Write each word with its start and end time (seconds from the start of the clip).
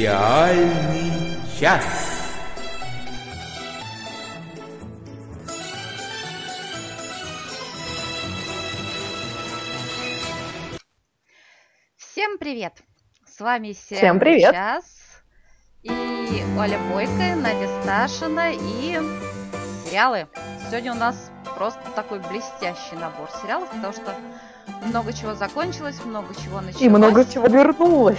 Сериальный 0.00 1.36
час. 1.60 1.84
Всем 11.98 12.38
привет! 12.38 12.72
С 13.26 13.40
вами 13.40 13.74
Всем 13.74 13.98
Сериальный 13.98 14.20
привет. 14.20 14.54
час. 14.54 15.22
И 15.82 15.90
Оля 16.58 16.78
Бойко, 16.90 17.36
Надя 17.36 17.68
Сташина 17.82 18.52
и 18.54 18.98
сериалы. 19.84 20.28
Сегодня 20.70 20.92
у 20.92 20.96
нас 20.96 21.30
просто 21.58 21.82
такой 21.94 22.20
блестящий 22.20 22.96
набор 22.96 23.28
сериалов, 23.42 23.68
потому 23.68 23.92
что 23.92 24.14
много 24.84 25.12
чего 25.12 25.34
закончилось, 25.34 25.96
много 26.04 26.34
чего 26.34 26.60
началось. 26.60 26.82
И 26.82 26.88
много 26.88 27.24
чего 27.24 27.46
вернулось, 27.46 28.18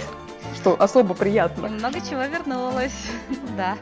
что 0.56 0.80
особо 0.80 1.14
И 1.14 1.18
приятно. 1.18 1.68
много 1.68 2.00
чего 2.00 2.22
вернулось, 2.24 3.06
да. 3.56 3.76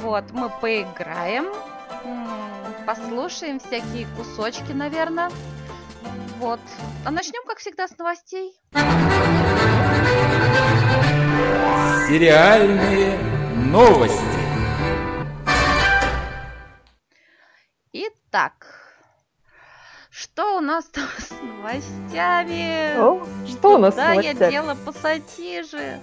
Вот, 0.00 0.24
мы 0.32 0.48
поиграем, 0.60 1.46
послушаем 2.86 3.58
всякие 3.60 4.06
кусочки, 4.16 4.72
наверное. 4.72 5.30
Вот. 6.40 6.60
А 7.04 7.10
начнем, 7.10 7.42
как 7.46 7.58
всегда, 7.58 7.86
с 7.88 7.96
новостей. 7.98 8.52
Сериальные 12.08 13.18
новости. 13.56 14.20
Итак, 17.92 18.73
что 20.16 20.58
у 20.58 20.60
нас 20.60 20.84
там 20.86 21.08
с 21.18 21.30
новостями? 21.32 22.96
О, 23.00 23.26
что 23.48 23.74
у 23.74 23.78
нас 23.78 23.94
с 23.94 23.96
Да, 23.96 24.12
я 24.12 24.32
новостями? 24.32 24.50
дело 24.50 24.74
пассатижи. 24.76 26.00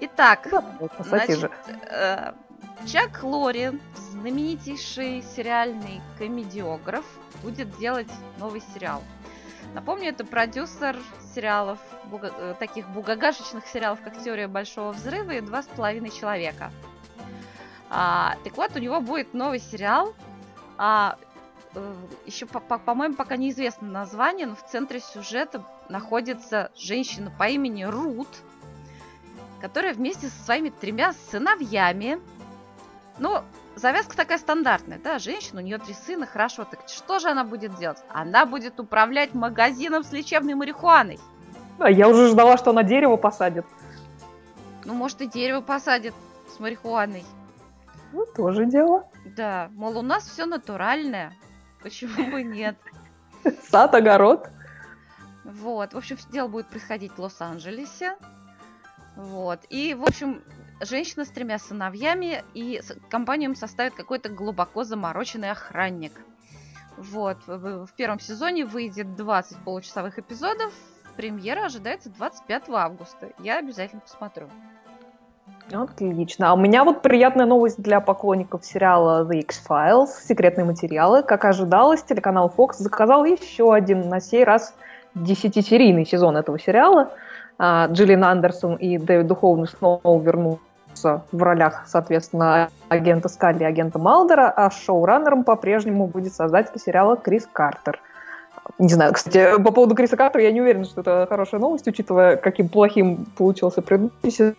Итак, 0.00 0.48
Да, 0.50 0.60
пассатижи. 0.98 1.38
значит, 1.66 1.82
э, 1.90 2.32
Чак 2.86 3.22
Лори, 3.22 3.70
знаменитейший 4.10 5.22
сериальный 5.34 6.00
комедиограф, 6.18 7.04
будет 7.42 7.76
делать 7.78 8.10
новый 8.38 8.62
сериал. 8.74 9.02
Напомню, 9.72 10.08
это 10.10 10.24
продюсер 10.24 10.96
сериалов, 11.34 11.78
буга- 12.06 12.32
э, 12.36 12.54
таких 12.58 12.88
бугагашечных 12.88 13.66
сериалов, 13.66 14.00
как 14.02 14.22
«Теория 14.22 14.48
Большого 14.48 14.92
Взрыва» 14.92 15.30
и 15.30 15.40
«Два 15.40 15.62
с 15.62 15.66
половиной 15.66 16.10
человека». 16.10 16.70
А, 17.90 18.36
так 18.44 18.56
вот, 18.56 18.74
у 18.74 18.78
него 18.80 19.00
будет 19.00 19.32
новый 19.34 19.60
сериал. 19.60 20.14
А, 20.78 21.16
еще, 22.24 22.46
по- 22.46 22.60
по- 22.60 22.78
по-моему, 22.78 23.14
пока 23.14 23.36
неизвестно 23.36 23.88
название, 23.88 24.46
но 24.46 24.54
в 24.54 24.64
центре 24.64 25.00
сюжета 25.00 25.64
находится 25.88 26.70
женщина 26.76 27.32
по 27.36 27.48
имени 27.48 27.84
Рут, 27.84 28.28
которая 29.60 29.94
вместе 29.94 30.28
со 30.28 30.44
своими 30.44 30.70
тремя 30.70 31.12
сыновьями, 31.30 32.20
ну, 33.18 33.42
завязка 33.74 34.16
такая 34.16 34.38
стандартная, 34.38 34.98
да, 35.02 35.18
женщина, 35.18 35.60
у 35.60 35.64
нее 35.64 35.78
три 35.78 35.94
сына, 35.94 36.26
хорошо, 36.26 36.64
так 36.64 36.88
что 36.88 37.18
же 37.18 37.28
она 37.28 37.44
будет 37.44 37.76
делать? 37.76 37.98
Она 38.08 38.46
будет 38.46 38.80
управлять 38.80 39.34
магазином 39.34 40.04
с 40.04 40.12
лечебной 40.12 40.54
марихуаной. 40.54 41.18
А 41.78 41.90
я 41.90 42.08
уже 42.08 42.28
ждала, 42.28 42.56
что 42.56 42.70
она 42.70 42.82
дерево 42.82 43.16
посадит. 43.16 43.66
Ну, 44.84 44.94
может, 44.94 45.20
и 45.20 45.26
дерево 45.26 45.60
посадит 45.60 46.14
с 46.54 46.58
марихуаной. 46.58 47.24
Ну, 48.12 48.24
тоже 48.24 48.66
дело. 48.66 49.08
Да, 49.36 49.68
мол, 49.72 49.98
у 49.98 50.02
нас 50.02 50.26
все 50.26 50.46
натуральное. 50.46 51.36
Почему 51.86 52.32
бы 52.32 52.42
нет? 52.42 52.76
Сад, 53.70 53.94
огород. 53.94 54.48
Вот, 55.44 55.94
в 55.94 55.96
общем, 55.96 56.18
дело 56.32 56.48
будет 56.48 56.66
происходить 56.66 57.12
в 57.12 57.20
Лос-Анджелесе. 57.20 58.16
Вот, 59.14 59.60
и, 59.70 59.94
в 59.94 60.02
общем, 60.02 60.42
женщина 60.80 61.24
с 61.24 61.28
тремя 61.28 61.60
сыновьями, 61.60 62.42
и 62.54 62.80
компанию 63.08 63.50
им 63.50 63.54
составит 63.54 63.94
какой-то 63.94 64.30
глубоко 64.30 64.82
замороченный 64.82 65.52
охранник. 65.52 66.10
Вот, 66.96 67.46
в 67.46 67.88
первом 67.96 68.18
сезоне 68.18 68.66
выйдет 68.66 69.14
20 69.14 69.58
получасовых 69.58 70.18
эпизодов. 70.18 70.74
Премьера 71.16 71.66
ожидается 71.66 72.10
25 72.10 72.68
августа. 72.70 73.32
Я 73.38 73.60
обязательно 73.60 74.00
посмотрю. 74.00 74.50
Отлично. 75.72 76.50
А 76.50 76.54
у 76.54 76.56
меня 76.56 76.84
вот 76.84 77.02
приятная 77.02 77.46
новость 77.46 77.82
для 77.82 78.00
поклонников 78.00 78.64
сериала 78.64 79.24
The 79.24 79.40
X-Files, 79.40 80.08
секретные 80.22 80.64
материалы. 80.64 81.22
Как 81.22 81.44
ожидалось, 81.44 82.02
телеканал 82.02 82.52
Fox 82.56 82.74
заказал 82.78 83.24
еще 83.24 83.74
один, 83.74 84.08
на 84.08 84.20
сей 84.20 84.44
раз, 84.44 84.74
десятисерийный 85.14 86.06
сезон 86.06 86.36
этого 86.36 86.58
сериала. 86.58 87.10
А, 87.58 87.88
Джиллиан 87.88 88.22
Андерсон 88.22 88.76
и 88.76 88.98
Дэвид 88.98 89.26
Духовный 89.26 89.66
снова 89.66 90.20
вернутся 90.20 91.22
в 91.32 91.42
ролях, 91.42 91.84
соответственно, 91.86 92.68
агента 92.88 93.28
Скалли 93.28 93.62
и 93.62 93.66
агента 93.66 93.98
Малдера, 93.98 94.48
а 94.48 94.70
шоураннером 94.70 95.42
по-прежнему 95.42 96.06
будет 96.06 96.32
создатель 96.32 96.78
сериала 96.78 97.16
Крис 97.16 97.48
Картер. 97.52 98.00
Не 98.78 98.88
знаю, 98.88 99.14
кстати, 99.14 99.60
по 99.62 99.72
поводу 99.72 99.94
Криса 99.94 100.16
Картера 100.16 100.44
я 100.44 100.52
не 100.52 100.60
уверена, 100.60 100.84
что 100.84 101.00
это 101.00 101.26
хорошая 101.28 101.60
новость, 101.60 101.86
учитывая, 101.88 102.36
каким 102.36 102.68
плохим 102.68 103.26
получился 103.36 103.80
предыдущий 103.80 104.30
сезон. 104.30 104.54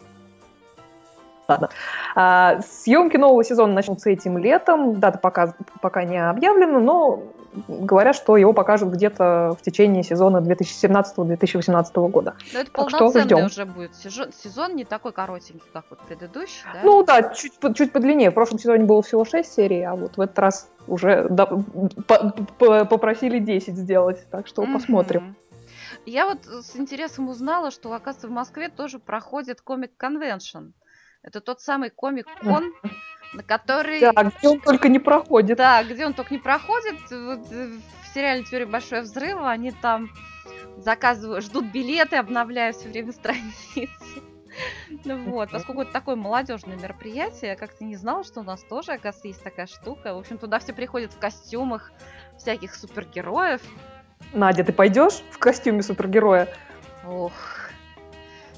Ладно. 1.47 1.69
А, 2.15 2.59
съемки 2.61 3.15
нового 3.17 3.43
сезона 3.43 3.73
начнутся 3.73 4.09
этим 4.09 4.37
летом. 4.37 4.99
Дата 4.99 5.17
пока, 5.17 5.53
пока 5.81 6.03
не 6.03 6.17
объявлена, 6.17 6.79
но 6.79 7.23
говорят, 7.67 8.15
что 8.15 8.37
его 8.37 8.53
покажут 8.53 8.89
где-то 8.89 9.55
в 9.59 9.63
течение 9.63 10.03
сезона 10.03 10.37
2017-2018 10.37 12.09
года. 12.09 12.35
Но 12.53 12.59
это 12.59 12.71
Так 12.71 12.89
что 12.89 12.97
полноценный 12.99 13.25
ждем. 13.25 13.45
уже 13.45 13.65
будет 13.65 13.95
сезон, 13.95 14.31
сезон, 14.33 14.75
не 14.75 14.83
такой 14.85 15.11
коротенький, 15.11 15.65
как 15.73 15.85
вот 15.89 15.99
предыдущий, 16.01 16.63
да? 16.73 16.79
Ну 16.83 17.03
да, 17.03 17.23
чуть, 17.33 17.57
по- 17.59 17.73
чуть 17.73 17.91
подлиннее. 17.91 18.29
В 18.29 18.33
прошлом 18.33 18.59
сезоне 18.59 18.83
было 18.85 19.01
всего 19.01 19.25
6 19.25 19.51
серий, 19.51 19.81
а 19.83 19.95
вот 19.95 20.17
в 20.17 20.21
этот 20.21 20.37
раз 20.37 20.69
уже 20.87 21.27
да, 21.29 21.45
по- 21.45 22.33
по- 22.59 22.85
попросили 22.85 23.39
10 23.39 23.75
сделать. 23.77 24.29
Так 24.29 24.47
что 24.47 24.63
посмотрим. 24.71 25.23
Мгм. 25.23 25.35
Я 26.05 26.25
вот 26.25 26.45
с 26.45 26.75
интересом 26.77 27.27
узнала, 27.29 27.71
что, 27.71 27.91
оказывается, 27.91 28.27
в 28.27 28.31
Москве 28.31 28.69
тоже 28.69 28.99
проходит 28.99 29.61
комик-конвеншн. 29.61 30.73
Это 31.27 31.41
тот 31.41 31.59
самый 31.59 31.89
комик-кон, 31.89 32.71
на 33.33 33.43
который... 33.43 33.99
Да, 33.99 34.13
где 34.13 34.47
он 34.47 34.61
только 34.61 34.87
не 34.87 34.97
проходит. 34.97 35.57
Да, 35.57 35.83
где 35.83 36.05
он 36.05 36.13
только 36.13 36.33
не 36.33 36.39
проходит. 36.39 36.95
Вот, 37.11 37.51
э, 37.51 37.67
в 38.03 38.13
сериале 38.13 38.45
«Теория 38.45 38.65
большого 38.65 39.01
взрыва» 39.01 39.51
они 39.51 39.73
там 39.73 40.09
заказывают, 40.77 41.43
ждут 41.43 41.65
билеты, 41.65 42.15
обновляют 42.15 42.77
все 42.77 42.87
время 42.87 43.11
страницы. 43.11 43.89
Ну 45.03 45.17
вот, 45.31 45.51
поскольку 45.51 45.81
это 45.81 45.91
такое 45.91 46.15
молодежное 46.15 46.77
мероприятие, 46.77 47.51
я 47.51 47.55
как-то 47.57 47.83
не 47.83 47.97
знала, 47.97 48.23
что 48.23 48.39
у 48.39 48.43
нас 48.43 48.63
тоже, 48.63 48.93
оказывается, 48.93 49.27
есть 49.27 49.43
такая 49.43 49.67
штука. 49.67 50.13
В 50.13 50.19
общем, 50.19 50.37
туда 50.37 50.59
все 50.59 50.71
приходят 50.71 51.11
в 51.11 51.19
костюмах 51.19 51.91
всяких 52.37 52.73
супергероев. 52.73 53.61
Надя, 54.31 54.63
ты 54.63 54.71
пойдешь 54.71 55.21
в 55.31 55.39
костюме 55.39 55.83
супергероя? 55.83 56.47
Ох. 57.05 57.33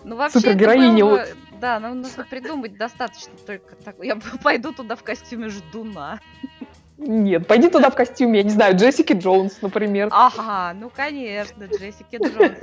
Ну, 0.03 0.16
вообще, 0.16 0.40
Супергероиня 0.40 1.03
было. 1.03 1.25
Да, 1.59 1.80
нам 1.80 2.02
нужно 2.02 2.24
придумать 2.25 2.78
достаточно 2.78 3.34
только 3.46 3.75
так. 3.75 3.96
Я 4.03 4.18
пойду 4.44 4.72
туда 4.74 4.96
в 4.96 5.03
костюме 5.03 5.50
ждуна. 5.50 6.20
Нет, 6.97 7.47
пойди 7.47 7.70
туда 7.70 7.90
в 7.90 7.96
костюме, 7.96 8.40
я 8.40 8.44
не 8.44 8.50
знаю, 8.50 8.75
Джессики 8.75 9.14
Джонс, 9.14 9.62
например. 9.62 10.09
Ага, 10.12 10.74
ну 10.78 10.90
конечно, 10.90 11.64
Джессики 11.66 12.18
Джонс. 12.18 12.59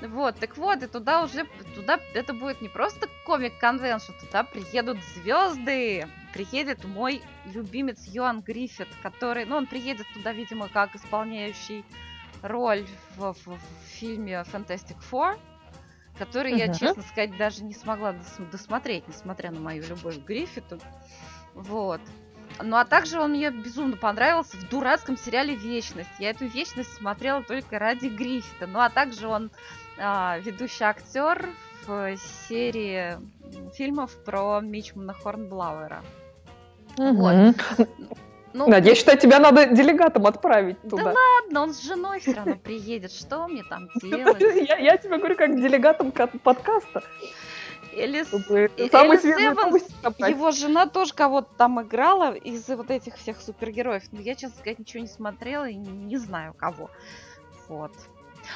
Вот, 0.00 0.38
так 0.38 0.56
вот, 0.56 0.82
и 0.82 0.86
туда 0.86 1.22
уже, 1.22 1.44
туда 1.74 1.98
это 2.14 2.32
будет 2.34 2.60
не 2.62 2.68
просто 2.68 3.08
комик-конвеншн, 3.26 4.12
туда 4.20 4.42
приедут 4.42 4.98
звезды. 5.14 6.06
Приедет 6.32 6.84
мой 6.84 7.22
любимец 7.54 8.04
Йоан 8.06 8.40
Гриффит, 8.40 8.88
который, 9.02 9.44
ну, 9.44 9.56
он 9.56 9.66
приедет 9.66 10.06
туда, 10.14 10.32
видимо, 10.32 10.68
как 10.68 10.94
исполняющий 10.96 11.84
роль 12.42 12.84
в, 13.16 13.32
в- 13.32 13.46
в 13.46 13.58
фильме 13.86 14.44
Fantastic 14.52 14.96
Four, 15.10 15.36
который 16.18 16.52
я, 16.56 16.66
честно 16.74 17.02
сказать, 17.02 17.36
даже 17.36 17.64
не 17.64 17.74
смогла 17.74 18.12
дос- 18.12 18.50
досмотреть, 18.50 19.06
несмотря 19.08 19.50
на 19.50 19.60
мою 19.60 19.84
любовь 19.86 20.18
к 20.22 20.26
Гриффиту. 20.26 20.78
Вот. 21.54 22.00
Ну 22.62 22.76
а 22.76 22.84
также 22.84 23.20
он 23.20 23.32
мне 23.32 23.50
безумно 23.50 23.96
понравился 23.96 24.56
в 24.56 24.68
дурацком 24.68 25.16
сериале 25.16 25.56
Вечность. 25.56 26.10
Я 26.18 26.30
эту 26.30 26.46
вечность 26.46 26.94
смотрела 26.94 27.42
только 27.42 27.78
ради 27.78 28.06
Гриффита. 28.06 28.66
Ну 28.66 28.80
а 28.80 28.90
также 28.90 29.26
он 29.26 29.50
а, 29.98 30.38
ведущий 30.38 30.84
актер 30.84 31.48
в 31.86 32.16
серии 32.48 33.18
фильмов 33.74 34.16
про 34.24 34.60
Мичмана 34.60 35.12
Хорнблауэра. 35.12 36.02
Мгм. 36.96 37.54
Ну, 38.54 38.68
Надя, 38.68 38.90
я 38.90 38.94
считаю, 38.94 39.18
тебя 39.18 39.40
надо 39.40 39.66
делегатом 39.66 40.26
отправить 40.28 40.76
да 40.84 40.90
туда. 40.90 41.12
ладно, 41.12 41.62
он 41.62 41.74
с 41.74 41.82
женой 41.82 42.20
все 42.20 42.34
равно 42.34 42.54
приедет. 42.54 43.10
Что 43.10 43.48
мне 43.48 43.64
там 43.64 43.88
делать? 44.00 44.40
Я, 44.40 44.76
я 44.76 44.96
тебе 44.96 45.18
говорю, 45.18 45.36
как 45.36 45.60
делегатом 45.60 46.12
ка- 46.12 46.28
подкаста. 46.28 47.02
Элис, 47.92 48.28
самые 48.28 48.68
Элис 48.76 49.24
Эванс, 49.24 49.82
его 50.28 50.52
жена 50.52 50.86
тоже 50.86 51.14
кого-то 51.14 51.48
там 51.56 51.82
играла 51.82 52.32
из 52.34 52.68
вот 52.68 52.90
этих 52.90 53.16
всех 53.16 53.40
супергероев. 53.40 54.04
Но 54.12 54.20
я, 54.20 54.36
честно 54.36 54.56
сказать, 54.58 54.78
ничего 54.78 55.02
не 55.02 55.08
смотрела 55.08 55.68
и 55.68 55.74
не, 55.74 55.90
не 55.90 56.16
знаю 56.16 56.54
кого. 56.54 56.90
Вот. 57.68 57.92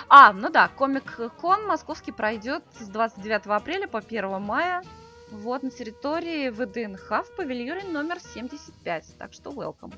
А, 0.08 0.32
ну 0.32 0.48
да, 0.48 0.68
Комик-кон 0.68 1.66
московский 1.66 2.12
пройдет 2.12 2.62
с 2.78 2.86
29 2.86 3.46
апреля 3.46 3.88
по 3.88 3.98
1 3.98 4.40
мая. 4.40 4.82
Вот, 5.30 5.62
на 5.62 5.70
территории 5.70 6.48
ВДНХ 6.50 7.24
в 7.24 7.36
павильоне 7.36 7.84
номер 7.84 8.18
75. 8.20 9.16
Так 9.18 9.32
что 9.32 9.50
welcome. 9.50 9.92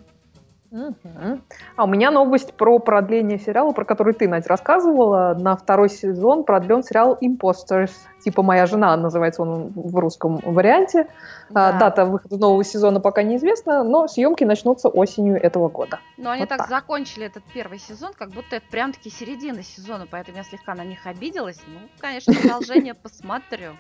А 1.77 1.85
у 1.85 1.87
меня 1.89 2.13
новость 2.13 2.55
про 2.55 2.79
продление 2.79 3.39
сериала, 3.39 3.73
про 3.73 3.85
который 3.85 4.15
ты, 4.15 4.29
Надь, 4.29 4.47
рассказывала. 4.47 5.35
На 5.35 5.57
второй 5.57 5.89
сезон 5.89 6.45
продлен 6.45 6.85
сериал 6.85 7.19
Imposters. 7.21 7.91
Типа 8.23 8.43
«Моя 8.43 8.67
жена» 8.67 8.97
называется 8.97 9.43
он 9.43 9.73
в 9.75 9.97
русском 9.97 10.37
варианте. 10.45 11.09
А, 11.53 11.73
Да. 11.73 11.79
Дата 11.79 12.05
выхода 12.05 12.37
нового 12.37 12.63
сезона 12.63 13.01
пока 13.01 13.23
неизвестна, 13.23 13.83
но 13.83 14.07
съемки 14.07 14.45
начнутся 14.45 14.89
осенью 14.89 15.43
этого 15.43 15.69
года. 15.69 15.99
Но 16.17 16.31
они 16.31 16.43
Вот 16.43 16.51
так, 16.51 16.59
так. 16.59 16.69
закончили 16.69 17.27
этот 17.27 17.43
первый 17.53 17.79
сезон, 17.79 18.13
как 18.17 18.31
будто 18.31 18.57
это 18.57 18.67
прям-таки 18.71 19.11
середина 19.11 19.63
сезона, 19.63 20.07
поэтому 20.09 20.37
я 20.37 20.45
слегка 20.45 20.75
на 20.75 20.85
них 20.85 21.05
обиделась. 21.07 21.61
Ну, 21.67 21.81
конечно, 21.99 22.33
продолжение 22.41 22.95
посмотрю. 22.95 23.73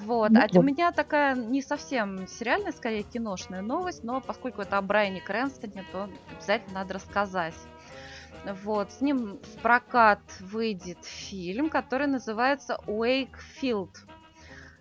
Вот. 0.00 0.30
Ну 0.30 0.40
А 0.40 0.46
у 0.52 0.56
вот. 0.56 0.64
меня 0.64 0.92
такая 0.92 1.34
не 1.34 1.62
совсем 1.62 2.26
сериальная, 2.26 2.72
скорее 2.72 3.02
киношная 3.02 3.62
новость, 3.62 4.04
но 4.04 4.20
поскольку 4.20 4.62
это 4.62 4.78
о 4.78 4.82
Брайане 4.82 5.20
Крэнстоне, 5.20 5.84
то 5.92 6.08
обязательно 6.30 6.80
надо 6.80 6.94
рассказать. 6.94 7.54
Вот, 8.62 8.92
с 8.92 9.00
ним 9.00 9.40
в 9.42 9.62
прокат 9.62 10.20
выйдет 10.40 11.04
фильм, 11.04 11.68
который 11.68 12.06
называется 12.06 12.78
Уэйкфилд. 12.86 13.96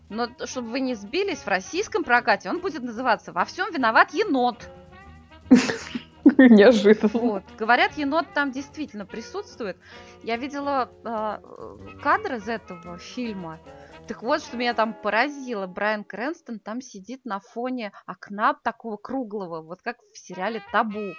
Но 0.09 0.29
чтобы 0.45 0.69
вы 0.69 0.79
не 0.81 0.93
сбились, 0.93 1.39
в 1.39 1.47
российском 1.47 2.03
прокате 2.03 2.49
он 2.49 2.59
будет 2.59 2.83
называться 2.83 3.31
«Во 3.31 3.43
всем 3.43 3.73
виноват 3.73 4.13
енот». 4.13 4.69
Неожиданно. 6.37 7.09
Вот. 7.13 7.43
Говорят, 7.57 7.97
енот 7.97 8.27
там 8.33 8.51
действительно 8.51 9.05
присутствует. 9.05 9.77
Я 10.21 10.37
видела 10.37 10.89
э, 11.03 11.97
кадры 12.01 12.37
из 12.37 12.47
этого 12.47 12.97
фильма. 12.97 13.59
Так 14.07 14.21
вот, 14.21 14.41
что 14.41 14.57
меня 14.57 14.73
там 14.73 14.93
поразило. 14.93 15.67
Брайан 15.67 16.03
Крэнстон 16.03 16.59
там 16.59 16.81
сидит 16.81 17.25
на 17.25 17.39
фоне 17.39 17.91
окна 18.05 18.53
такого 18.53 18.97
круглого, 18.97 19.61
вот 19.61 19.81
как 19.81 19.97
в 20.13 20.17
сериале 20.17 20.61
«Табу». 20.71 21.13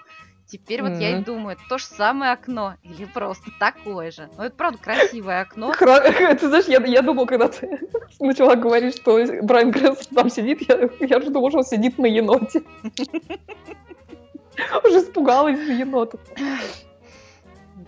Теперь 0.48 0.80
вот 0.80 0.92
я 1.00 1.18
и 1.18 1.24
думаю, 1.24 1.56
то 1.68 1.76
же 1.76 1.86
самое 1.86 2.30
окно 2.30 2.74
или 2.84 3.04
просто 3.04 3.50
такое 3.58 4.12
же. 4.12 4.30
Ну, 4.36 4.44
это 4.44 4.54
правда 4.54 4.78
красивое 4.78 5.40
окно. 5.40 5.74
Ты 5.78 6.48
знаешь, 6.48 6.66
я, 6.66 6.80
я 6.84 7.02
думал, 7.02 7.26
когда 7.26 7.48
ты 7.48 7.80
начала 8.20 8.54
говорить, 8.54 8.96
что 8.96 9.18
Брайан 9.42 9.72
Крэнстон 9.72 10.14
там 10.14 10.30
сидит, 10.30 10.68
я, 10.68 10.88
я 11.00 11.20
же 11.20 11.30
думала, 11.30 11.50
что 11.50 11.58
он 11.58 11.64
сидит 11.64 11.98
на 11.98 12.06
еноте. 12.06 12.62
Уже 14.84 15.00
испугалась 15.00 15.58
за 15.58 15.72
енота. 15.72 16.18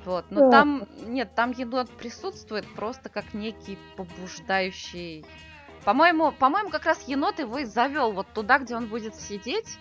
Вот, 0.04 0.24
но 0.30 0.42
Да. 0.42 0.50
там, 0.50 0.86
нет, 1.06 1.34
там 1.34 1.50
енот 1.52 1.90
присутствует 1.90 2.66
просто 2.74 3.08
как 3.08 3.34
некий 3.34 3.78
побуждающий. 3.96 5.24
По-моему, 5.84 6.32
по-моему, 6.32 6.70
как 6.70 6.84
раз 6.86 7.06
енот 7.08 7.38
его 7.38 7.58
и 7.58 7.64
завел 7.64 8.12
вот 8.12 8.26
туда, 8.34 8.58
где 8.58 8.76
он 8.76 8.86
будет 8.86 9.14
сидеть, 9.14 9.78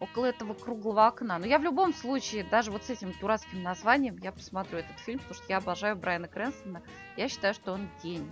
около 0.00 0.26
этого 0.26 0.54
круглого 0.54 1.06
окна. 1.06 1.38
Но 1.38 1.46
я 1.46 1.58
в 1.58 1.62
любом 1.62 1.94
случае, 1.94 2.44
даже 2.44 2.70
вот 2.72 2.82
с 2.84 2.90
этим 2.90 3.12
дурацким 3.20 3.62
названием, 3.62 4.18
я 4.22 4.32
посмотрю 4.32 4.78
этот 4.78 4.98
фильм, 4.98 5.20
потому 5.20 5.34
что 5.36 5.44
я 5.48 5.58
обожаю 5.58 5.94
Брайана 5.96 6.26
Крэнстона. 6.26 6.82
Я 7.16 7.28
считаю, 7.28 7.54
что 7.54 7.72
он 7.72 7.88
гений. 8.02 8.26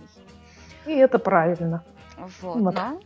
И 0.85 0.91
это 0.91 1.17
правильно. 1.19 1.83
Вот, 2.17 2.61
Вот. 2.61 2.73
но- 2.75 2.99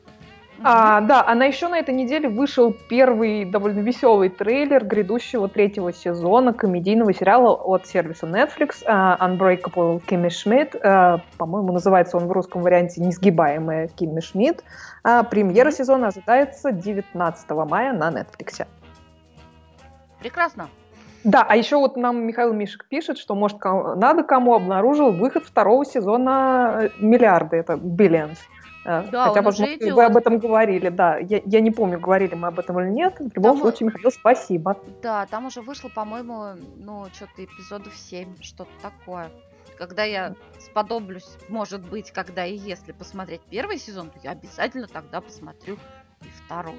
А, 0.63 1.01
да, 1.01 1.23
а 1.27 1.35
на 1.35 1.45
еще 1.45 1.67
на 1.67 1.77
этой 1.77 1.93
неделе 1.93 2.29
вышел 2.29 2.73
первый 2.89 3.45
довольно 3.45 3.79
веселый 3.79 4.29
трейлер 4.29 4.85
грядущего 4.85 5.49
третьего 5.49 5.91
сезона 5.91 6.53
комедийного 6.53 7.13
сериала 7.13 7.53
от 7.53 7.85
сервиса 7.87 8.25
Netflix 8.25 8.83
а, 8.85 9.17
Unbreakable 9.27 10.01
Kimmy 10.05 10.29
Schmidt. 10.29 10.79
А, 10.81 11.19
по-моему, 11.37 11.73
называется 11.73 12.17
он 12.17 12.27
в 12.27 12.31
русском 12.31 12.61
варианте 12.61 13.01
«Несгибаемая 13.01 13.89
Кимми 13.89 14.21
Шмидт». 14.21 14.63
А, 15.03 15.23
премьера 15.23 15.71
сезона 15.71 16.07
ожидается 16.07 16.71
19 16.71 17.49
мая 17.51 17.93
на 17.93 18.09
Netflix. 18.09 18.65
Прекрасно. 20.19 20.69
Да, 21.25 21.43
а 21.47 21.55
еще 21.55 21.77
вот 21.77 21.97
нам 21.97 22.25
Михаил 22.25 22.53
Мишек 22.53 22.85
пишет, 22.87 23.17
что, 23.17 23.35
может, 23.35 23.57
ко- 23.57 23.95
надо 23.95 24.23
кому 24.23 24.53
обнаружил 24.53 25.11
выход 25.11 25.43
второго 25.43 25.83
сезона 25.83 26.81
э, 26.83 26.89
«Миллиарды», 26.99 27.57
это 27.57 27.73
«Billions». 27.73 28.37
Э, 28.85 29.03
Да, 29.11 29.27
Хотя, 29.29 29.41
возможно, 29.41 29.95
вы 29.95 30.05
об 30.05 30.15
этом 30.15 30.37
говорили, 30.37 30.89
да. 30.89 31.17
Я, 31.17 31.41
я 31.45 31.59
не 31.59 31.71
помню, 31.71 31.99
говорили 31.99 32.35
мы 32.35 32.47
об 32.49 32.59
этом 32.59 32.79
или 32.79 32.89
нет. 32.89 33.15
В 33.19 33.35
любом 33.35 33.53
Там, 33.53 33.61
случае, 33.61 33.87
Михаил, 33.87 34.11
спасибо. 34.11 34.77
Да, 35.01 35.25
там 35.25 35.47
уже 35.47 35.61
вышло, 35.61 35.89
по-моему, 35.89 36.51
ну, 36.77 37.05
что-то 37.13 37.43
эпизодов 37.43 37.95
7, 37.95 38.35
что-то 38.41 38.69
такое. 38.81 39.29
Когда 39.77 40.03
я 40.03 40.35
сподоблюсь, 40.59 41.27
может 41.49 41.81
быть, 41.89 42.11
когда 42.11 42.45
и 42.45 42.55
если 42.55 42.91
посмотреть 42.91 43.41
первый 43.49 43.77
сезон, 43.77 44.09
то 44.09 44.19
я 44.23 44.31
обязательно 44.31 44.87
тогда 44.87 45.19
посмотрю 45.19 45.75
и 46.21 46.27
второй. 46.45 46.75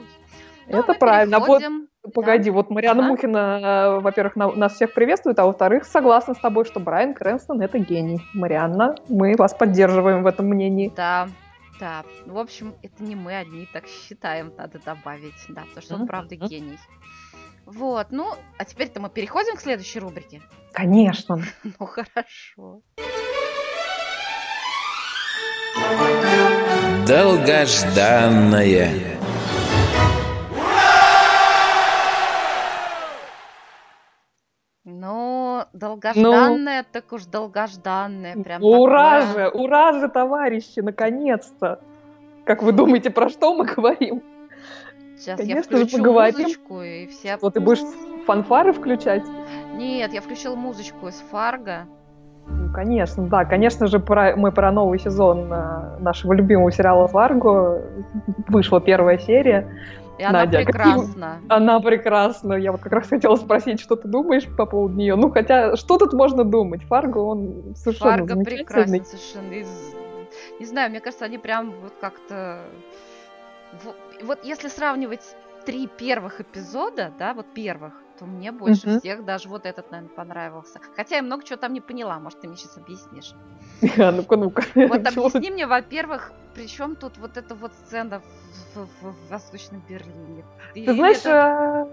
Ну, 0.69 0.79
Это 0.79 0.93
мы 0.93 0.99
правильно. 0.99 1.39
Вот, 1.41 1.61
переходим- 1.61 1.89
Погоди, 2.15 2.51
вот 2.51 2.71
Мариана 2.71 3.01
Ага. 3.03 3.09
Мухина, 3.11 3.61
э, 3.63 4.01
во-первых, 4.01 4.37
на- 4.37 4.53
нас 4.53 4.75
всех 4.75 4.95
приветствует, 4.95 5.39
а 5.41 5.45
во-вторых, 5.45 5.85
согласна 5.85 6.35
с 6.35 6.39
тобой, 6.39 6.65
что 6.65 6.79
Брайан 6.81 7.15
Крэнстон— 7.15 7.61
это 7.63 7.79
гений. 7.79 8.21
Марианна, 8.33 8.95
мы 9.09 9.35
вас 9.37 9.55
поддерживаем 9.55 10.23
в 10.23 10.27
этом 10.27 10.47
мнении. 10.47 10.93
Да, 10.97 11.29
да. 11.81 12.05
В 12.25 12.39
общем, 12.39 12.75
это 12.83 13.03
не 13.03 13.15
мы 13.15 13.37
одни 13.37 13.69
так 13.73 13.87
считаем, 13.87 14.53
надо 14.57 14.79
добавить. 14.79 15.35
Да, 15.49 15.63
потому 15.63 15.83
что 15.83 15.95
он, 15.97 16.07
правда, 16.07 16.37
гений. 16.37 16.79
Вот, 17.67 18.09
ну, 18.11 18.35
а 18.59 18.65
теперь-то 18.65 19.01
мы 19.01 19.11
переходим 19.11 19.57
к 19.57 19.61
следующей 19.61 19.99
рубрике. 19.99 20.41
Конечно. 20.73 21.43
Ну, 21.79 21.87
хорошо. 21.87 22.83
Долгожданное. 27.07 28.91
Ну, 35.77 35.81
долгожданное, 35.81 36.85
так 36.91 37.13
уж 37.13 37.27
долгожданное. 37.27 38.35
Прям 38.35 38.63
ура 38.63 39.21
такое. 39.21 39.45
же, 39.45 39.49
ура 39.51 39.93
же, 39.93 40.09
товарищи, 40.09 40.81
наконец-то! 40.81 41.81
Как 42.45 42.63
вы 42.63 42.73
думаете, 42.73 43.11
про 43.11 43.29
что 43.29 43.55
мы 43.55 43.67
говорим? 43.67 44.23
Сейчас 45.19 45.41
я 45.41 45.47
Конечно 45.55 45.77
же, 45.79 45.85
включу 45.85 45.99
поговорим. 45.99 46.43
музычку 46.43 46.83
и 46.83 47.07
все... 47.07 47.37
Что, 47.37 47.51
ты 47.51 47.61
будешь 47.61 47.81
фанфары 48.27 48.73
включать? 48.73 49.25
Нет, 49.75 50.13
я 50.13 50.21
включила 50.21 50.55
музычку 50.55 51.09
из 51.09 51.17
Фарго. 51.31 51.87
Ну, 52.47 52.73
конечно, 52.73 53.27
да. 53.27 53.45
Конечно 53.45 53.87
же, 53.87 53.99
про- 53.99 54.37
мы 54.37 54.53
про 54.53 54.71
новый 54.73 54.99
сезон 54.99 55.53
э, 55.53 55.99
нашего 55.99 56.33
любимого 56.33 56.71
сериала 56.71 57.09
«Фарго». 57.09 57.83
Вышла 58.49 58.81
первая 58.81 59.19
серия. 59.19 59.69
И 60.19 60.23
она 60.23 60.41
Надя, 60.41 60.59
какие- 60.65 60.73
прекрасна. 60.73 61.41
Она 61.49 61.81
прекрасна. 61.81 62.55
Я 62.55 62.73
вот 62.73 62.81
как 62.81 62.93
раз 62.93 63.09
хотела 63.09 63.37
спросить, 63.37 63.81
что 63.81 63.97
ты 63.97 64.09
думаешь 64.09 64.47
по 64.57 64.65
поводу 64.67 64.95
нее. 64.95 65.15
Ну, 65.17 65.31
хотя, 65.31 65.77
что 65.77 65.99
тут 65.99 66.13
можно 66.15 66.43
думать? 66.45 66.83
«Фарго», 66.85 67.19
он 67.19 67.75
совершенно 67.77 68.11
Фарго 68.27 68.45
прекрасен 68.45 69.05
совершенно. 69.05 69.53
Из- 69.53 69.95
Не 70.61 70.67
знаю, 70.67 70.91
мне 70.91 71.01
кажется, 71.01 71.25
они 71.25 71.39
прям 71.39 71.71
вот 71.83 71.93
как-то... 72.01 72.65
Во- 73.85 73.95
Вот 74.25 74.45
если 74.45 74.69
сравнивать 74.69 75.37
три 75.67 75.87
первых 75.87 76.41
эпизода, 76.41 77.13
да, 77.19 77.35
вот 77.35 77.47
первых, 77.55 77.93
то 78.19 78.25
мне 78.25 78.53
больше 78.53 78.89
Мгм. 78.89 79.01
всех 79.01 79.25
даже 79.25 79.49
вот 79.49 79.67
этот, 79.67 79.91
наверное, 79.91 80.15
понравился. 80.15 80.81
Хотя 80.97 81.17
я 81.17 81.23
много 81.23 81.43
чего 81.45 81.57
там 81.59 81.73
не 81.75 81.81
поняла, 81.81 82.19
может, 82.19 82.41
ты 82.41 82.49
мне 82.49 82.57
сейчас 82.57 82.79
объяснишь. 82.79 83.35
А, 83.99 84.13
ну-ка, 84.13 84.37
ну-ка. 84.37 84.63
Вот 84.75 85.07
объясни 85.07 85.51
мне, 85.51 85.67
во-первых, 85.67 86.33
при 86.57 86.67
чем 86.67 86.97
тут 86.97 87.19
вот 87.19 87.37
эта 87.37 87.55
вот 87.55 87.73
сцена 87.85 88.21
в, 88.75 88.81
в- 88.81 89.13
в 89.13 89.31
Восточном 89.31 89.83
Берлине? 89.89 90.43
Ты 90.75 90.95
знаешь, 90.95 91.25
э, 91.25 91.87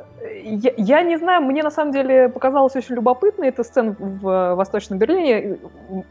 я, 0.44 0.74
я 0.78 1.02
не 1.04 1.18
знаю, 1.18 1.42
мне 1.42 1.64
на 1.64 1.70
самом 1.70 1.92
деле 1.92 2.30
показалось 2.30 2.76
очень 2.76 2.96
любопытно 2.96 3.44
эта 3.44 3.64
сцена 3.64 3.96
в 4.00 4.28
э, 4.28 4.56
Восточном 4.56 5.00
Берлине. 5.00 5.58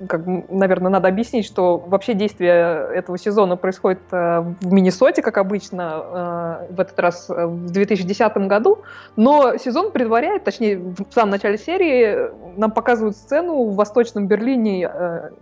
Как, 0.07 0.27
наверное, 0.51 0.91
надо 0.91 1.09
объяснить, 1.09 1.47
что 1.47 1.79
вообще 1.79 2.13
действие 2.13 2.89
этого 2.95 3.17
сезона 3.17 3.57
происходит 3.57 4.01
э, 4.13 4.41
в 4.61 4.73
Миннесоте, 4.73 5.23
как 5.23 5.39
обычно, 5.39 6.63
в 6.71 6.81
этот 6.81 6.99
раз 6.99 7.29
в 7.29 7.71
2010 7.71 8.37
году. 8.49 8.79
Но 9.17 9.57
сезон 9.57 9.93
предваряет, 9.93 10.45
точнее, 10.45 10.79
в 10.79 11.13
самом 11.13 11.31
начале 11.31 11.57
серии 11.57 12.31
нам 12.59 12.71
показывают 12.71 13.17
сцену 13.17 13.65
в 13.65 13.77
Восточном 13.77 14.27
Берлине, 14.27 14.89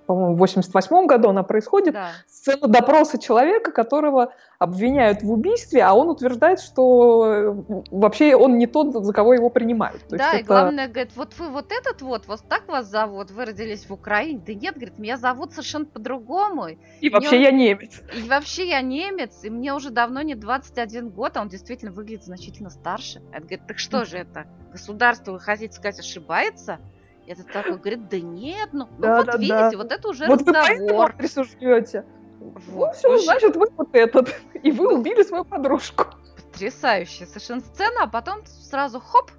по-моему, 0.07 0.35
в 0.35 0.39
88 0.39 1.07
году 1.07 1.31
она 1.31 1.43
происходит 1.43 1.95
да. 1.95 2.09
сцену 2.29 2.69
допроса 2.69 3.00
человека, 3.19 3.73
которого 3.73 4.33
обвиняют 4.59 5.23
в 5.23 5.31
убийстве, 5.33 5.83
а 5.83 5.95
он 5.95 6.09
утверждает, 6.09 6.61
что 6.61 7.25
э, 7.27 7.83
вообще 7.91 8.37
он 8.37 8.59
не 8.59 8.67
тот, 8.67 8.93
за 9.05 9.13
кого 9.13 9.35
его 9.35 9.49
принимают. 9.51 10.03
То 10.09 10.17
Да, 10.19 10.33
и 10.33 10.37
это- 10.39 10.47
главное, 10.47 10.87
говорит, 10.89 11.13
вот 11.17 11.35
вы 11.39 11.49
вот 11.49 11.73
этот 11.73 12.03
вот, 12.03 12.27
вот 12.29 12.41
так 12.49 12.69
вас 12.69 12.87
зовут, 12.87 13.31
вы 13.31 13.47
родились 13.47 13.87
в 13.89 13.93
Украине. 13.93 14.41
Да 14.47 14.53
нет, 14.55 14.75
говорит, 14.75 14.99
меня 14.99 15.17
зовут 15.17 15.53
совершенно 15.53 15.87
по-другому. 15.87 16.69
И 17.01 17.09
вообще 17.09 17.37
мне- 17.37 17.45
я 17.45 17.51
немец. 17.53 18.03
И 18.15 18.29
вообще 18.29 18.69
я 18.69 18.81
немец, 18.83 19.33
и 19.43 19.51
мне 19.51 19.73
уже 19.75 19.91
давно 19.91 20.21
не 20.23 20.35
21 20.35 21.09
год, 21.09 21.37
а 21.37 21.41
он 21.41 21.49
действительно 21.49 21.93
выглядит 21.93 22.25
значительно 22.25 22.71
старше. 22.71 23.21
Он 23.33 23.41
говорит, 23.41 23.67
так 23.67 23.79
что 23.79 24.05
же 24.05 24.19
это? 24.19 24.47
Государство, 24.73 25.33
вы 25.33 25.41
хотите 25.41 25.73
сказать, 25.75 25.99
ошибается? 26.01 26.79
Этот 27.27 27.47
такой 27.53 27.77
говорит, 27.79 28.09
да 28.09 28.19
нет, 28.19 28.71
ну, 28.73 28.89
ну 28.99 29.03
Да, 29.03 29.17
вот 29.19 29.27
да, 29.27 29.33
видите, 29.37 29.53
да. 29.71 29.77
вот 29.77 29.93
это 29.93 30.09
уже 30.09 30.27
Вот 30.27 30.41
вы 30.43 30.53
по 30.53 30.59
этому 30.59 30.81
разговор. 30.81 31.11
адресу 31.15 31.45
живете. 31.45 32.05
Вот, 32.41 32.89
Ну 32.89 32.93
все, 32.95 33.19
значит, 33.19 33.55
вы 33.57 33.67
вот 33.77 33.89
этот. 33.95 34.35
И 34.63 34.71
вы 34.73 34.85
Ну. 34.85 34.99
убили 34.99 35.23
свою 35.23 35.45
подружку. 35.45 36.07
потрясающая 36.53 37.27
совершенно 37.27 37.61
сцена, 37.61 38.03
а 38.05 38.07
потом 38.09 38.45
сразу 38.47 38.99
хоп, 39.01 39.31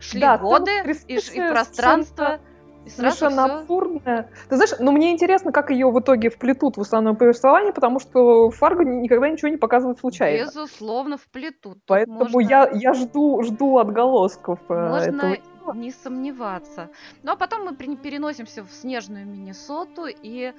шли 0.00 0.20
Да, 0.20 0.38
годы, 0.38 0.70
и, 1.08 1.14
и 1.16 1.50
пространство, 1.50 2.40
и 2.84 2.88
сразу 2.88 3.16
Совершенно 3.18 3.44
всё. 3.46 3.56
абсурдная. 3.58 4.30
Ты 4.48 4.56
знаешь, 4.56 4.72
но 4.80 4.90
мне 4.92 5.12
интересно, 5.12 5.52
как 5.52 5.70
ее 5.70 5.88
в 5.90 6.00
итоге 6.00 6.30
вплетут 6.30 6.76
в 6.76 6.80
основное 6.80 7.14
повествование, 7.14 7.72
потому 7.72 8.00
что 8.00 8.50
Фарго 8.50 8.82
никогда 8.84 9.28
ничего 9.28 9.48
не 9.48 9.56
показывает 9.56 10.00
случайно. 10.00 10.44
Безусловно, 10.46 11.16
вплетут. 11.18 11.74
Тут 11.74 11.82
Поэтому 11.86 12.24
можно- 12.24 12.40
я, 12.40 12.68
я 12.72 12.94
жду, 12.94 13.42
жду 13.44 13.78
отголосков 13.78 14.58
э, 14.68 14.74
Можно 14.88 15.34
этого. 15.34 15.74
не 15.74 15.92
сомневаться. 15.92 16.88
Ну 17.22 17.32
а 17.32 17.36
потом 17.36 17.64
мы 17.66 17.76
переносимся 17.76 18.64
в 18.64 18.72
снежную 18.72 19.26
Миннесоту, 19.26 20.06
и 20.06 20.52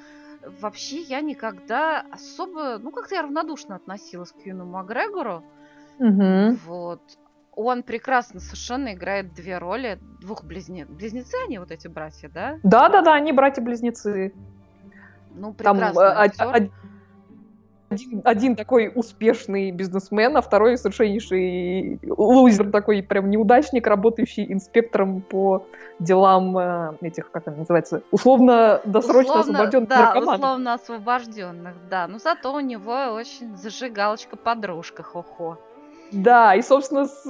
вообще 0.62 1.02
я 1.02 1.22
никогда 1.22 2.06
особо, 2.12 2.78
ну 2.78 2.92
как-то 2.92 3.16
я 3.16 3.22
равнодушно 3.22 3.76
относилась 3.76 4.32
к 4.32 4.46
Юну 4.46 4.66
Макгрегору. 4.66 5.44
Мгм. 6.00 6.56
Вот. 6.66 7.02
Он 7.56 7.84
прекрасно 7.84 8.40
совершенно 8.40 8.94
играет 8.94 9.34
две 9.34 9.60
роли, 9.60 10.00
двух 10.20 10.44
близнецов. 10.44 10.96
Близнецы 10.96 11.36
они, 11.46 11.60
вот 11.60 11.72
эти 11.72 11.88
братья, 11.88 12.30
да? 12.30 12.58
Да-да-да, 12.64 13.14
они 13.14 13.32
братья-близнецы. 13.32 14.34
Ну, 15.36 15.54
Там 15.54 15.76
прекрасный 15.78 16.04
э, 16.04 16.14
актер. 16.16 16.72
Од- 17.94 18.02
один, 18.02 18.22
один 18.24 18.56
такой 18.56 18.92
успешный 18.94 19.72
бизнесмен, 19.72 20.36
а 20.38 20.42
второй 20.42 20.78
совершеннейший 20.78 22.00
лузер, 22.08 22.72
такой 22.72 23.02
прям 23.04 23.30
неудачник, 23.30 23.88
работающий 23.88 24.52
инспектором 24.52 25.22
по 25.22 25.66
делам 26.00 26.58
э, 26.58 26.94
этих, 27.02 27.32
как 27.32 27.48
это 27.48 27.58
называется, 27.58 28.02
условно-досрочно 28.12 29.34
Условно- 29.34 29.40
освобожденных 29.52 29.90
Да, 29.90 30.00
наркоманов. 30.00 30.36
условно 30.40 30.74
освобожденных, 30.74 31.74
да. 31.90 32.08
Но 32.08 32.18
зато 32.20 32.54
у 32.54 32.60
него 32.60 33.14
очень 33.14 33.56
зажигалочка-подружка, 33.58 35.04
хо-хо. 35.04 35.58
Да, 36.12 36.56
и, 36.56 36.62
собственно, 36.62 37.06
с, 37.06 37.26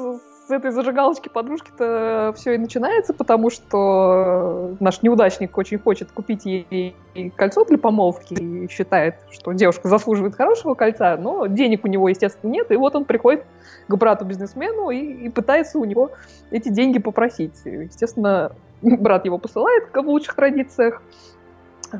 с 0.47 0.51
этой 0.51 0.71
зажигалочки 0.71 1.29
подружки-то 1.29 2.33
все 2.35 2.55
и 2.55 2.57
начинается, 2.57 3.13
потому 3.13 3.49
что 3.49 4.75
наш 4.79 5.01
неудачник 5.01 5.57
очень 5.57 5.79
хочет 5.79 6.11
купить 6.11 6.45
ей 6.45 6.95
кольцо 7.35 7.63
для 7.65 7.77
помолвки 7.77 8.33
и 8.33 8.69
считает, 8.69 9.15
что 9.31 9.53
девушка 9.53 9.87
заслуживает 9.87 10.35
хорошего 10.35 10.73
кольца, 10.73 11.15
но 11.17 11.47
денег 11.47 11.85
у 11.85 11.87
него, 11.87 12.09
естественно, 12.09 12.51
нет, 12.51 12.71
и 12.71 12.75
вот 12.75 12.95
он 12.95 13.05
приходит 13.05 13.45
к 13.87 13.95
брату-бизнесмену 13.95 14.89
и, 14.89 14.97
и 15.25 15.29
пытается 15.29 15.79
у 15.79 15.85
него 15.85 16.11
эти 16.51 16.69
деньги 16.69 16.99
попросить. 16.99 17.61
Естественно, 17.63 18.51
брат 18.81 19.25
его 19.25 19.37
посылает, 19.37 19.87
как 19.91 20.05
в 20.05 20.09
лучших 20.09 20.35
традициях, 20.35 21.01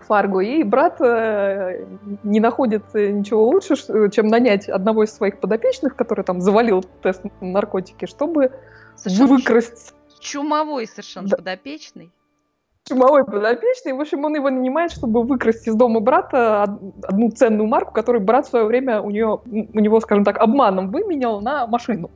Фарго, 0.02 0.40
и 0.40 0.64
брат 0.64 1.00
э, 1.02 1.86
не 2.24 2.40
находит 2.40 2.84
ничего 2.94 3.44
лучше, 3.46 3.76
чем 4.12 4.28
нанять 4.28 4.68
одного 4.70 5.04
из 5.04 5.14
своих 5.14 5.40
подопечных, 5.40 5.96
который 5.96 6.24
там 6.26 6.42
завалил 6.42 6.84
тест 7.02 7.24
на 7.24 7.48
наркотики, 7.48 8.06
чтобы 8.06 8.52
Совершенно 8.96 9.28
выкрасть 9.28 9.94
чумовой 10.20 10.88
совершенно 10.88 11.28
Да. 11.28 11.38
подопечный. 11.38 12.12
чумовой 12.86 13.24
подопечный. 13.26 13.94
В 13.94 14.02
общем, 14.02 14.26
он 14.26 14.36
его 14.36 14.50
нанимает, 14.50 14.92
чтобы 14.92 15.24
выкрасть 15.24 15.68
из 15.68 15.76
дома 15.76 16.00
брата 16.02 16.64
од- 16.64 17.06
одну 17.06 17.30
ценную 17.32 17.68
марку, 17.68 17.94
которую 17.94 18.24
брат 18.24 18.46
в 18.46 18.50
свое 18.50 18.66
время 18.66 19.02
у, 19.02 19.10
нее, 19.10 19.40
у 19.46 19.80
него, 19.80 20.00
скажем 20.02 20.24
так, 20.26 20.38
обманом 20.38 20.92
выменял 20.92 21.40
на 21.42 21.66
машину. 21.66 22.12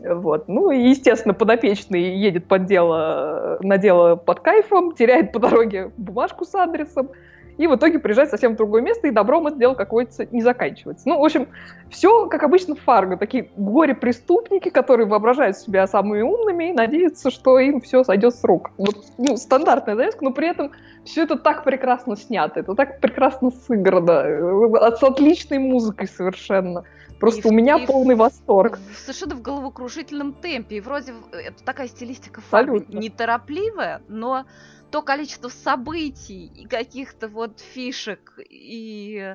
Вот. 0.00 0.48
Ну 0.48 0.70
и, 0.70 0.88
естественно, 0.88 1.34
подопечный 1.34 2.16
едет 2.16 2.46
под 2.46 2.66
дело, 2.66 3.58
на 3.60 3.78
дело 3.78 4.16
под 4.16 4.40
кайфом, 4.40 4.94
теряет 4.94 5.32
по 5.32 5.38
дороге 5.38 5.90
бумажку 5.96 6.44
с 6.44 6.54
адресом, 6.54 7.10
и 7.58 7.66
в 7.66 7.74
итоге 7.76 7.98
приезжает 7.98 8.30
совсем 8.30 8.54
в 8.54 8.56
другое 8.56 8.82
место, 8.82 9.06
и 9.08 9.10
добром 9.10 9.46
это 9.46 9.56
дело 9.56 9.74
какое-то 9.74 10.26
не 10.30 10.42
заканчивается. 10.42 11.08
Ну, 11.08 11.18
в 11.20 11.24
общем, 11.24 11.48
все, 11.90 12.26
как 12.28 12.42
обычно, 12.42 12.74
в 12.74 12.80
Фарго. 12.80 13.16
Такие 13.16 13.50
горе-преступники, 13.56 14.68
которые 14.68 15.06
воображают 15.06 15.56
себя 15.56 15.86
самыми 15.86 16.22
умными 16.22 16.70
и 16.70 16.72
надеются, 16.72 17.30
что 17.30 17.58
им 17.58 17.80
все 17.80 18.04
сойдет 18.04 18.34
с 18.34 18.44
рук. 18.44 18.70
Вот, 18.76 18.96
ну, 19.18 19.36
стандартная 19.36 19.96
завязка, 19.96 20.24
но 20.24 20.32
при 20.32 20.48
этом 20.48 20.72
все 21.04 21.22
это 21.22 21.36
так 21.36 21.64
прекрасно 21.64 22.16
снято, 22.16 22.60
это 22.60 22.74
так 22.74 23.00
прекрасно 23.00 23.50
сыграно, 23.50 24.10
э, 24.10 24.96
с 24.96 25.02
отличной 25.02 25.58
музыкой 25.58 26.08
совершенно. 26.08 26.84
Просто 27.18 27.48
И 27.48 27.50
у 27.50 27.54
меня 27.54 27.78
и 27.78 27.84
в- 27.84 27.86
полный 27.86 28.14
восторг. 28.14 28.78
В- 28.92 28.98
Совершенно 28.98 29.34
в 29.36 29.40
головокрушительном 29.40 30.34
темпе. 30.34 30.76
И 30.76 30.80
вроде 30.82 31.14
это 31.32 31.64
такая 31.64 31.88
стилистика 31.88 32.42
фарго 32.42 32.72
Абсолютно. 32.72 32.98
неторопливая, 32.98 34.02
но 34.08 34.44
то 34.90 35.02
количество 35.02 35.48
событий 35.48 36.46
и 36.46 36.66
каких-то 36.66 37.28
вот 37.28 37.60
фишек 37.60 38.38
и 38.48 39.34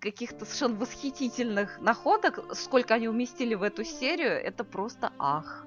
каких-то 0.00 0.44
совершенно 0.44 0.76
восхитительных 0.76 1.80
находок, 1.80 2.44
сколько 2.54 2.94
они 2.94 3.08
уместили 3.08 3.54
в 3.54 3.62
эту 3.62 3.84
серию, 3.84 4.30
это 4.32 4.64
просто 4.64 5.12
ах. 5.18 5.66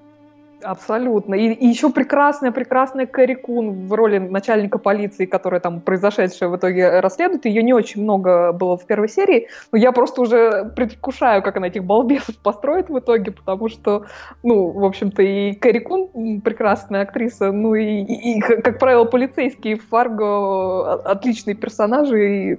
Абсолютно. 0.62 1.34
И, 1.34 1.66
еще 1.66 1.90
прекрасная, 1.90 2.50
прекрасная 2.50 3.06
Кэрри 3.06 3.34
Кун 3.34 3.86
в 3.86 3.92
роли 3.92 4.18
начальника 4.18 4.78
полиции, 4.78 5.24
которая 5.24 5.60
там 5.60 5.80
произошедшее 5.80 6.48
в 6.48 6.56
итоге 6.56 6.98
расследует. 7.00 7.46
Ее 7.46 7.62
не 7.62 7.72
очень 7.72 8.02
много 8.02 8.52
было 8.52 8.76
в 8.76 8.84
первой 8.84 9.08
серии, 9.08 9.48
но 9.70 9.78
я 9.78 9.92
просто 9.92 10.20
уже 10.20 10.72
предвкушаю, 10.74 11.42
как 11.42 11.56
она 11.56 11.68
этих 11.68 11.84
балбесов 11.84 12.36
построит 12.38 12.88
в 12.88 12.98
итоге, 12.98 13.30
потому 13.30 13.68
что, 13.68 14.06
ну, 14.42 14.70
в 14.70 14.84
общем-то, 14.84 15.22
и 15.22 15.52
Кэрри 15.52 15.78
Кун 15.78 16.40
прекрасная 16.40 17.02
актриса, 17.02 17.52
ну 17.52 17.74
и, 17.74 18.02
и, 18.02 18.38
и, 18.38 18.40
как 18.40 18.80
правило, 18.80 19.04
полицейские 19.04 19.76
в 19.76 19.86
Фарго 19.88 20.24
о- 20.24 21.02
отличные 21.04 21.54
персонажи, 21.54 22.52
и 22.52 22.58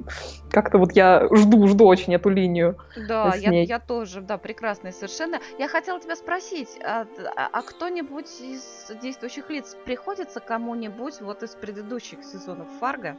как-то 0.50 0.77
вот 0.77 0.94
я 0.94 1.27
жду, 1.32 1.68
жду 1.68 1.86
очень 1.86 2.13
эту 2.15 2.29
линию. 2.29 2.75
Да, 2.96 3.36
я, 3.36 3.51
я 3.51 3.79
тоже, 3.79 4.22
да, 4.22 4.38
прекрасная 4.38 4.91
совершенно. 4.91 5.39
Я 5.58 5.68
хотела 5.68 6.00
тебя 6.00 6.15
спросить, 6.15 6.79
а, 6.84 7.06
а- 7.36 7.50
а 7.51 7.62
кто-нибудь 7.62 8.41
из 8.41 8.91
действующих 9.01 9.50
лиц 9.50 9.77
приходится 9.86 10.39
кому-нибудь 10.39 11.22
вот 11.22 11.44
из 11.44 11.51
предыдущих 11.51 12.24
сезонов 12.24 12.68
Фарго? 12.79 13.15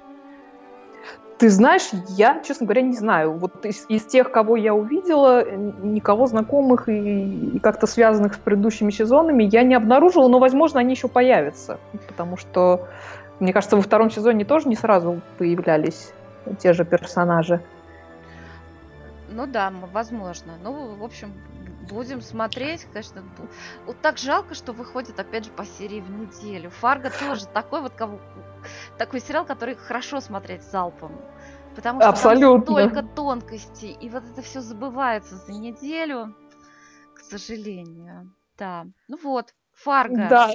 Ты 1.38 1.49
знаешь, 1.49 1.88
я, 2.08 2.42
честно 2.46 2.66
говоря, 2.66 2.82
не 2.82 2.92
знаю. 2.94 3.32
Вот 3.32 3.64
из, 3.64 3.87
из 3.88 4.04
тех, 4.04 4.30
кого 4.30 4.56
я 4.56 4.75
увидела, 4.75 5.50
никого 5.50 6.26
знакомых 6.26 6.88
и, 6.90 7.54
и 7.54 7.58
как-то 7.60 7.87
связанных 7.87 8.34
с 8.34 8.38
предыдущими 8.38 8.90
сезонами 8.90 9.44
я 9.50 9.62
не 9.62 9.75
обнаружила, 9.75 10.28
но, 10.28 10.38
возможно, 10.38 10.80
они 10.80 10.92
еще 10.92 11.08
появятся. 11.08 11.78
Потому 12.08 12.37
что, 12.37 12.88
мне 13.38 13.54
кажется, 13.54 13.76
во 13.76 13.82
втором 13.82 14.10
сезоне 14.10 14.44
тоже 14.44 14.68
не 14.68 14.76
сразу 14.76 15.22
появлялись 15.38 16.12
те 16.59 16.73
же 16.73 16.85
персонажи. 16.85 17.62
Ну 19.28 19.47
да, 19.47 19.73
возможно. 19.92 20.54
Ну, 20.62 20.97
в 20.97 21.04
общем, 21.04 21.32
будем 21.88 22.20
смотреть, 22.20 22.87
конечно. 22.92 23.23
Вот 23.87 24.00
так 24.00 24.18
жалко, 24.18 24.54
что 24.54 24.73
выходит 24.73 25.18
опять 25.18 25.44
же 25.44 25.50
по 25.50 25.64
серии 25.64 26.00
в 26.00 26.11
неделю. 26.11 26.70
Фарго 26.70 27.11
тоже 27.20 27.47
такой 27.47 27.82
вот 27.82 27.92
кого 27.92 28.20
такой 28.99 29.20
сериал, 29.20 29.44
который 29.44 29.75
хорошо 29.75 30.20
смотреть 30.20 30.62
залпом. 30.62 31.12
Потому 31.75 32.00
что 32.00 32.09
Абсолютно. 32.09 32.66
там 32.66 32.75
столько 32.75 33.02
тонкостей, 33.02 33.92
и 33.92 34.09
вот 34.11 34.25
это 34.25 34.42
все 34.42 34.61
забывается 34.61 35.37
за 35.37 35.52
неделю, 35.52 36.35
к 37.14 37.20
сожалению. 37.20 38.35
Да. 38.59 38.87
Ну 39.09 39.18
вот, 39.23 39.54
Фарго. 39.82 40.28
Да. 40.28 40.50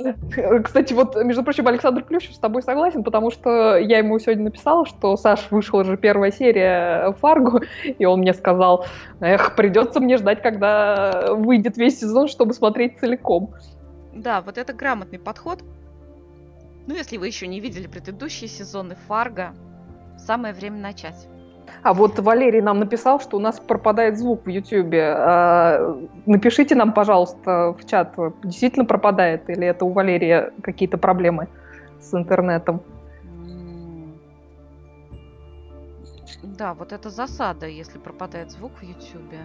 Кстати, 0.61 0.93
вот, 0.93 1.15
между 1.23 1.43
прочим, 1.43 1.67
Александр 1.67 2.03
Плющев 2.03 2.35
с 2.35 2.39
тобой 2.39 2.61
согласен, 2.61 3.03
потому 3.03 3.31
что 3.31 3.75
я 3.75 3.97
ему 3.97 4.19
сегодня 4.19 4.45
написала, 4.45 4.85
что, 4.85 5.17
Саш, 5.17 5.47
вышла 5.49 5.83
же 5.83 5.97
первая 5.97 6.31
серия 6.31 7.11
Фарго, 7.13 7.61
и 7.83 8.05
он 8.05 8.19
мне 8.19 8.33
сказал, 8.33 8.85
эх, 9.21 9.55
придется 9.55 9.99
мне 9.99 10.17
ждать, 10.17 10.43
когда 10.43 11.33
выйдет 11.33 11.77
весь 11.77 11.99
сезон, 11.99 12.27
чтобы 12.27 12.53
смотреть 12.53 12.99
целиком. 12.99 13.53
Да, 14.13 14.41
вот 14.41 14.57
это 14.59 14.73
грамотный 14.73 15.19
подход. 15.19 15.63
Ну, 16.87 16.93
если 16.93 17.17
вы 17.17 17.25
еще 17.25 17.47
не 17.47 17.59
видели 17.59 17.87
предыдущие 17.87 18.47
сезоны 18.47 18.95
Фарго, 19.07 19.55
самое 20.17 20.53
время 20.53 20.77
начать. 20.77 21.27
А 21.83 21.93
вот 21.93 22.19
Валерий 22.19 22.61
нам 22.61 22.79
написал, 22.79 23.19
что 23.19 23.37
у 23.37 23.39
нас 23.39 23.59
пропадает 23.59 24.17
звук 24.17 24.45
в 24.45 24.49
Ютьюбе. 24.49 25.03
А, 25.03 25.97
Напишите 26.25 26.75
нам, 26.75 26.93
пожалуйста, 26.93 27.75
в 27.77 27.85
чат, 27.85 28.15
действительно 28.43 28.85
пропадает, 28.85 29.49
или 29.49 29.67
это 29.67 29.85
у 29.85 29.91
Валерия 29.91 30.51
какие-то 30.61 30.97
проблемы 30.97 31.47
с 31.99 32.13
интернетом? 32.13 32.81
Да, 36.57 36.73
вот 36.73 36.93
это 36.93 37.09
засада, 37.09 37.67
если 37.67 37.97
пропадает 37.97 38.51
звук 38.51 38.71
в 38.79 38.83
Ютубе. 38.83 39.39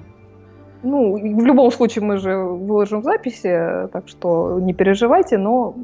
Ну, 0.83 1.15
в 1.15 1.45
любом 1.45 1.71
случае 1.71 2.05
мы 2.05 2.17
же 2.17 2.37
выложим 2.37 3.03
записи, 3.03 3.89
так 3.93 4.09
что 4.09 4.59
не 4.61 4.73
переживайте, 4.73 5.37
но 5.37 5.75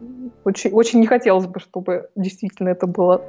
очень, 0.44 0.70
очень 0.70 1.00
не 1.00 1.06
хотелось 1.06 1.46
бы, 1.46 1.60
чтобы 1.60 2.08
действительно 2.16 2.70
это 2.70 2.86
было. 2.86 3.22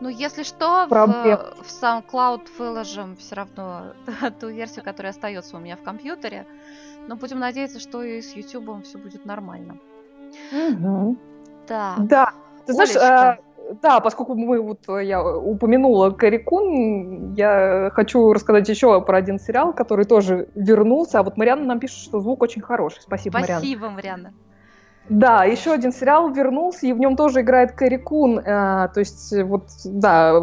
Ну, 0.00 0.08
если 0.08 0.42
что, 0.42 0.86
в, 0.86 0.88
Проблем. 0.88 1.38
в 1.62 1.82
SoundCloud 1.82 2.42
выложим 2.58 3.16
все 3.16 3.36
равно 3.36 3.94
ту 4.40 4.48
версию, 4.48 4.84
которая 4.84 5.12
остается 5.12 5.56
у 5.56 5.60
меня 5.60 5.76
в 5.76 5.82
компьютере. 5.82 6.46
Но 7.06 7.16
будем 7.16 7.38
надеяться, 7.38 7.78
что 7.78 8.02
и 8.02 8.20
с 8.20 8.34
YouTube 8.34 8.84
все 8.84 8.98
будет 8.98 9.24
нормально. 9.24 9.76
Мгм. 10.52 11.18
Да. 11.68 11.94
Да, 11.98 12.32
Ты 12.66 12.72
знаешь, 12.72 12.96
а, 12.96 13.38
да, 13.82 14.00
поскольку 14.00 14.34
мы 14.34 14.60
вот 14.60 14.80
я 15.00 15.24
упомянула 15.24 16.10
Карикун, 16.10 17.34
я 17.34 17.90
хочу 17.92 18.32
рассказать 18.32 18.68
еще 18.68 19.00
про 19.00 19.18
один 19.18 19.38
сериал, 19.38 19.72
который 19.72 20.04
тоже 20.04 20.48
вернулся. 20.54 21.20
А 21.20 21.22
вот 21.22 21.36
Марианна 21.36 21.64
нам 21.64 21.80
пишет, 21.80 21.98
что 21.98 22.20
звук 22.20 22.42
очень 22.42 22.62
хороший. 22.62 23.00
Спасибо, 23.00 23.38
Спасибо 23.38 23.40
Марианна. 23.40 23.60
Спасибо, 23.60 23.90
Марианна. 23.90 24.34
Да, 25.08 25.44
еще 25.44 25.72
один 25.72 25.92
сериал 25.92 26.30
вернулся, 26.30 26.86
и 26.86 26.92
в 26.92 26.98
нем 26.98 27.16
тоже 27.16 27.42
играет 27.42 27.72
Кэрри 27.72 27.98
Кун. 27.98 28.38
Э, 28.38 28.88
то 28.92 29.00
есть, 29.00 29.34
вот, 29.42 29.64
да, 29.84 30.40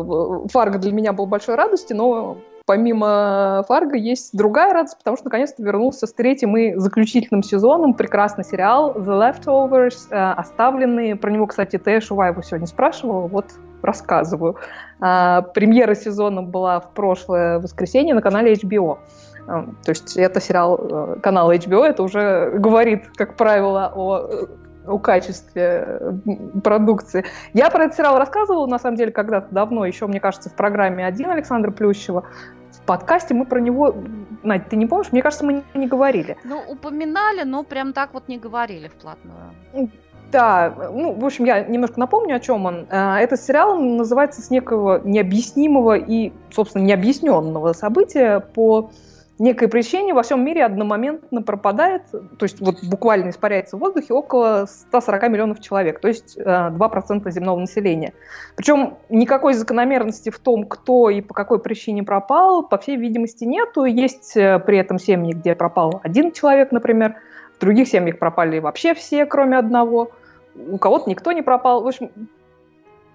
Фарго 0.51 0.77
для 0.77 0.91
меня 0.91 1.13
был 1.13 1.25
большой 1.25 1.55
радостью, 1.55 1.97
но 1.97 2.37
помимо 2.65 3.65
Фарго 3.67 3.97
есть 3.97 4.37
другая 4.37 4.73
радость, 4.73 4.97
потому 4.97 5.17
что 5.17 5.25
наконец-то 5.25 5.63
вернулся 5.63 6.05
с 6.05 6.13
третьим 6.13 6.55
и 6.55 6.75
заключительным 6.75 7.43
сезоном. 7.43 7.95
Прекрасный 7.95 8.43
сериал 8.43 8.93
The 8.93 9.43
Leftovers, 9.43 10.07
э, 10.11 10.33
оставленные. 10.33 11.15
Про 11.15 11.31
него, 11.31 11.47
кстати, 11.47 11.77
Тея 11.77 11.99
Шуваева 11.99 12.43
сегодня 12.43 12.67
спрашивала, 12.67 13.27
вот 13.27 13.47
рассказываю. 13.81 14.57
Э, 15.01 15.41
премьера 15.53 15.95
сезона 15.95 16.43
была 16.43 16.79
в 16.79 16.91
прошлое 16.91 17.59
воскресенье 17.59 18.13
на 18.13 18.21
канале 18.21 18.53
HBO. 18.53 18.93
Э, 18.93 18.97
то 19.83 19.89
есть 19.89 20.17
это 20.17 20.39
сериал 20.39 20.79
э, 20.79 21.19
канала 21.21 21.55
HBO, 21.55 21.83
это 21.83 22.03
уже 22.03 22.51
говорит, 22.57 23.07
как 23.15 23.35
правило, 23.35 23.91
о 23.95 24.47
о 24.87 24.97
качестве 24.97 26.19
продукции. 26.63 27.23
Я 27.53 27.69
про 27.69 27.85
этот 27.85 27.97
сериал 27.97 28.17
рассказывала, 28.17 28.65
на 28.65 28.79
самом 28.79 28.97
деле, 28.97 29.11
когда-то 29.11 29.47
давно, 29.51 29.85
еще, 29.85 30.07
мне 30.07 30.19
кажется, 30.19 30.49
в 30.49 30.55
программе 30.55 31.05
«Один» 31.05 31.29
Александра 31.29 31.71
Плющева. 31.71 32.25
В 32.71 32.81
подкасте 32.85 33.33
мы 33.33 33.45
про 33.45 33.59
него... 33.59 33.95
Надь, 34.43 34.69
ты 34.69 34.75
не 34.75 34.87
помнишь? 34.87 35.11
Мне 35.11 35.21
кажется, 35.21 35.45
мы 35.45 35.63
не 35.73 35.87
говорили. 35.87 36.35
Ну, 36.43 36.61
упоминали, 36.67 37.43
но 37.43 37.63
прям 37.63 37.93
так 37.93 38.13
вот 38.13 38.27
не 38.27 38.39
говорили 38.39 38.87
вплотную. 38.87 39.53
Да, 40.31 40.73
ну, 40.93 41.13
в 41.13 41.25
общем, 41.25 41.43
я 41.43 41.61
немножко 41.61 41.99
напомню, 41.99 42.37
о 42.37 42.39
чем 42.39 42.65
он. 42.65 42.87
Э, 42.89 43.17
этот 43.17 43.41
сериал 43.41 43.77
называется 43.77 44.41
с 44.41 44.49
некого 44.49 45.01
необъяснимого 45.03 45.97
и, 45.97 46.31
собственно, 46.51 46.83
необъясненного 46.83 47.73
события 47.73 48.39
по 48.39 48.91
некое 49.41 49.67
причине 49.67 50.13
во 50.13 50.21
всем 50.21 50.45
мире 50.45 50.63
одномоментно 50.63 51.41
пропадает, 51.41 52.03
то 52.11 52.43
есть 52.43 52.61
вот 52.61 52.83
буквально 52.83 53.31
испаряется 53.31 53.75
в 53.75 53.79
воздухе 53.79 54.13
около 54.13 54.67
140 54.67 55.29
миллионов 55.29 55.59
человек, 55.59 55.99
то 55.99 56.07
есть 56.07 56.37
2% 56.37 57.21
э, 57.25 57.31
земного 57.31 57.59
населения. 57.59 58.13
Причем 58.55 58.97
никакой 59.09 59.53
закономерности 59.53 60.29
в 60.29 60.37
том, 60.37 60.65
кто 60.65 61.09
и 61.09 61.21
по 61.21 61.33
какой 61.33 61.59
причине 61.59 62.03
пропал, 62.03 62.63
по 62.63 62.77
всей 62.77 62.97
видимости, 62.97 63.43
нету. 63.43 63.85
Есть 63.85 64.37
э, 64.37 64.59
при 64.59 64.77
этом 64.77 64.99
семьи, 64.99 65.33
где 65.33 65.55
пропал 65.55 66.01
один 66.03 66.31
человек, 66.31 66.71
например, 66.71 67.15
в 67.57 67.61
других 67.61 67.87
семьях 67.87 68.19
пропали 68.19 68.59
вообще 68.59 68.93
все, 68.93 69.25
кроме 69.25 69.57
одного. 69.57 70.11
У 70.55 70.77
кого-то 70.77 71.09
никто 71.09 71.31
не 71.31 71.41
пропал. 71.41 71.83
В 71.83 71.87
общем, 71.87 72.11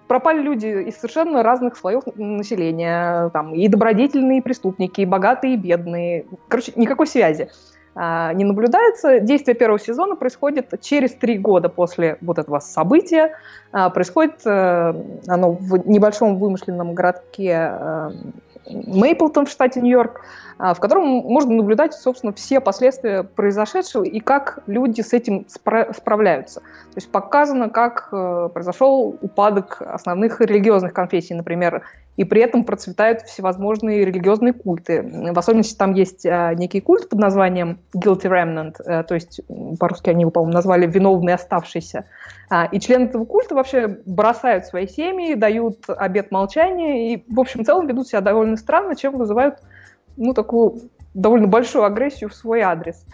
пропали 0.07 0.41
люди 0.41 0.67
из 0.87 0.95
совершенно 0.95 1.43
разных 1.43 1.77
слоев 1.77 2.03
населения, 2.15 3.29
там, 3.29 3.53
и 3.53 3.67
добродетельные, 3.67 4.39
и 4.39 4.41
преступники, 4.41 5.01
и 5.01 5.05
богатые, 5.05 5.53
и 5.53 5.57
бедные. 5.57 6.25
Короче, 6.47 6.73
никакой 6.75 7.07
связи 7.07 7.49
а, 7.95 8.31
не 8.33 8.43
наблюдается. 8.43 9.19
Действие 9.19 9.55
первого 9.55 9.79
сезона 9.79 10.15
происходит 10.15 10.73
через 10.81 11.13
три 11.13 11.37
года 11.37 11.69
после 11.69 12.17
вот 12.21 12.37
этого 12.37 12.59
события. 12.59 13.35
А, 13.71 13.89
происходит 13.89 14.41
а, 14.45 14.95
оно 15.27 15.53
в 15.53 15.87
небольшом 15.87 16.37
вымышленном 16.37 16.93
городке 16.93 17.55
а, 17.55 18.11
Мейплтон 18.69 19.45
в 19.45 19.49
штате 19.49 19.81
Нью-Йорк. 19.81 20.21
А, 20.59 20.73
в 20.73 20.79
котором 20.79 21.05
можно 21.05 21.53
наблюдать, 21.53 21.93
собственно, 21.93 22.33
все 22.33 22.59
последствия 22.59 23.23
произошедшего 23.23 24.03
и 24.03 24.19
как 24.19 24.59
люди 24.65 25.01
с 25.01 25.13
этим 25.13 25.45
спра- 25.47 25.93
справляются. 25.95 26.61
То 26.61 26.95
есть 26.95 27.11
показано, 27.11 27.69
как 27.69 28.09
э, 28.11 28.49
произошел 28.51 29.17
упадок 29.21 29.81
основных 29.81 30.41
религиозных 30.41 30.93
конфессий, 30.93 31.35
например, 31.35 31.83
и 32.15 32.23
при 32.23 32.41
этом 32.41 32.63
процветают 32.63 33.21
всевозможные 33.21 34.03
религиозные 34.03 34.53
культы. 34.53 35.03
В 35.31 35.37
особенности 35.37 35.77
там 35.77 35.93
есть 35.93 36.25
э, 36.25 36.55
некий 36.55 36.81
культ 36.81 37.07
под 37.07 37.19
названием 37.19 37.77
Guilty 37.95 38.23
Remnant, 38.23 38.81
э, 38.83 39.03
то 39.03 39.13
есть 39.13 39.41
по-русски 39.79 40.09
они 40.09 40.21
его, 40.21 40.31
по-моему, 40.31 40.53
назвали 40.53 40.87
«виновный 40.87 41.35
оставшийся». 41.35 42.05
А, 42.49 42.65
и 42.65 42.79
члены 42.79 43.05
этого 43.05 43.25
культа 43.25 43.53
вообще 43.53 43.99
бросают 44.05 44.65
свои 44.65 44.87
семьи, 44.87 45.35
дают 45.35 45.85
обет 45.87 46.31
молчания 46.31 47.13
и, 47.13 47.23
в 47.31 47.39
общем, 47.39 47.63
целом 47.63 47.85
ведут 47.85 48.07
себя 48.07 48.21
довольно 48.21 48.57
странно, 48.57 48.95
чем 48.95 49.17
вызывают 49.17 49.59
ну, 50.17 50.33
такую 50.33 50.81
довольно 51.13 51.47
большую 51.47 51.85
агрессию 51.85 52.29
в 52.29 52.35
свой 52.35 52.61
адрес. 52.61 53.05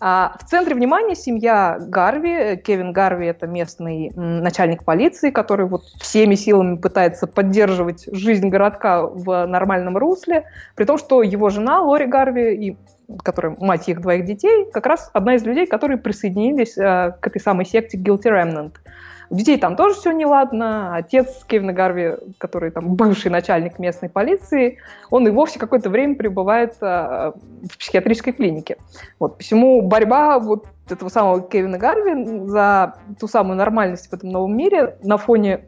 А 0.00 0.36
в 0.40 0.48
центре 0.48 0.76
внимания 0.76 1.16
семья 1.16 1.76
Гарви. 1.80 2.56
Кевин 2.56 2.92
Гарви– 2.92 3.26
это 3.28 3.48
местный 3.48 4.12
начальник 4.14 4.84
полиции, 4.84 5.30
который 5.30 5.66
вот 5.66 5.82
всеми 6.00 6.36
силами 6.36 6.76
пытается 6.76 7.26
поддерживать 7.26 8.06
жизнь 8.12 8.48
городка 8.48 9.02
в 9.02 9.46
нормальном 9.46 9.96
русле, 9.96 10.44
при 10.76 10.84
том, 10.84 10.98
что 10.98 11.22
его 11.22 11.50
жена 11.50 11.80
Лори 11.80 12.06
Гарви, 12.06 12.54
и, 12.68 12.76
которая 13.24 13.56
мать 13.58 13.88
их 13.88 14.00
двоих 14.00 14.24
детей, 14.24 14.66
как 14.72 14.86
раз 14.86 15.10
одна 15.14 15.34
из 15.34 15.44
людей, 15.44 15.66
которые 15.66 15.98
присоединились 15.98 16.78
э, 16.78 17.14
к 17.20 17.26
этой 17.26 17.40
самой 17.40 17.64
секте 17.64 17.98
Guilty 17.98 18.26
Remnant– 18.26 18.74
у 19.30 19.34
детей 19.34 19.58
там 19.58 19.76
тоже 19.76 19.94
все 19.94 20.12
неладно. 20.12 20.96
Отец 20.96 21.44
Кевина 21.46 21.72
Гарви, 21.72 22.14
который 22.38 22.70
там 22.70 22.94
бывший 22.94 23.30
начальник 23.30 23.78
местной 23.78 24.08
полиции, 24.08 24.78
он 25.10 25.26
и 25.26 25.30
вовсе 25.30 25.58
какое-то 25.58 25.90
время 25.90 26.14
пребывает 26.16 26.76
э, 26.80 27.32
в 27.70 27.78
психиатрической 27.78 28.32
клинике. 28.32 28.78
Вот, 29.18 29.38
посему 29.38 29.82
борьба 29.82 30.38
вот 30.38 30.66
этого 30.88 31.08
самого 31.08 31.42
Кевина 31.42 31.78
Гарви 31.78 32.48
за 32.48 32.94
ту 33.20 33.28
самую 33.28 33.56
нормальность 33.56 34.08
в 34.08 34.12
этом 34.12 34.30
новом 34.30 34.56
мире 34.56 34.96
на 35.02 35.18
фоне 35.18 35.66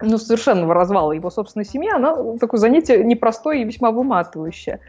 ну, 0.00 0.18
совершенного 0.18 0.74
развала 0.74 1.12
его 1.12 1.30
собственной 1.30 1.64
семьи, 1.64 1.90
она 1.90 2.16
такое 2.38 2.60
занятие 2.60 3.02
непростое 3.02 3.62
и 3.62 3.64
весьма 3.64 3.90
выматывающее. 3.90 4.80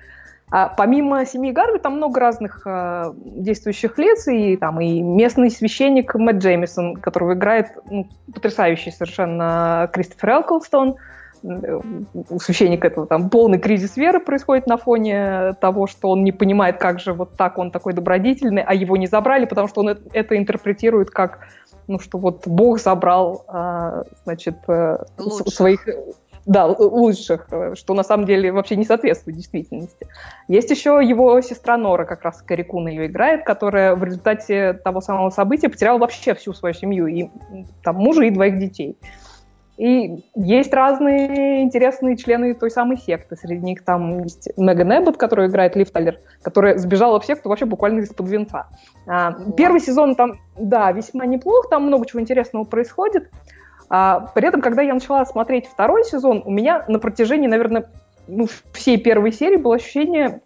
А 0.52 0.70
помимо 0.70 1.26
семьи 1.26 1.52
Гарви 1.52 1.80
там 1.80 1.98
много 1.98 2.20
разных 2.20 2.62
э, 2.66 3.14
действующих 3.16 3.98
лиц, 3.98 4.28
и 4.28 4.58
там 4.58 4.80
и 4.80 5.02
местный 5.02 5.50
священник 5.50 6.14
Мэтт 6.14 6.38
Джеймисон, 6.38 6.98
которого 6.98 7.34
играет 7.34 7.70
ну, 7.90 8.08
потрясающий 8.32 8.92
совершенно 8.92 9.90
Кристофер 9.92 10.30
Элклстон. 10.30 10.96
У 11.42 12.40
священника 12.40 12.88
этого 12.88 13.06
там 13.06 13.30
полный 13.30 13.60
кризис 13.60 13.98
веры 13.98 14.20
происходит 14.20 14.66
на 14.66 14.78
фоне 14.78 15.54
того, 15.62 15.86
что 15.86 16.10
он 16.10 16.24
не 16.24 16.32
понимает, 16.32 16.78
как 16.78 17.00
же 17.00 17.14
вот 17.14 17.38
так 17.38 17.60
он 17.60 17.70
такой 17.70 17.94
добродетельный, 17.94 18.64
а 18.64 18.74
его 18.74 18.98
не 18.98 19.06
забрали, 19.06 19.46
потому 19.46 19.68
что 19.68 19.82
он 19.82 19.90
это 19.90 20.38
интерпретирует 20.38 21.12
как 21.12 21.40
ну, 21.88 22.00
что 22.00 22.18
вот 22.18 22.48
Бог 22.48 22.80
забрал, 22.80 23.46
а, 23.48 24.04
значит, 24.24 24.56
э, 24.68 24.98
Лучше. 25.18 25.52
своих 25.52 25.88
да, 26.46 26.68
лучших, 26.68 27.48
э, 27.52 27.76
что 27.76 27.94
на 27.94 28.04
самом 28.04 28.26
деле 28.26 28.52
вообще 28.52 28.76
не 28.76 28.86
соответствует 28.86 29.38
действительности. 29.38 30.08
Есть 30.48 30.70
еще 30.70 31.02
его 31.04 31.42
сестра 31.42 31.78
Нора, 31.78 32.06
как 32.06 32.24
раз 32.24 32.42
Карикуна 32.42 32.90
ее 32.90 33.08
играет, 33.08 33.44
которая 33.44 33.96
в 33.96 34.04
результате 34.04 34.74
того 34.74 35.02
самого 35.02 35.30
события 35.32 35.70
потеряла 35.70 35.98
вообще 35.98 36.36
всю 36.36 36.54
свою 36.54 36.74
семью, 36.76 37.08
и 37.08 37.30
там 37.84 37.96
мужа 37.96 38.24
и 38.24 38.30
двоих 38.30 38.60
детей. 38.60 38.98
И 39.78 40.24
есть 40.36 40.74
разные 40.74 41.64
интересные 41.64 42.16
члены 42.16 42.54
той 42.54 42.72
самой 42.72 42.98
секты. 42.98 43.36
Среди 43.36 43.62
них 43.62 43.84
там 43.84 44.24
есть 44.24 44.48
Меган 44.56 44.90
Эббот, 45.00 45.18
которую 45.18 45.50
играет 45.50 45.76
Лив 45.76 45.92
Таллер, 45.92 46.18
которая 46.42 46.78
сбежала 46.78 47.20
в 47.20 47.26
секту 47.26 47.50
вообще 47.50 47.66
буквально 47.66 48.00
из-под 48.00 48.30
венца. 48.30 48.68
А, 49.06 49.34
первый 49.58 49.82
сезон 49.82 50.16
там, 50.16 50.36
да, 50.58 50.94
весьма 50.94 51.26
неплох, 51.26 51.70
там 51.70 51.88
много 51.88 52.06
чего 52.06 52.22
интересного 52.22 52.64
происходит. 52.64 53.30
А, 53.90 54.32
при 54.34 54.48
этом, 54.48 54.62
когда 54.62 54.82
я 54.82 54.94
начала 54.94 55.26
смотреть 55.26 55.68
второй 55.68 56.04
сезон, 56.04 56.42
у 56.46 56.52
меня 56.52 56.86
на 56.88 57.00
протяжении, 57.00 57.48
наверное, 57.48 57.90
ну, 58.28 58.48
всей 58.74 58.98
первой 58.98 59.32
серии 59.32 59.58
было 59.58 59.76
ощущение, 59.76 60.42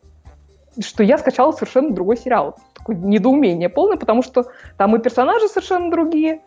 что 0.80 1.04
я 1.04 1.18
скачала 1.18 1.52
совершенно 1.52 1.92
другой 1.92 2.18
сериал. 2.18 2.58
Такое 2.74 2.96
недоумение 2.96 3.70
полное, 3.70 3.98
потому 3.98 4.24
что 4.24 4.46
там 4.78 4.96
и 4.96 5.00
персонажи 5.00 5.48
совершенно 5.48 5.90
другие, 5.90 6.42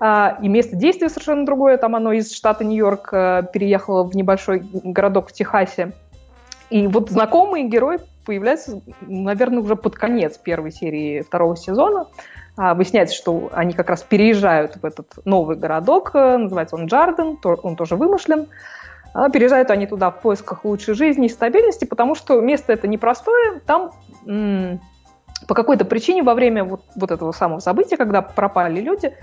а, 0.00 0.38
и 0.42 0.48
место 0.48 0.76
действия 0.76 1.08
совершенно 1.08 1.46
другое. 1.46 1.76
Там 1.78 1.94
оно 1.96 2.12
из 2.12 2.34
штата 2.34 2.64
Нью-Йорк 2.64 3.08
а, 3.12 3.42
переехало 3.42 4.04
в 4.04 4.14
небольшой 4.16 4.60
городок 4.72 5.28
в 5.28 5.32
Техасе. 5.32 5.92
И 6.70 6.86
вот 6.86 7.10
знакомые 7.10 7.68
герои 7.68 7.98
появляются, 8.24 8.80
наверное, 9.02 9.60
уже 9.60 9.76
под 9.76 9.94
конец 9.94 10.38
первой 10.38 10.72
серии 10.72 11.20
второго 11.20 11.56
сезона. 11.56 12.06
А, 12.56 12.74
выясняется, 12.74 13.16
что 13.16 13.50
они 13.52 13.72
как 13.72 13.90
раз 13.90 14.02
переезжают 14.02 14.76
в 14.76 14.84
этот 14.84 15.08
новый 15.24 15.56
городок, 15.56 16.10
э, 16.14 16.36
называется 16.36 16.76
он 16.76 16.86
Джарден, 16.86 17.38
он 17.42 17.76
тоже 17.76 17.96
вымышлен. 17.96 18.46
А, 19.12 19.28
переезжают 19.28 19.70
они 19.70 19.86
туда 19.86 20.10
в 20.10 20.20
поисках 20.20 20.64
лучшей 20.64 20.94
жизни 20.94 21.26
и 21.26 21.28
стабильности, 21.28 21.84
потому 21.84 22.14
что 22.14 22.40
место 22.40 22.72
это 22.72 22.86
непростое, 22.86 23.60
там 23.66 23.90
м- 24.26 24.80
по 25.48 25.54
какой-то 25.54 25.84
причине 25.84 26.22
во 26.22 26.34
время 26.34 26.64
вот, 26.64 26.82
вот 26.94 27.10
этого 27.10 27.32
самого 27.32 27.58
события, 27.58 27.96
когда 27.96 28.22
пропали 28.22 28.80
люди, 28.80 29.16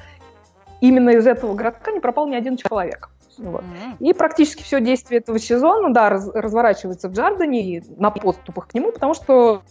именно 0.82 1.12
из 1.12 1.26
этого 1.26 1.54
городка 1.54 1.92
не 1.92 2.02
пропал 2.02 2.28
ни 2.28 2.36
один 2.36 2.58
человек. 2.58 3.10
Вот. 3.38 3.64
И 4.00 4.14
практически 4.14 4.62
все 4.62 4.82
действие 4.82 5.20
этого 5.20 5.40
сезона, 5.40 5.94
да, 5.94 6.10
раз, 6.10 6.28
разворачивается 6.34 7.08
в 7.08 7.14
Джардене 7.14 7.78
и 7.78 7.84
на 7.98 8.12
подступах 8.12 8.68
к 8.68 8.74
нему, 8.74 8.92
потому 8.92 9.14
что 9.14 9.62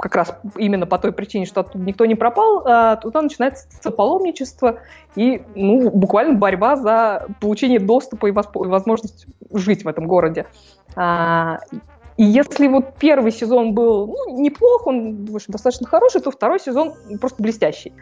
как 0.00 0.16
раз 0.16 0.34
именно 0.56 0.86
по 0.86 0.98
той 0.98 1.12
причине, 1.12 1.46
что 1.46 1.60
оттуда 1.60 1.84
никто 1.84 2.06
не 2.06 2.14
пропал, 2.14 2.62
а, 2.66 2.96
туда 2.96 3.22
начинается 3.22 3.90
паломничество 3.90 4.80
и 5.14 5.42
ну, 5.54 5.90
буквально 5.90 6.34
борьба 6.34 6.76
за 6.76 7.26
получение 7.40 7.78
доступа 7.78 8.26
и 8.26 8.32
возможность 8.32 9.26
жить 9.52 9.84
в 9.84 9.88
этом 9.88 10.06
городе. 10.06 10.46
А, 10.96 11.58
и 12.16 12.24
если 12.24 12.66
вот 12.68 12.94
первый 12.98 13.30
сезон 13.30 13.74
был 13.74 14.06
ну, 14.06 14.40
неплох, 14.40 14.86
он 14.86 15.26
в 15.26 15.34
общем, 15.34 15.52
достаточно 15.52 15.86
хороший, 15.86 16.20
то 16.22 16.30
второй 16.30 16.60
сезон 16.60 16.94
просто 17.20 17.42
блестящий. 17.42 17.92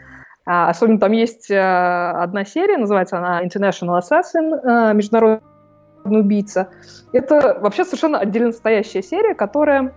А, 0.45 0.69
особенно 0.69 0.99
там 0.99 1.11
есть 1.11 1.51
одна 1.51 2.45
серия, 2.45 2.77
называется 2.77 3.17
она 3.17 3.43
International 3.43 3.99
Assassin, 3.99 4.93
международный 4.93 5.41
убийца. 6.05 6.69
Это 7.11 7.59
вообще 7.59 7.83
совершенно 7.83 8.19
отдельно 8.19 8.53
стоящая 8.53 9.03
серия, 9.03 9.35
которая 9.35 9.93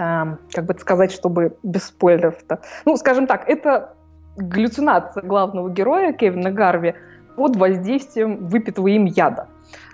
как 0.00 0.64
бы 0.64 0.74
сказать, 0.78 1.12
чтобы 1.12 1.56
без 1.62 1.84
спойлеров-то. 1.84 2.60
Ну, 2.86 2.96
скажем 2.96 3.26
так, 3.26 3.48
это 3.48 3.94
галлюцинация 4.36 5.22
главного 5.22 5.68
героя 5.68 6.12
Кевина 6.12 6.50
Гарви 6.50 6.94
под 7.36 7.56
воздействием 7.56 8.48
выпитого 8.48 8.88
им 8.88 9.04
яда. 9.04 9.48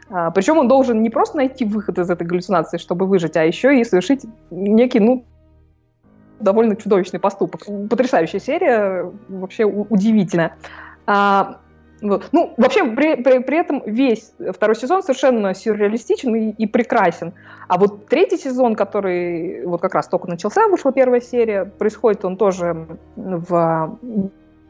А, 0.09 0.31
причем 0.31 0.59
он 0.59 0.69
должен 0.69 1.03
не 1.03 1.11
просто 1.11 1.39
найти 1.39 1.65
выход 1.65 1.99
из 1.99 2.09
этой 2.09 2.27
галлюцинации, 2.27 2.79
чтобы 2.79 3.07
выжить, 3.07 3.37
а 3.37 3.45
еще 3.45 3.81
и 3.81 3.85
совершить 3.85 4.25
некий, 4.51 5.01
ну, 5.01 5.25
довольно 6.39 6.77
чудовищный 6.77 7.19
поступок. 7.19 7.63
Потрясающая 7.91 8.41
серия, 8.41 9.11
вообще 9.29 9.65
удивительная. 9.65 10.57
А, 11.07 11.59
вот. 12.03 12.29
Ну, 12.33 12.53
вообще, 12.57 12.85
при, 12.85 13.17
при, 13.17 13.39
при 13.39 13.59
этом 13.59 13.83
весь 13.87 14.33
второй 14.53 14.77
сезон 14.77 15.03
совершенно 15.03 15.55
сюрреалистичен 15.55 16.35
и, 16.35 16.51
и 16.51 16.67
прекрасен. 16.67 17.33
А 17.69 17.79
вот 17.79 18.07
третий 18.07 18.37
сезон, 18.37 18.75
который 18.75 19.65
вот 19.65 19.81
как 19.81 19.95
раз 19.95 20.09
только 20.09 20.29
начался, 20.29 20.69
вышла 20.69 20.93
первая 20.93 21.21
серия, 21.21 21.65
происходит 21.65 22.25
он 22.25 22.37
тоже 22.37 22.87
в, 23.17 23.99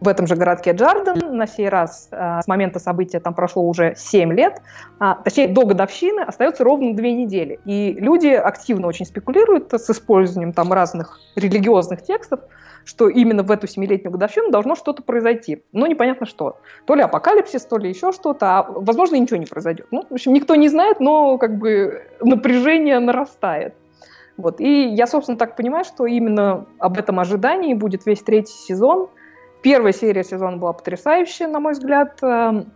в 0.01 0.09
этом 0.09 0.27
же 0.27 0.37
городке 0.37 0.73
Джарден. 0.73 1.37
На 1.37 1.47
сей 1.47 1.69
раз 1.69 2.09
а, 2.11 2.43
с 2.43 2.47
момента 2.47 2.79
события 2.79 3.21
там 3.21 3.35
прошло 3.35 3.63
уже 3.63 3.95
7 3.97 4.33
лет. 4.33 4.61
А, 4.99 5.15
точнее, 5.15 5.49
до 5.49 5.65
годовщины 5.65 6.21
остается 6.21 6.65
ровно 6.65 6.95
2 6.95 7.07
недели. 7.07 7.59
И 7.65 7.97
люди 7.99 8.29
активно 8.29 8.89
очень 8.89 9.07
спекулируют 9.07 9.73
с 9.73 9.89
использованием 9.91 10.53
там 10.53 10.73
разных 10.73 11.19
религиозных 11.35 12.03
текстов, 12.03 12.41
что 12.85 13.09
именно 13.09 13.43
в 13.43 13.51
эту 13.51 13.67
семилетнюю 13.67 14.13
годовщину 14.13 14.51
должно 14.51 14.77
что-то 14.77 15.03
произойти. 15.03 15.63
Но 15.73 15.87
непонятно 15.87 16.27
что. 16.27 16.59
То 16.87 16.95
ли 16.95 17.03
апокалипсис, 17.03 17.65
то 17.65 17.79
ли 17.79 17.89
еще 17.89 18.13
что-то, 18.13 18.59
а 18.59 18.63
возможно 18.69 19.17
ничего 19.17 19.39
не 19.39 19.47
произойдет. 19.47 19.87
Ну, 19.91 20.05
в 20.09 20.13
общем, 20.13 20.33
никто 20.35 20.55
не 20.55 20.69
знает, 20.69 21.01
но 21.01 21.39
как 21.39 21.59
бы 21.59 22.03
напряжение 22.21 22.99
нарастает. 22.99 23.75
Вот. 24.37 24.61
И 24.61 24.89
я, 24.89 25.07
собственно, 25.07 25.39
так 25.39 25.57
понимаю, 25.57 25.85
что 25.85 26.07
именно 26.07 26.67
об 26.79 26.99
этом 26.99 27.19
ожидании 27.19 27.75
будет 27.75 28.05
весь 28.07 28.21
третий 28.21 28.53
сезон. 28.53 29.09
Первая 29.67 29.93
серия 29.93 30.23
сезона 30.23 30.59
была 30.59 30.73
потрясающая, 30.73 31.49
на 31.49 31.59
мой 31.59 31.73
взгляд. 31.73 32.23
Эм, 32.23 32.73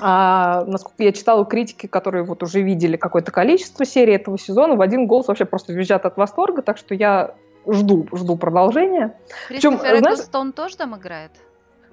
а, 0.00 0.64
насколько 0.64 1.02
я 1.02 1.12
читала 1.12 1.44
критики, 1.44 1.86
которые 1.86 2.24
вот 2.24 2.42
уже 2.42 2.62
видели 2.62 2.96
какое-то 2.96 3.30
количество 3.30 3.84
серий 3.84 4.14
этого 4.14 4.38
сезона, 4.38 4.74
в 4.74 4.80
один 4.80 5.06
голос 5.06 5.28
вообще 5.28 5.44
просто 5.44 5.74
визжат 5.74 6.06
от 6.06 6.16
восторга, 6.16 6.62
так 6.62 6.78
что 6.78 6.94
я 6.94 7.34
жду, 7.66 8.08
жду 8.14 8.38
продолжения. 8.38 9.18
Кристофер 9.48 10.00
Эклстон 10.00 10.54
тоже 10.54 10.78
там 10.78 10.96
играет? 10.96 11.32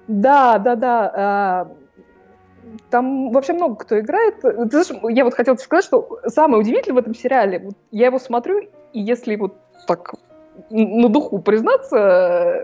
Да, 0.06 0.56
да, 0.56 0.76
да. 0.76 1.12
А, 1.14 1.68
там 2.88 3.32
вообще 3.32 3.52
много 3.52 3.76
кто 3.76 4.00
играет. 4.00 4.40
Ты 4.40 4.82
знаешь, 4.82 5.14
я 5.14 5.24
вот 5.24 5.34
хотела 5.34 5.56
сказать, 5.56 5.84
что 5.84 6.20
самое 6.24 6.62
удивительное 6.62 6.94
в 6.94 7.00
этом 7.00 7.14
сериале, 7.14 7.58
вот 7.58 7.74
я 7.90 8.06
его 8.06 8.18
смотрю, 8.18 8.60
и 8.94 9.00
если 9.00 9.36
вот 9.36 9.58
так 9.86 10.14
на 10.70 11.10
духу 11.10 11.38
признаться, 11.38 12.62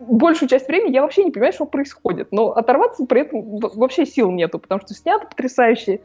большую 0.00 0.48
часть 0.48 0.68
времени 0.68 0.94
я 0.94 1.02
вообще 1.02 1.24
не 1.24 1.30
понимаю, 1.30 1.52
что 1.52 1.66
происходит. 1.66 2.28
Но 2.32 2.52
оторваться 2.52 3.04
при 3.06 3.22
этом 3.22 3.58
вообще 3.58 4.06
сил 4.06 4.30
нету, 4.30 4.58
потому 4.58 4.80
что 4.80 4.94
снято 4.94 5.26
потрясающе, 5.26 6.00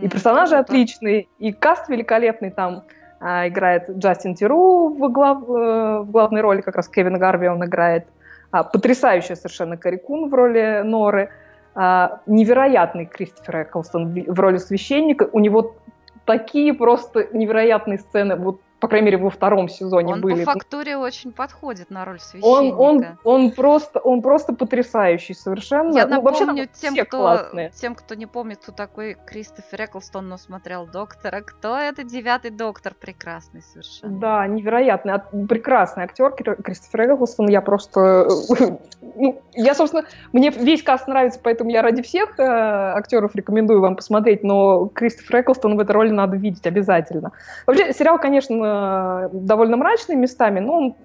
и 0.00 0.08
персонажи 0.08 0.56
отличные, 0.56 1.26
и 1.38 1.52
каст 1.52 1.88
великолепный 1.88 2.50
там. 2.50 2.84
А, 3.24 3.46
играет 3.46 3.88
Джастин 3.88 4.34
Тиру 4.34 4.88
в, 4.88 5.08
глав, 5.12 5.44
э, 5.44 6.00
в 6.00 6.10
главной 6.10 6.40
роли, 6.40 6.60
как 6.60 6.74
раз 6.74 6.88
Кевин 6.88 7.18
Гарви 7.18 7.46
он 7.46 7.64
играет. 7.64 8.04
А, 8.50 8.64
потрясающая 8.64 9.36
совершенно 9.36 9.76
Карикун 9.76 10.28
в 10.28 10.34
роли 10.34 10.82
Норы. 10.82 11.30
А, 11.76 12.20
невероятный 12.26 13.06
Кристофер 13.06 13.62
Эклстон 13.62 14.12
в 14.26 14.40
роли 14.40 14.56
священника. 14.56 15.28
У 15.32 15.38
него 15.38 15.76
такие 16.24 16.74
просто 16.74 17.28
невероятные 17.32 17.98
сцены. 17.98 18.34
Вот 18.34 18.60
по 18.82 18.88
крайней 18.88 19.06
мере, 19.06 19.18
во 19.18 19.30
втором 19.30 19.68
сезоне 19.68 20.14
он 20.14 20.20
были. 20.20 20.40
Он 20.40 20.44
по 20.44 20.54
фактуре 20.54 20.96
очень 20.96 21.30
подходит 21.30 21.90
на 21.90 22.04
роль 22.04 22.18
священника. 22.18 22.74
Он, 22.74 22.96
он, 22.96 23.18
он, 23.22 23.50
просто, 23.52 24.00
он 24.00 24.22
просто 24.22 24.54
потрясающий 24.54 25.34
совершенно. 25.34 25.96
Я 25.96 26.08
ну, 26.08 26.16
напомню 26.16 26.46
вообще, 26.46 26.68
тем, 26.80 26.96
кто, 27.06 27.46
тем, 27.80 27.94
кто 27.94 28.16
не 28.16 28.26
помнит, 28.26 28.58
кто 28.58 28.72
такой 28.72 29.16
Кристофер 29.24 29.84
Эклстон, 29.84 30.28
но 30.28 30.36
смотрел 30.36 30.84
«Доктора», 30.84 31.42
кто 31.42 31.78
это? 31.78 32.02
Девятый 32.02 32.50
доктор, 32.50 32.94
прекрасный 33.00 33.62
совершенно. 33.62 34.18
Да, 34.18 34.46
невероятный, 34.48 35.14
прекрасный 35.48 36.02
актер 36.02 36.32
Кристофер 36.32 37.14
Эклстон. 37.14 37.48
Я 37.48 37.60
просто... 37.60 38.26
Ну, 39.14 39.42
я, 39.52 39.74
собственно, 39.74 40.04
мне 40.32 40.48
весь 40.48 40.82
каст 40.82 41.06
нравится, 41.06 41.38
поэтому 41.42 41.68
я 41.68 41.82
ради 41.82 42.02
всех 42.02 42.38
э, 42.38 42.42
актеров 42.42 43.34
рекомендую 43.34 43.82
вам 43.82 43.94
посмотреть, 43.94 44.42
но 44.42 44.86
Кристофер 44.86 45.42
Эклстон 45.42 45.76
в 45.76 45.80
этой 45.80 45.92
роли 45.92 46.08
надо 46.08 46.38
видеть 46.38 46.66
обязательно. 46.66 47.32
Вообще, 47.66 47.92
сериал, 47.92 48.18
конечно, 48.18 48.71
Э, 48.72 49.28
довольно 49.32 49.76
мрачный 49.76 50.16
местами, 50.16 50.60
но 50.60 50.76
он 50.76 50.96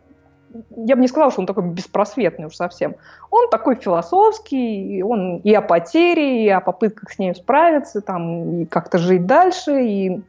я 0.78 0.96
бы 0.96 1.02
не 1.02 1.10
сказала, 1.10 1.30
что 1.30 1.42
он 1.42 1.48
такой 1.48 1.66
беспросветный 1.70 2.46
уж 2.46 2.56
совсем. 2.56 2.96
Он 3.30 3.50
такой 3.50 3.76
философский, 3.76 5.04
он 5.04 5.40
и 5.40 5.54
о 5.54 5.62
потере, 5.62 6.46
и 6.46 6.50
о 6.50 6.62
попытках 6.62 7.12
с 7.12 7.20
ней 7.20 7.36
справиться, 7.36 8.00
там, 8.00 8.62
и 8.62 8.66
как-то 8.66 8.98
жить 8.98 9.26
дальше, 9.26 9.84
и, 9.84 10.22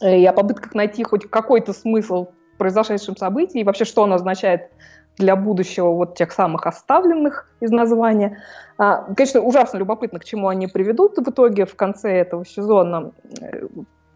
и 0.00 0.26
о 0.26 0.32
попытках 0.32 0.74
найти 0.74 1.04
хоть 1.04 1.30
какой-то 1.30 1.72
смысл 1.72 2.26
в 2.54 2.58
произошедшем 2.58 3.16
событии, 3.16 3.60
и 3.60 3.64
вообще, 3.64 3.84
что 3.84 4.02
он 4.02 4.12
означает 4.12 4.70
для 5.16 5.36
будущего 5.36 5.92
вот 5.92 6.16
тех 6.16 6.32
самых 6.32 6.66
оставленных 6.66 7.48
из 7.60 7.70
названия. 7.70 8.38
А, 8.76 9.04
конечно, 9.14 9.40
ужасно 9.40 9.78
любопытно, 9.78 10.18
к 10.18 10.24
чему 10.24 10.48
они 10.48 10.66
приведут 10.66 11.16
в 11.16 11.30
итоге 11.30 11.64
в 11.64 11.76
конце 11.76 12.10
этого 12.10 12.44
сезона 12.44 13.12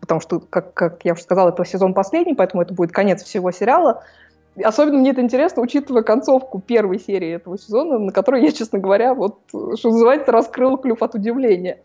потому 0.02 0.20
что, 0.20 0.40
как, 0.40 0.74
как 0.74 1.04
я 1.04 1.12
уже 1.12 1.22
сказала, 1.22 1.50
это 1.50 1.64
сезон 1.64 1.94
последний, 1.94 2.34
поэтому 2.34 2.62
это 2.62 2.74
будет 2.74 2.90
конец 2.90 3.22
всего 3.22 3.52
сериала. 3.52 4.02
Особенно 4.62 4.98
мне 4.98 5.12
это 5.12 5.22
интересно, 5.22 5.62
учитывая 5.62 6.02
концовку 6.02 6.60
первой 6.60 6.98
серии 6.98 7.36
этого 7.36 7.56
сезона, 7.56 7.98
на 7.98 8.12
которой 8.12 8.44
я, 8.44 8.50
честно 8.52 8.80
говоря, 8.80 9.14
вот, 9.14 9.38
что 9.48 9.90
называется, 9.90 10.32
раскрыла 10.32 10.76
клюв 10.76 11.02
от 11.02 11.14
удивления. 11.14 11.78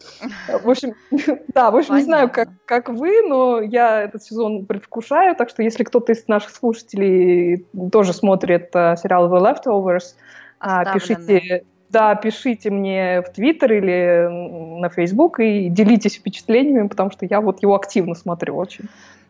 В 0.64 0.70
общем, 0.70 0.96
да, 1.54 1.70
в 1.70 1.78
общем, 1.78 1.96
не 1.96 2.02
знаю, 2.02 2.30
как, 2.30 2.50
как 2.66 2.90
вы, 2.90 3.22
но 3.22 3.62
я 3.62 4.02
этот 4.02 4.24
сезон 4.24 4.66
предвкушаю, 4.66 5.36
так 5.36 5.50
что 5.50 5.62
если 5.62 5.84
кто-то 5.84 6.12
из 6.12 6.28
наших 6.28 6.50
слушателей 6.50 7.68
тоже 7.92 8.14
смотрит 8.14 8.76
uh, 8.76 8.98
сериал 8.98 9.32
The 9.32 9.40
Leftovers, 9.40 10.16
uh, 10.60 10.94
пишите 10.94 11.64
да, 11.90 12.16
пишите 12.16 12.70
мне 12.70 13.22
в 13.22 13.32
Твиттер 13.32 13.74
или 13.74 14.80
на 14.82 14.90
Фейсбук 14.90 15.40
и 15.40 15.70
делитесь 15.70 16.16
впечатлениями, 16.16 16.88
потому 16.88 17.12
что 17.12 17.26
я 17.26 17.40
вот 17.40 17.62
его 17.62 17.76
активно 17.76 18.14
смотрю 18.14 18.56
очень. 18.58 18.90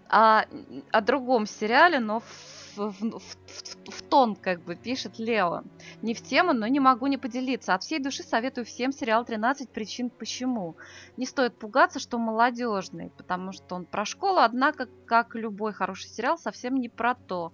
А, 0.09 0.45
о 0.91 1.01
другом 1.01 1.45
сериале, 1.45 1.99
но 1.99 2.21
в, 2.21 2.91
в, 2.91 3.19
в, 3.19 3.91
в 3.91 4.01
тон 4.03 4.35
как 4.35 4.61
бы 4.61 4.75
пишет 4.75 5.19
Лео. 5.19 5.63
Не 6.01 6.13
в 6.13 6.21
тему, 6.21 6.53
но 6.53 6.65
не 6.67 6.79
могу 6.79 7.07
не 7.07 7.17
поделиться. 7.17 7.73
От 7.73 7.83
всей 7.83 7.99
души 7.99 8.23
советую 8.23 8.65
всем 8.65 8.91
сериал 8.91 9.23
«13 9.23 9.67
причин 9.67 10.09
почему». 10.09 10.75
Не 11.17 11.25
стоит 11.25 11.57
пугаться, 11.57 11.99
что 11.99 12.17
молодежный, 12.17 13.11
потому 13.17 13.51
что 13.51 13.75
он 13.75 13.85
про 13.85 14.05
школу, 14.05 14.39
однако, 14.39 14.87
как 15.05 15.35
любой 15.35 15.73
хороший 15.73 16.07
сериал, 16.07 16.37
совсем 16.37 16.77
не 16.77 16.89
про 16.89 17.15
то 17.15 17.51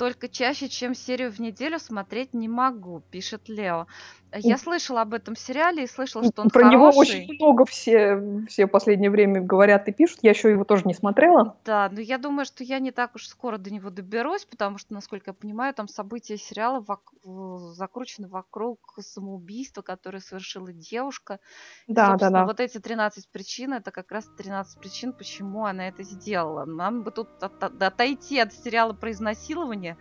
только 0.00 0.30
чаще, 0.30 0.70
чем 0.70 0.94
серию 0.94 1.30
в 1.30 1.40
неделю 1.40 1.78
смотреть 1.78 2.32
не 2.32 2.48
могу, 2.48 3.02
пишет 3.10 3.50
Лео. 3.50 3.86
Я 4.32 4.58
слышала 4.58 5.02
об 5.02 5.14
этом 5.14 5.34
сериале 5.34 5.84
и 5.84 5.86
слышала, 5.86 6.24
что 6.24 6.42
он 6.42 6.50
Про 6.50 6.64
хороший. 6.64 6.72
него 6.72 6.88
очень 6.96 7.34
много 7.34 7.64
все, 7.64 8.44
все 8.48 8.66
последнее 8.66 9.10
время 9.10 9.40
говорят 9.40 9.88
и 9.88 9.92
пишут. 9.92 10.20
Я 10.22 10.30
еще 10.30 10.50
его 10.50 10.64
тоже 10.64 10.84
не 10.86 10.94
смотрела. 10.94 11.56
Да, 11.64 11.88
но 11.90 12.00
я 12.00 12.18
думаю, 12.18 12.44
что 12.44 12.62
я 12.62 12.78
не 12.78 12.92
так 12.92 13.14
уж 13.16 13.26
скоро 13.26 13.58
до 13.58 13.70
него 13.70 13.90
доберусь, 13.90 14.44
потому 14.44 14.78
что, 14.78 14.94
насколько 14.94 15.30
я 15.30 15.34
понимаю, 15.34 15.74
там 15.74 15.88
события 15.88 16.36
сериала 16.36 16.80
вок- 16.80 17.72
закручены 17.74 18.28
вокруг 18.28 18.98
самоубийства, 19.00 19.82
которое 19.82 20.20
совершила 20.20 20.72
девушка. 20.72 21.40
Да, 21.88 22.16
да, 22.16 22.30
да. 22.30 22.44
Вот 22.44 22.60
эти 22.60 22.78
13 22.78 23.28
причин, 23.28 23.72
это 23.72 23.90
как 23.90 24.12
раз 24.12 24.28
13 24.36 24.78
причин, 24.78 25.12
почему 25.12 25.64
она 25.66 25.88
это 25.88 26.02
сделала. 26.04 26.64
Нам 26.64 27.02
бы 27.02 27.10
тут 27.10 27.28
от- 27.40 27.82
отойти 27.82 28.38
от 28.38 28.52
сериала 28.52 28.92
про 28.92 29.10
изнасилование, 29.10 29.96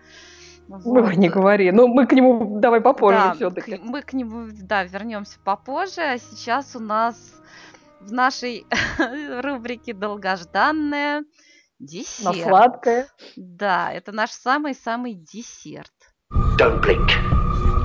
вот. 0.70 0.86
Ой, 0.86 1.16
не 1.16 1.30
говори. 1.30 1.72
Ну, 1.72 1.88
мы 1.88 2.06
к 2.06 2.14
нему 2.14 2.60
давай 2.60 2.80
попозже 2.80 3.18
да, 3.18 3.34
все-таки. 3.34 3.80
Мы 3.82 4.04
к 4.04 4.14
нему, 4.14 4.50
да, 4.52 4.84
вернемся 4.84 5.40
попозже. 5.44 6.02
А 6.02 6.20
сейчас 6.20 6.76
у 6.76 6.80
нас 6.80 7.18
в 8.00 8.12
нашей 8.12 8.68
рубрике 9.42 9.96
долгожданная 9.96 11.24
десерт. 11.80 12.38
На 12.38 12.44
сладкое. 12.44 13.08
Да, 13.36 13.92
это 13.92 14.12
наш 14.12 14.30
самый-самый 14.30 15.16
десерт. 15.16 15.92
Don't 16.60 16.80
blink. 16.82 17.10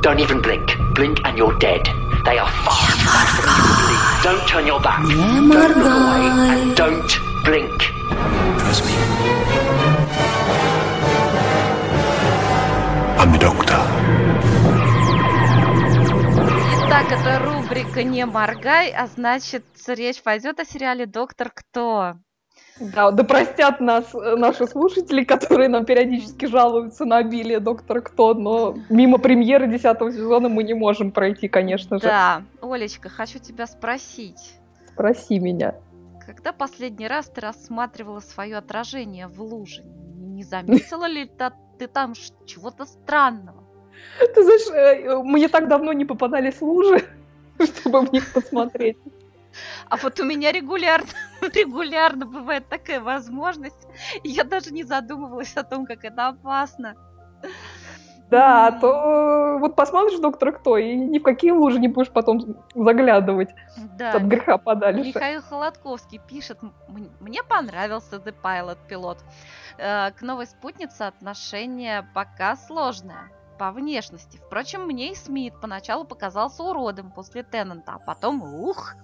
Don't 0.02 0.20
even 0.20 0.42
blink. 0.42 0.76
Blink 0.94 1.18
and 1.24 1.38
you're 1.38 1.58
dead. 1.58 1.88
They 2.26 2.36
are 2.38 2.50
far 2.66 2.90
than 2.92 3.48
you 3.48 3.54
believe. 3.80 4.22
Don't 4.22 4.46
turn 4.46 4.66
your 4.66 4.80
back. 4.82 5.00
Don't 5.00 5.48
look 5.48 5.76
away 5.76 6.28
and 6.52 6.76
don't 6.76 7.18
blink. 7.44 7.80
Trust 8.58 8.84
me. 8.84 8.92
I'm 13.24 13.32
the 13.32 13.38
doctor. 13.38 13.80
Итак, 16.86 17.06
это 17.10 17.38
рубрика 17.42 18.02
«Не 18.02 18.26
моргай», 18.26 18.90
а 18.90 19.06
значит, 19.06 19.64
речь 19.86 20.22
пойдет 20.22 20.60
о 20.60 20.66
сериале 20.66 21.06
«Доктор 21.06 21.50
Кто». 21.54 22.16
Да, 22.78 23.12
да 23.12 23.24
простят 23.24 23.80
нас 23.80 24.14
э, 24.14 24.36
наши 24.36 24.66
слушатели, 24.66 25.24
которые 25.24 25.70
нам 25.70 25.86
периодически 25.86 26.44
жалуются 26.44 27.06
на 27.06 27.16
обилие 27.16 27.60
Доктора 27.60 28.02
Кто, 28.02 28.34
но 28.34 28.76
мимо 28.90 29.16
премьеры 29.16 29.68
десятого 29.68 30.12
сезона 30.12 30.50
мы 30.50 30.62
не 30.62 30.74
можем 30.74 31.10
пройти, 31.10 31.48
конечно 31.48 31.96
же. 31.96 32.04
Да, 32.04 32.42
Олечка, 32.60 33.08
хочу 33.08 33.38
тебя 33.38 33.66
спросить. 33.66 34.56
Спроси 34.92 35.38
меня. 35.38 35.76
Когда 36.26 36.52
последний 36.52 37.08
раз 37.08 37.30
ты 37.30 37.40
рассматривала 37.40 38.20
свое 38.20 38.58
отражение 38.58 39.28
в 39.28 39.40
луже? 39.40 39.82
Не 40.16 40.42
заметила 40.42 41.06
ли 41.06 41.24
та- 41.24 41.54
ты 41.78 41.86
там 41.86 42.14
чего-то 42.46 42.86
странного? 42.86 43.62
Ты 44.34 44.42
знаешь, 44.42 44.68
э, 45.04 45.22
мне 45.22 45.48
так 45.48 45.68
давно 45.68 45.92
не 45.92 46.04
попадались 46.04 46.60
лужи, 46.60 47.02
чтобы 47.62 48.00
в 48.00 48.12
них 48.12 48.32
посмотреть. 48.32 48.98
А 49.88 49.96
вот 49.96 50.18
у 50.20 50.24
меня 50.24 50.50
регулярно, 50.52 51.08
регулярно 51.42 52.26
бывает 52.26 52.68
такая 52.68 53.00
возможность, 53.00 53.86
я 54.24 54.44
даже 54.44 54.72
не 54.72 54.82
задумывалась 54.84 55.56
о 55.56 55.62
том, 55.62 55.86
как 55.86 56.04
это 56.04 56.28
опасно. 56.28 56.94
Да, 58.30 58.68
М. 58.68 58.80
то 58.80 59.58
вот 59.60 59.76
посмотришь 59.76 60.18
Доктора 60.18 60.52
Кто, 60.52 60.76
и 60.78 60.96
ни 60.96 61.18
в 61.18 61.22
какие 61.22 61.50
лужи 61.52 61.78
не 61.78 61.88
будешь 61.88 62.10
потом 62.10 62.40
заглядывать 62.74 63.50
Да, 63.98 64.12
от 64.12 64.22
греха 64.22 64.58
подальше. 64.58 65.06
Михаил 65.06 65.42
Холодковский 65.42 66.20
пишет, 66.26 66.58
«М- 66.62 66.72
мне 67.20 67.42
понравился 67.44 68.16
The 68.16 68.34
Pilot 68.42 68.78
пилот. 68.88 69.18
Э, 69.78 70.10
К 70.12 70.22
новой 70.22 70.46
спутнице 70.46 71.02
отношение 71.02 72.06
пока 72.14 72.56
сложное 72.56 73.30
по 73.58 73.70
внешности. 73.72 74.40
Впрочем, 74.46 74.82
мне 74.86 75.12
и 75.12 75.14
Смит 75.14 75.54
поначалу 75.60 76.04
показался 76.04 76.62
уродом 76.62 77.12
после 77.12 77.42
Теннанта, 77.42 77.92
а 77.94 77.98
потом 77.98 78.42
ух! 78.42 78.94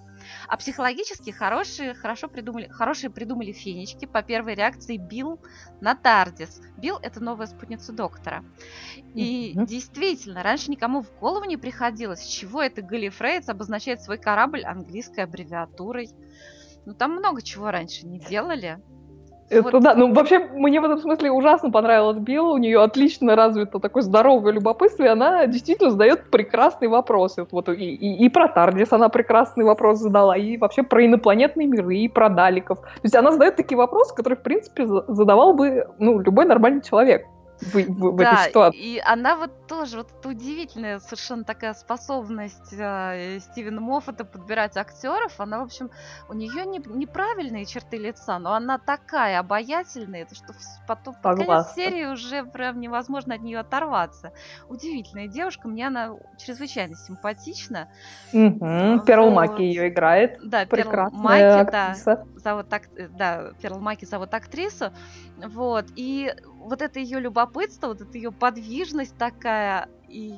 А 0.49 0.57
психологически 0.57 1.31
хорошие, 1.31 1.95
хорошо 1.95 2.29
придумали, 2.29 2.69
хорошие 2.69 3.11
придумали 3.11 3.53
фенечки 3.53 4.05
по 4.05 4.23
первой 4.23 4.55
реакции 4.55 4.97
Билл 4.97 5.41
на 5.81 5.95
Тардис. 5.95 6.61
Билл— 6.77 6.99
это 7.03 7.21
новая 7.21 7.47
спутница 7.47 7.93
доктора. 7.93 8.45
И 9.15 9.53
Мгм. 9.55 9.67
действительно, 9.67 10.43
раньше 10.43 10.71
никому 10.71 11.03
в 11.03 11.11
голову 11.19 11.45
не 11.47 11.57
приходилось, 11.57 12.21
с 12.21 12.27
чего 12.27 12.63
это 12.63 12.83
Галифрейдс 12.83 13.49
обозначает 13.49 14.03
свой 14.03 14.19
корабль 14.19 14.63
английской 14.63 15.21
аббревиатурой. 15.21 16.11
Ну, 16.85 16.95
там 16.95 17.13
много 17.13 17.43
чего 17.43 17.71
раньше 17.71 18.07
не 18.07 18.19
делали. 18.21 18.79
Это 19.51 19.63
Вот. 19.63 19.83
да, 19.83 19.95
ну 19.95 20.13
вообще 20.13 20.39
мне 20.39 20.81
в 20.81 20.85
этом 20.85 20.99
смысле 20.99 21.33
ужасно 21.33 21.73
понравилась 21.73 22.19
Билл, 22.19 22.53
у 22.53 22.59
нее 22.59 22.81
отлично 22.81 23.35
развито 23.35 23.81
такое 23.81 24.03
здоровое 24.05 24.53
любопытство, 24.53 25.03
и 25.03 25.09
она 25.09 25.47
действительно 25.47 25.91
задает 25.91 26.31
прекрасные 26.31 26.89
вопросы. 26.89 27.45
Вот 27.51 27.69
и, 27.69 27.73
и, 27.73 28.25
и 28.25 28.29
про 28.29 28.47
Тардис 28.47 28.93
она 28.93 29.09
прекрасный 29.09 29.65
вопрос 29.65 29.99
задала, 29.99 30.37
и 30.37 30.57
вообще 30.57 30.85
про 30.85 31.05
инопланетные 31.05 31.67
миры, 31.67 31.97
и 31.97 32.09
про 32.09 32.29
Даликов. 32.29 32.81
То 32.81 33.01
есть 33.03 33.17
она 33.17 33.33
задает 33.33 33.57
такие 33.57 33.77
вопросы, 33.77 34.15
которые, 34.15 34.37
в 34.37 34.43
принципе, 34.43 34.87
за- 34.87 35.05
задавал 35.09 35.55
бы 35.55 35.89
ну, 35.99 36.21
любой 36.21 36.47
нормальный 36.47 36.83
человек 36.83 37.27
в, 37.61 37.75
в- 37.75 38.13
в 38.13 38.17
да, 38.17 38.33
этой 38.33 38.49
ситуации. 38.49 38.79
и 38.81 38.99
она 39.05 39.37
вот 39.37 39.67
тоже, 39.67 39.99
вот 39.99 40.11
это 40.19 40.29
удивительная 40.29 40.99
совершенно 41.01 41.45
такая 41.45 41.75
способность 41.75 42.73
э, 42.73 43.39
Стивена 43.41 43.81
Моффата 43.81 44.25
подбирать 44.25 44.77
актеров. 44.77 45.39
Она, 45.39 45.61
в 45.61 45.65
общем, 45.65 45.91
у 46.29 46.35
нее 46.35 46.65
не, 46.67 46.79
неправильные 46.79 47.67
черты 47.67 47.97
лица, 47.99 48.39
но 48.39 48.55
она 48.55 48.79
такая 48.79 49.39
обаятельная, 49.39 50.27
что 50.33 50.55
потом 50.87 51.15
под 51.23 51.39
конец 51.39 51.75
серии 51.75 52.07
уже 52.07 52.45
прям 52.45 52.81
невозможно 52.81 53.35
от 53.35 53.43
нее 53.43 53.59
оторваться. 53.61 54.33
Удивительная 54.69 55.29
девушка, 55.29 55.69
мне 55.69 55.87
она 55.87 56.15
чрезвычайно 56.39 56.97
симпатична. 56.97 57.89
Мгм. 58.33 59.01
Перл. 59.05 59.31
Маки 59.31 59.63
ее 59.63 59.89
играет. 59.89 60.39
Да, 60.43 60.65
Перл 60.65 61.11
Маки, 61.13 61.71
да. 61.71 61.91
актриса. 61.91 62.25
зовут 62.37 62.73
ак- 62.73 62.89
э, 62.97 63.09
да, 63.09 63.53
Перл 63.61 63.79
Маки 63.79 64.05
зовут 64.05 64.33
актрису, 64.35 64.93
вот, 65.49 65.87
и 65.97 66.35
вот 66.59 66.83
это 66.83 66.99
ее 67.01 67.21
любопытство, 67.21 67.89
вот 67.89 68.01
эта 68.01 68.17
ее 68.17 68.33
подвижность 68.33 69.17
такая, 69.17 69.89
и, 70.09 70.37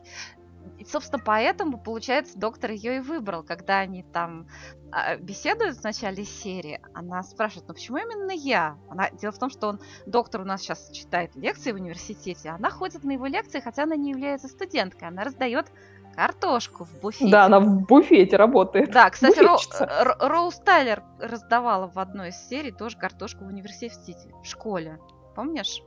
и, 0.79 0.85
собственно, 0.85 1.23
поэтому, 1.25 1.79
получается, 1.79 2.39
доктор 2.39 2.71
ее 2.73 2.97
и 2.97 3.01
выбрал, 3.01 3.43
когда 3.43 3.79
они 3.79 4.03
там 4.03 4.47
а, 4.91 5.17
беседуют 5.17 5.77
в 5.77 5.85
начале 5.85 6.25
серии, 6.25 6.81
она 6.95 7.23
спрашивает, 7.23 7.69
ну 7.69 7.75
почему 7.75 7.99
именно 7.99 8.33
я? 8.33 8.77
Она, 8.89 9.11
дело 9.11 9.33
в 9.33 9.39
том, 9.39 9.51
что 9.51 9.69
он, 9.69 9.81
доктор 10.07 10.43
у 10.43 10.45
нас 10.45 10.63
сейчас 10.63 10.91
читает 10.91 11.35
лекции 11.35 11.73
в 11.73 11.77
университете, 11.77 12.51
она 12.51 12.71
ходит 12.71 13.05
на 13.05 13.13
его 13.13 13.27
лекции, 13.27 13.61
хотя 13.61 13.85
она 13.85 13.97
не 13.97 14.11
является 14.11 14.49
студенткой, 14.49 15.09
она 15.09 15.25
раздает 15.25 15.67
картошку 16.15 16.85
в 16.85 17.01
буфете. 17.01 17.31
Да, 17.31 17.45
она 17.47 17.61
в 17.61 17.83
буфете 17.87 18.37
работает. 18.37 18.91
Да, 18.91 19.11
кстати, 19.11 19.39
Ро- 19.41 19.53
Буфетчица. 19.53 19.85
Р- 19.85 20.17
Роуз 20.21 20.57
Тайлер 20.61 21.03
раздавала 21.21 21.89
в 21.89 21.99
одной 21.99 22.29
из 22.29 22.37
серий 22.49 22.71
тоже 22.73 22.97
картошку 22.97 23.45
в 23.45 23.49
университете, 23.49 24.31
в 24.43 24.47
школе. 24.47 24.99
Помнишь? 25.35 25.83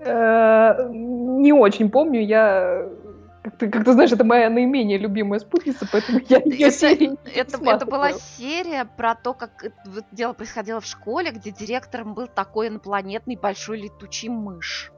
Э, 0.00 0.88
Не 0.90 1.52
очень 1.52 1.90
помню, 1.90 2.20
я... 2.20 2.88
Как 3.42 3.56
ты, 3.56 3.70
как 3.70 3.84
ты 3.84 3.92
знаешь, 3.92 4.12
это 4.12 4.24
моя 4.24 4.50
наименее 4.50 4.98
любимая 4.98 5.38
спутница, 5.40 5.88
поэтому 5.90 6.20
я 6.28 6.38
ее 6.44 6.70
серии 6.70 7.06
не 7.06 7.32
это, 7.34 7.56
это 7.64 7.86
была 7.86 8.12
серия 8.12 8.84
про 8.84 9.14
то, 9.14 9.32
как 9.32 9.50
дело 10.12 10.32
происходило 10.34 10.80
в 10.80 10.84
школе, 10.84 11.30
где 11.30 11.50
директором 11.50 12.14
был 12.14 12.26
такой 12.26 12.68
инопланетный 12.68 13.36
большой 13.36 13.80
летучий 13.80 14.28
мышь. 14.28 14.92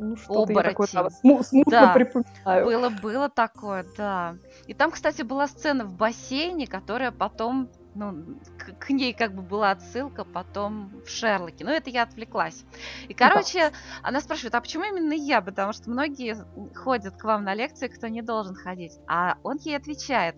Ну, 0.00 0.16
что-то 0.16 0.52
я 0.54 0.62
такое 0.62 0.88
да, 0.92 1.08
сму- 1.08 1.42
смутно 1.42 1.70
Да. 1.70 1.92
припоминаю. 1.92 2.64
Было, 2.64 2.88
было 2.88 3.28
такое, 3.28 3.84
да. 3.98 4.34
И 4.66 4.72
там, 4.72 4.90
кстати, 4.90 5.20
была 5.20 5.46
сцена 5.46 5.84
в 5.84 5.92
бассейне, 5.92 6.66
которая 6.66 7.10
потом, 7.10 7.68
ну, 7.94 8.38
к, 8.58 8.86
к 8.86 8.90
ней 8.90 9.12
как 9.12 9.34
бы 9.34 9.42
была 9.42 9.72
отсылка 9.72 10.24
потом 10.24 11.02
в 11.04 11.10
Шерлоке. 11.10 11.66
Но 11.66 11.70
это 11.70 11.90
я 11.90 12.04
отвлеклась. 12.04 12.64
И, 13.08 13.14
короче, 13.14 13.72
она 14.02 14.22
спрашивает, 14.22 14.54
а 14.54 14.62
почему 14.62 14.84
именно 14.84 15.12
я? 15.12 15.42
Потому 15.42 15.74
что 15.74 15.90
многие 15.90 16.34
ходят 16.74 17.16
к 17.16 17.24
вам 17.24 17.44
на 17.44 17.54
лекции, 17.54 17.88
кто 17.88 18.08
не 18.08 18.22
должен 18.22 18.54
ходить. 18.54 18.98
А 19.06 19.36
он 19.42 19.58
ей 19.58 19.76
отвечает, 19.76 20.34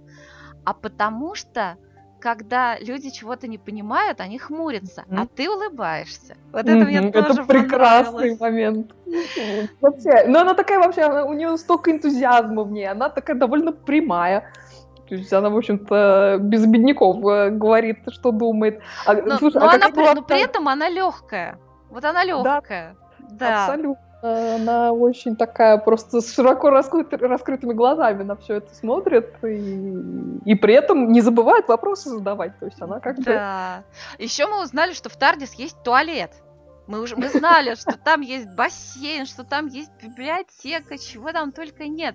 а 0.64 0.74
потому 0.74 1.36
что 1.36 1.76
когда 2.22 2.78
люди 2.78 3.10
чего-то 3.10 3.48
не 3.48 3.58
понимают, 3.58 4.20
они 4.20 4.38
хмурятся, 4.38 5.04
а 5.10 5.12
Мгм. 5.12 5.28
ты 5.34 5.50
улыбаешься. 5.50 6.36
Вот 6.52 6.68
это 6.68 6.84
мне 6.84 7.00
Мгм, 7.00 7.12
тоже 7.12 7.42
Это 7.42 7.44
прекрасный 7.44 8.36
момент. 8.38 8.92
Вообще, 9.80 10.28
ну 10.28 10.38
она 10.38 10.54
такая 10.54 10.78
вообще, 10.78 11.24
у 11.24 11.32
нее 11.32 11.56
столько 11.56 11.90
энтузиазма 11.90 12.62
в 12.62 12.70
ней, 12.70 12.86
она 12.86 13.08
такая 13.08 13.36
довольно 13.36 13.72
прямая. 13.72 14.52
То 15.08 15.16
есть 15.16 15.32
она, 15.32 15.50
в 15.50 15.56
общем-то, 15.56 16.38
без 16.40 16.64
бедняков 16.64 17.16
э, 17.26 17.50
говорит, 17.50 17.98
что 18.08 18.30
думает. 18.30 18.80
А, 19.04 19.14
Но, 19.14 19.38
слушай, 19.38 19.60
но 19.60 19.68
а 19.68 19.74
она 19.74 19.90
была 19.90 20.14
но 20.14 20.22
при 20.22 20.44
этом 20.44 20.68
она 20.68 20.88
легкая. 20.88 21.58
Вот 21.90 22.04
она 22.04 22.24
легкая. 22.24 22.96
Да. 23.18 23.66
Абсолютно. 23.66 24.11
Она 24.22 24.92
очень 24.92 25.34
такая 25.34 25.78
просто 25.78 26.20
с 26.20 26.32
широко 26.32 26.70
раскрыты- 26.70 27.16
раскрытыми 27.16 27.72
глазами 27.72 28.22
на 28.22 28.36
все 28.36 28.58
это 28.58 28.72
смотрит 28.72 29.34
и, 29.42 30.42
и 30.44 30.54
при 30.54 30.74
этом 30.74 31.10
не 31.10 31.20
забывает 31.20 31.66
вопросы 31.66 32.08
задавать. 32.08 32.56
То 32.60 32.66
есть 32.66 32.80
она 32.80 33.00
как 33.00 33.16
бы... 33.16 33.24
Да. 33.24 33.82
Еще 34.18 34.46
мы 34.46 34.62
узнали, 34.62 34.92
что 34.92 35.08
в 35.08 35.16
Тардис 35.16 35.54
есть 35.54 35.82
туалет. 35.82 36.30
Мы 36.86 37.00
уже 37.00 37.16
мы 37.16 37.28
знали, 37.30 37.74
что 37.74 37.98
там 37.98 38.20
есть 38.20 38.48
бассейн, 38.54 39.26
что 39.26 39.42
там 39.42 39.66
есть 39.66 39.90
библиотека, 40.00 40.98
чего 40.98 41.32
там 41.32 41.50
только 41.50 41.88
нет. 41.88 42.14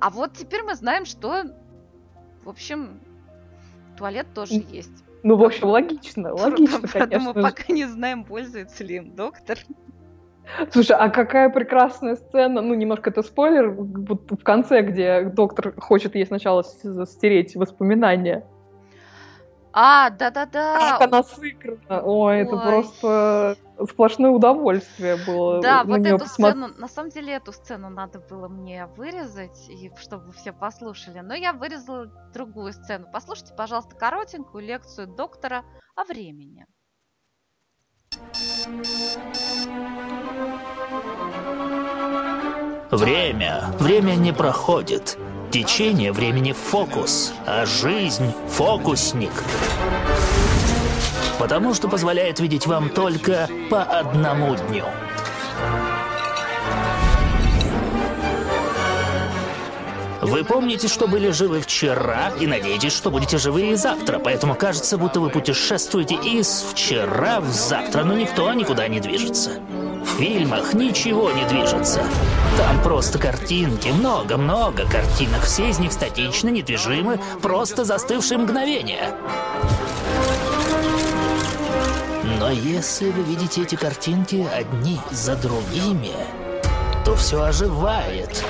А 0.00 0.10
вот 0.10 0.34
теперь 0.34 0.62
мы 0.62 0.76
знаем, 0.76 1.06
что, 1.06 1.44
в 2.44 2.48
общем, 2.48 3.00
туалет 3.96 4.28
тоже 4.32 4.62
есть. 4.70 5.04
Ну, 5.24 5.36
в 5.36 5.42
общем, 5.42 5.68
логично, 5.68 6.32
логично, 6.32 6.78
Правда, 6.80 7.18
мы 7.18 7.32
конечно. 7.32 7.34
же. 7.34 7.42
пока 7.42 7.72
не 7.72 7.84
знаем, 7.86 8.24
пользуется 8.24 8.84
ли 8.84 8.96
им 8.96 9.16
доктор. 9.16 9.58
Слушай, 10.70 10.96
а 10.96 11.08
какая 11.10 11.48
прекрасная 11.48 12.16
сцена, 12.16 12.60
ну, 12.62 12.74
немножко 12.74 13.10
это 13.10 13.22
спойлер, 13.22 13.70
вот 13.70 14.30
в 14.30 14.42
конце, 14.42 14.82
где 14.82 15.22
доктор 15.22 15.74
хочет 15.78 16.14
ей 16.14 16.26
сначала 16.26 16.62
стереть 16.62 17.56
воспоминания. 17.56 18.46
А, 19.78 20.08
да-да-да. 20.08 20.98
Как 20.98 21.12
она 21.12 21.22
сыграна! 21.22 22.02
Ой, 22.02 22.38
это 22.38 22.56
Ой. 22.56 22.62
просто 22.62 23.56
сплошное 23.90 24.30
удовольствие 24.30 25.18
было 25.26 25.60
Да, 25.60 25.84
на 25.84 25.98
вот 25.98 26.06
эту 26.06 26.18
посмотреть. 26.20 26.64
сцену, 26.64 26.80
на 26.80 26.88
самом 26.88 27.10
деле 27.10 27.34
эту 27.34 27.52
сцену 27.52 27.90
надо 27.90 28.20
было 28.20 28.48
мне 28.48 28.86
вырезать, 28.96 29.68
и 29.68 29.92
чтобы 29.98 30.32
все 30.32 30.54
послушали, 30.54 31.20
но 31.20 31.34
я 31.34 31.52
вырезала 31.52 32.06
другую 32.32 32.72
сцену. 32.72 33.06
Послушайте, 33.12 33.52
пожалуйста, 33.54 33.94
коротенькую 33.96 34.64
лекцию 34.64 35.08
доктора 35.08 35.62
о 35.94 36.04
времени. 36.04 36.64
Время. 42.90 43.64
Время 43.78 44.14
не 44.14 44.32
проходит. 44.32 45.18
Течение 45.50 46.12
времени— 46.12 46.52
фокус, 46.70 47.32
а 47.46 47.66
жизнь— 47.66 48.32
фокусник. 48.48 49.32
Потому 51.38 51.74
что 51.74 51.88
позволяет 51.88 52.40
видеть 52.40 52.66
вам 52.66 52.90
только 52.90 53.48
по 53.70 53.82
одному 53.82 54.54
дню. 54.54 54.84
Вы 60.26 60.42
помните, 60.42 60.88
что 60.88 61.06
были 61.06 61.30
живы 61.30 61.60
вчера, 61.60 62.32
и 62.40 62.48
надеетесь, 62.48 62.92
что 62.92 63.10
будете 63.10 63.38
живы 63.38 63.70
и 63.70 63.74
завтра, 63.76 64.18
поэтому 64.18 64.56
кажется, 64.56 64.98
будто 64.98 65.20
вы 65.20 65.30
путешествуете 65.30 66.16
из 66.16 66.64
вчера 66.72 67.38
в 67.40 67.46
завтра, 67.52 68.02
но 68.02 68.12
никто 68.12 68.52
никуда 68.52 68.88
не 68.88 68.98
движется. 68.98 69.60
В 70.02 70.18
фильмах 70.18 70.74
ничего 70.74 71.30
не 71.30 71.44
движется. 71.44 72.02
Там 72.58 72.82
просто 72.82 73.20
картинки, 73.20 73.86
много-много 73.88 74.84
картинок, 74.88 75.42
все 75.44 75.70
из 75.70 75.78
них 75.78 75.92
статичны, 75.92 76.48
недвижимы, 76.48 77.20
просто 77.40 77.84
застывшие 77.84 78.38
мгновения. 78.38 79.14
Но 82.40 82.50
если 82.50 83.10
вы 83.10 83.22
видите 83.22 83.62
эти 83.62 83.76
картинки 83.76 84.44
одни 84.52 84.98
за 85.12 85.36
другими, 85.36 86.10
то 87.04 87.14
все 87.14 87.44
оживает. 87.44 88.44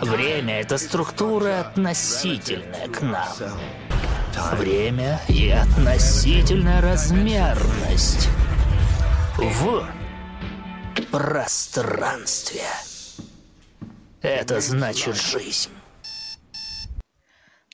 Время— 0.00 0.60
это 0.60 0.76
структура 0.76 1.60
относительная 1.60 2.88
к 2.88 3.00
нам. 3.00 3.26
Время 4.52 5.18
и 5.28 5.48
относительная 5.48 6.82
размерность 6.82 8.28
в 9.36 9.88
пространстве. 11.10 12.60
Это 14.20 14.60
значит 14.60 15.16
жизнь. 15.16 15.70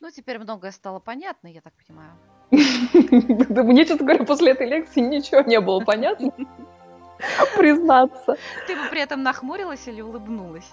Ну, 0.00 0.10
теперь 0.10 0.38
многое 0.38 0.70
стало 0.70 1.00
понятно, 1.00 1.48
я 1.48 1.60
так 1.60 1.72
понимаю. 1.86 2.12
Да 3.48 3.62
мне, 3.64 3.84
честно 3.84 4.06
говоря, 4.06 4.24
после 4.24 4.52
этой 4.52 4.68
лекции 4.68 5.00
ничего 5.00 5.40
не 5.40 5.60
было 5.60 5.80
понятно. 5.80 6.30
Признаться. 7.56 8.36
Ты 8.66 8.76
бы 8.76 8.82
при 8.90 9.00
этом 9.00 9.22
нахмурилась 9.22 9.86
или 9.88 10.00
улыбнулась? 10.00 10.70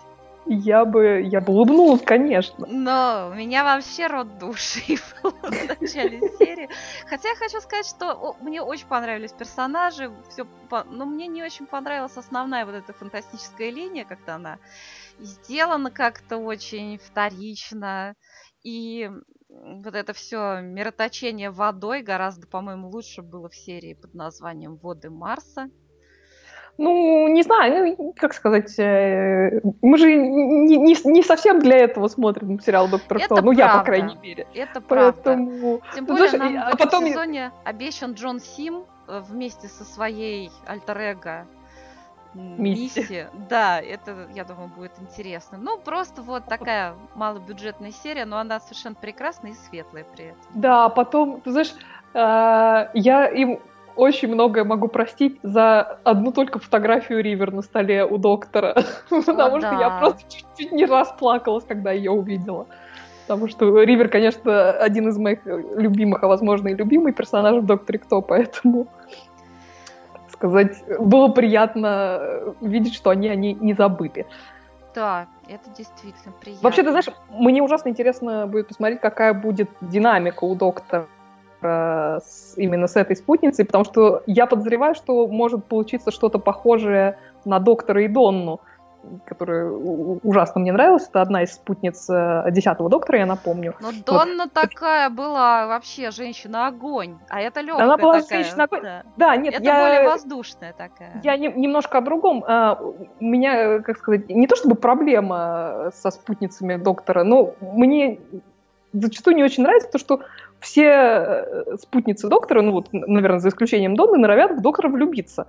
Я 0.51 0.83
бы, 0.83 1.21
я 1.21 1.41
бы 1.41 1.53
улыбнулась, 1.53 2.01
конечно. 2.01 2.65
Но 2.67 3.29
у 3.31 3.35
меня 3.35 3.63
вообще 3.63 4.07
рот 4.07 4.39
души 4.39 4.95
в 5.21 5.79
начале 5.79 6.19
серии. 6.39 6.67
Хотя 7.07 7.29
я 7.29 7.35
хочу 7.35 7.61
сказать, 7.61 7.85
что 7.85 8.13
о, 8.13 8.35
мне 8.41 8.59
очень 8.63 8.87
понравились 8.87 9.31
персонажи, 9.31 10.11
все, 10.27 10.45
по... 10.67 10.83
но 10.85 11.05
мне 11.05 11.27
не 11.27 11.43
очень 11.43 11.67
понравилась 11.67 12.17
основная 12.17 12.65
вот 12.65 12.73
эта 12.73 12.93
фантастическая 12.93 13.69
линия, 13.69 14.05
как-то 14.05 14.33
она 14.33 14.57
сделана 15.19 15.91
как-то 15.91 16.37
очень 16.37 16.97
вторично. 16.97 18.15
И 18.63 19.07
вот 19.49 19.93
это 19.93 20.13
все 20.13 20.61
мироточение 20.61 21.51
водой 21.51 22.01
гораздо, 22.01 22.47
по-моему, 22.47 22.89
лучше 22.89 23.21
было 23.21 23.49
в 23.49 23.55
серии 23.55 23.93
под 23.93 24.15
названием 24.15 24.77
«Воды 24.77 25.11
Марса». 25.11 25.69
Ну, 26.79 27.27
не 27.27 27.43
знаю, 27.43 27.93
ну, 27.97 28.13
как 28.15 28.33
сказать, 28.33 28.79
э, 28.79 29.59
мы 29.81 29.97
же 29.97 30.15
не, 30.15 30.77
не, 30.77 30.95
не 31.03 31.23
совсем 31.23 31.59
для 31.59 31.77
этого 31.77 32.07
смотрим 32.07 32.57
сериал 32.61 32.87
«Доктор 32.87 33.19
Кто», 33.19 33.41
ну, 33.41 33.51
я, 33.51 33.79
по 33.79 33.83
крайней 33.83 34.15
мере. 34.15 34.47
Это 34.53 34.79
правда. 34.79 35.21
Поэтому... 35.25 35.81
Тем 35.93 36.05
ну, 36.07 36.15
более, 36.15 36.37
нам 36.37 36.57
а 36.57 36.71
в 36.77 36.79
этом 36.79 37.05
сезоне 37.05 37.51
обещан 37.65 38.13
Джон 38.13 38.39
Сим 38.39 38.85
э, 39.09 39.21
вместе 39.29 39.67
со 39.67 39.83
своей 39.83 40.51
альтер-эго 40.67 41.47
Мисси. 42.33 42.99
Мисси. 43.01 43.27
Да, 43.49 43.81
это, 43.81 44.29
я 44.33 44.45
думаю, 44.45 44.69
будет 44.69 44.93
интересно. 45.01 45.57
Ну, 45.57 45.79
просто 45.79 46.21
вот 46.21 46.45
такая 46.45 46.93
малобюджетная 47.15 47.91
серия, 47.91 48.23
но 48.23 48.37
она 48.37 48.61
совершенно 48.61 48.95
прекрасная 48.95 49.51
и 49.51 49.55
светлая 49.55 50.05
при 50.15 50.27
этом. 50.27 50.41
Да, 50.53 50.87
потом, 50.87 51.41
ты 51.41 51.51
знаешь, 51.51 51.73
э, 52.13 52.89
я 52.93 53.27
им 53.27 53.59
очень 53.99 54.29
многое 54.29 54.63
могу 54.63 54.87
простить 54.87 55.39
за 55.43 55.81
одну 56.03 56.31
только 56.31 56.59
фотографию 56.59 57.21
Ривер 57.21 57.51
на 57.51 57.61
столе 57.61 58.05
у 58.05 58.17
доктора. 58.17 58.75
Потому 59.09 59.59
что 59.59 59.73
я 59.79 59.97
просто 59.99 60.23
чуть-чуть 60.31 60.71
не 60.71 60.85
расплакалась, 60.85 61.65
когда 61.65 61.91
ее 61.91 62.11
увидела. 62.11 62.65
Потому 63.27 63.47
что 63.47 63.83
Ривер, 63.83 64.09
конечно, 64.09 64.71
один 64.71 65.09
из 65.09 65.17
моих 65.17 65.45
любимых, 65.45 66.23
а 66.23 66.27
возможно 66.27 66.69
и 66.69 66.73
любимый 66.73 67.13
персонаж 67.13 67.61
в 67.61 67.65
Докторе 67.65 67.99
Кто, 67.99 68.21
поэтому 68.21 68.87
сказать, 70.31 70.81
было 70.99 71.27
приятно 71.27 72.53
видеть, 72.61 72.95
что 72.95 73.09
они 73.09 73.27
они 73.27 73.53
не 73.53 73.73
забыли. 73.73 74.25
Да, 74.95 75.27
это 75.47 75.69
действительно 75.77 76.33
приятно. 76.39 76.63
Вообще, 76.63 76.81
ты 76.81 76.89
знаешь, 76.89 77.09
мне 77.29 77.61
ужасно 77.61 77.89
интересно 77.89 78.47
будет 78.47 78.69
посмотреть, 78.69 79.01
какая 79.01 79.33
будет 79.33 79.69
динамика 79.81 80.45
у 80.45 80.55
доктора 80.55 81.07
с, 81.61 82.53
именно 82.57 82.87
с 82.87 82.95
этой 82.95 83.15
спутницей, 83.15 83.65
потому 83.65 83.83
что 83.83 84.23
я 84.25 84.45
подозреваю, 84.45 84.95
что 84.95 85.27
может 85.27 85.65
получиться 85.65 86.11
что-то 86.11 86.39
похожее 86.39 87.17
на 87.45 87.59
доктора 87.59 88.03
и 88.03 88.07
Донну, 88.07 88.61
которая 89.25 89.69
ужасно 89.69 90.61
мне 90.61 90.71
нравилась. 90.71 91.07
Это 91.07 91.21
одна 91.21 91.43
из 91.43 91.53
спутниц 91.53 92.09
э, 92.09 92.45
десятого 92.51 92.89
доктора, 92.89 93.19
я 93.19 93.25
напомню. 93.25 93.75
Но 93.79 93.91
Донна 94.05 94.43
вот. 94.43 94.53
такая 94.53 95.09
была 95.09 95.67
вообще 95.67 96.11
женщина-огонь, 96.11 97.17
а 97.29 97.41
это 97.41 97.61
легкая 97.61 97.85
Она 97.85 97.97
была 97.97 98.21
такая. 98.21 98.43
женщина-огонь. 98.43 98.81
Да. 98.81 99.03
да, 99.17 99.35
нет, 99.37 99.53
это 99.55 99.63
я... 99.63 99.79
более 99.79 100.09
воздушная 100.09 100.73
такая. 100.73 101.21
Я 101.23 101.37
не, 101.37 101.47
немножко 101.47 101.99
о 101.99 102.01
другом. 102.01 102.43
А, 102.47 102.77
у 102.81 103.23
меня, 103.23 103.79
как 103.79 103.97
сказать, 103.97 104.29
не 104.29 104.47
то 104.47 104.55
чтобы 104.55 104.75
проблема 104.75 105.91
со 105.93 106.11
спутницами 106.11 106.75
доктора, 106.75 107.23
но 107.23 107.53
мне 107.61 108.19
зачастую 108.93 109.35
не 109.35 109.43
очень 109.43 109.63
нравится 109.63 109.89
то, 109.91 109.97
что 109.97 110.21
все 110.59 110.85
э, 110.85 111.77
спутницы 111.81 112.27
доктора, 112.27 112.61
ну 112.61 112.71
вот, 112.71 112.87
наверное, 112.91 113.39
за 113.39 113.49
исключением 113.49 113.95
Донны, 113.95 114.17
норовят 114.17 114.57
в 114.57 114.61
доктора 114.61 114.89
влюбиться. 114.89 115.47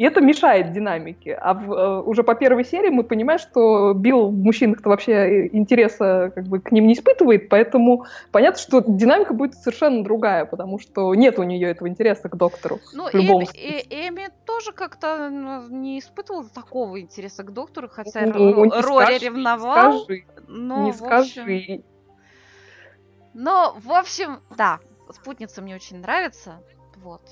И 0.00 0.02
это 0.02 0.22
мешает 0.22 0.72
динамике. 0.72 1.34
А 1.34 1.52
в, 1.52 1.72
э, 1.72 2.00
уже 2.00 2.22
по 2.22 2.34
первой 2.34 2.64
серии 2.64 2.88
мы 2.88 3.04
понимаем, 3.04 3.38
что 3.38 3.92
Билл 3.92 4.30
в 4.30 4.34
мужчинах-то 4.34 4.88
вообще 4.88 5.48
интереса 5.48 6.32
как 6.34 6.44
бы, 6.44 6.58
к 6.58 6.72
ним 6.72 6.86
не 6.86 6.94
испытывает, 6.94 7.50
поэтому 7.50 8.06
понятно, 8.32 8.58
что 8.58 8.80
динамика 8.80 9.34
будет 9.34 9.56
совершенно 9.56 10.02
другая, 10.02 10.46
потому 10.46 10.78
что 10.78 11.14
нет 11.14 11.38
у 11.38 11.42
нее 11.42 11.68
этого 11.68 11.86
интереса 11.86 12.30
к 12.30 12.36
доктору. 12.36 12.78
Ну, 12.94 13.08
Эми, 13.08 13.44
э, 13.54 14.08
Эми 14.08 14.28
тоже 14.46 14.72
как-то 14.72 15.28
ну, 15.28 15.68
не 15.68 15.98
испытывала 15.98 16.46
такого 16.48 16.98
интереса 16.98 17.42
к 17.42 17.52
доктору, 17.52 17.90
хотя 17.90 18.22
ну, 18.22 18.70
Рори 18.80 19.18
ревновал. 19.18 19.92
Не 19.92 20.04
скажи, 20.04 20.24
но, 20.48 20.84
не 20.86 20.92
скажи. 20.94 21.40
Общем... 21.42 21.82
Но, 23.34 23.76
в 23.82 23.92
общем, 23.92 24.40
да, 24.56 24.80
спутница 25.10 25.62
мне 25.62 25.74
очень 25.74 26.00
нравится. 26.00 26.62
Вот. 26.96 27.22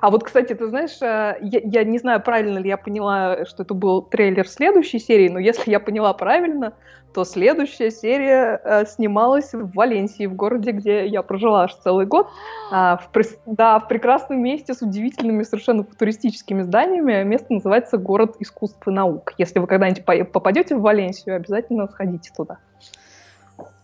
А 0.00 0.10
вот, 0.10 0.24
кстати, 0.24 0.54
ты 0.54 0.68
знаешь, 0.68 1.02
э, 1.02 1.38
я, 1.40 1.60
я 1.64 1.84
не 1.84 1.98
знаю, 1.98 2.22
правильно 2.22 2.58
ли 2.58 2.68
я 2.68 2.76
поняла, 2.76 3.44
что 3.46 3.64
это 3.64 3.74
был 3.74 4.02
трейлер 4.02 4.46
следующей 4.46 4.98
серии, 5.00 5.28
но 5.28 5.38
если 5.38 5.70
я 5.70 5.80
поняла 5.80 6.12
правильно, 6.12 6.74
то 7.12 7.24
следующая 7.24 7.90
серия 7.90 8.60
э, 8.62 8.86
снималась 8.86 9.52
в 9.54 9.74
Валенсии, 9.74 10.26
в 10.26 10.34
городе, 10.34 10.72
где 10.72 11.06
я 11.06 11.22
прожила 11.22 11.64
аж 11.64 11.74
целый 11.76 12.06
год. 12.06 12.28
А, 12.70 12.98
в, 12.98 13.10
да, 13.46 13.78
в 13.78 13.88
прекрасном 13.88 14.42
месте 14.42 14.74
с 14.74 14.82
удивительными 14.82 15.42
совершенно 15.42 15.84
футуристическими 15.84 16.60
зданиями. 16.60 17.22
Место 17.22 17.54
называется 17.54 17.96
«Город 17.96 18.36
искусств 18.40 18.86
и 18.86 18.90
наук». 18.90 19.32
Если 19.38 19.58
вы 19.58 19.66
когда-нибудь 19.66 20.04
попадете 20.30 20.76
в 20.76 20.82
Валенсию, 20.82 21.36
обязательно 21.36 21.88
сходите 21.88 22.30
туда. 22.36 22.58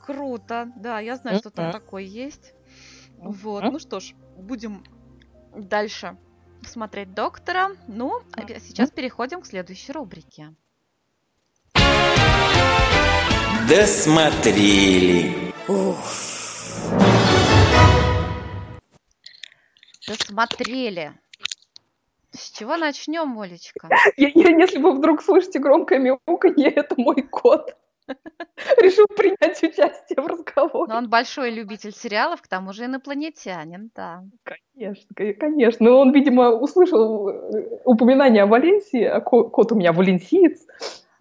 Круто, 0.05 0.71
да, 0.77 1.01
я 1.01 1.17
знаю, 1.17 1.39
что 1.39 1.51
там 1.51 1.73
такое 1.73 2.03
есть. 2.03 2.53
Вот, 3.17 3.65
ну 3.65 3.79
что 3.79 4.01
ж, 4.01 4.13
будем 4.37 4.85
дальше 5.57 6.19
смотреть 6.67 7.15
доктора. 7.15 7.71
Ну, 7.89 8.21
а 8.33 8.47
сейчас 8.61 8.91
переходим 8.91 9.41
к 9.41 9.47
следующей 9.47 9.93
рубрике. 9.93 10.55
Досмотрели. 13.67 15.55
Досмотрели. 20.07 21.15
С 22.31 22.51
чего 22.51 22.77
начнем, 22.77 23.39
Олечка? 23.39 23.89
Я, 24.19 24.29
я, 24.35 24.49
если 24.59 24.79
вы 24.79 24.93
вдруг 24.93 25.23
слышите 25.23 25.61
громкое 25.61 25.99
мяуканье, 25.99 26.69
это 26.69 26.95
мой 26.99 27.23
кот. 27.23 27.75
Решил 28.79 29.07
принять 29.07 29.63
участие 29.63 30.23
в 30.23 30.27
разговоре. 30.27 30.93
Но 30.93 30.99
он 30.99 31.09
большой 31.09 31.51
любитель 31.51 31.93
сериалов, 31.93 32.43
к 32.43 32.49
тому 32.49 32.73
же 32.73 32.85
инопланетянин, 32.85 33.91
да. 33.95 34.25
Конечно, 34.75 35.15
конечно. 35.15 35.91
Он, 35.93 36.13
видимо, 36.13 36.51
услышал 36.51 37.29
э, 37.29 37.81
упоминание 37.85 38.43
о 38.43 38.47
Валенсии, 38.47 39.05
а 39.05 39.21
кот 39.21 39.73
у 39.73 39.75
меня 39.75 39.93
валенсиец. 39.93 40.67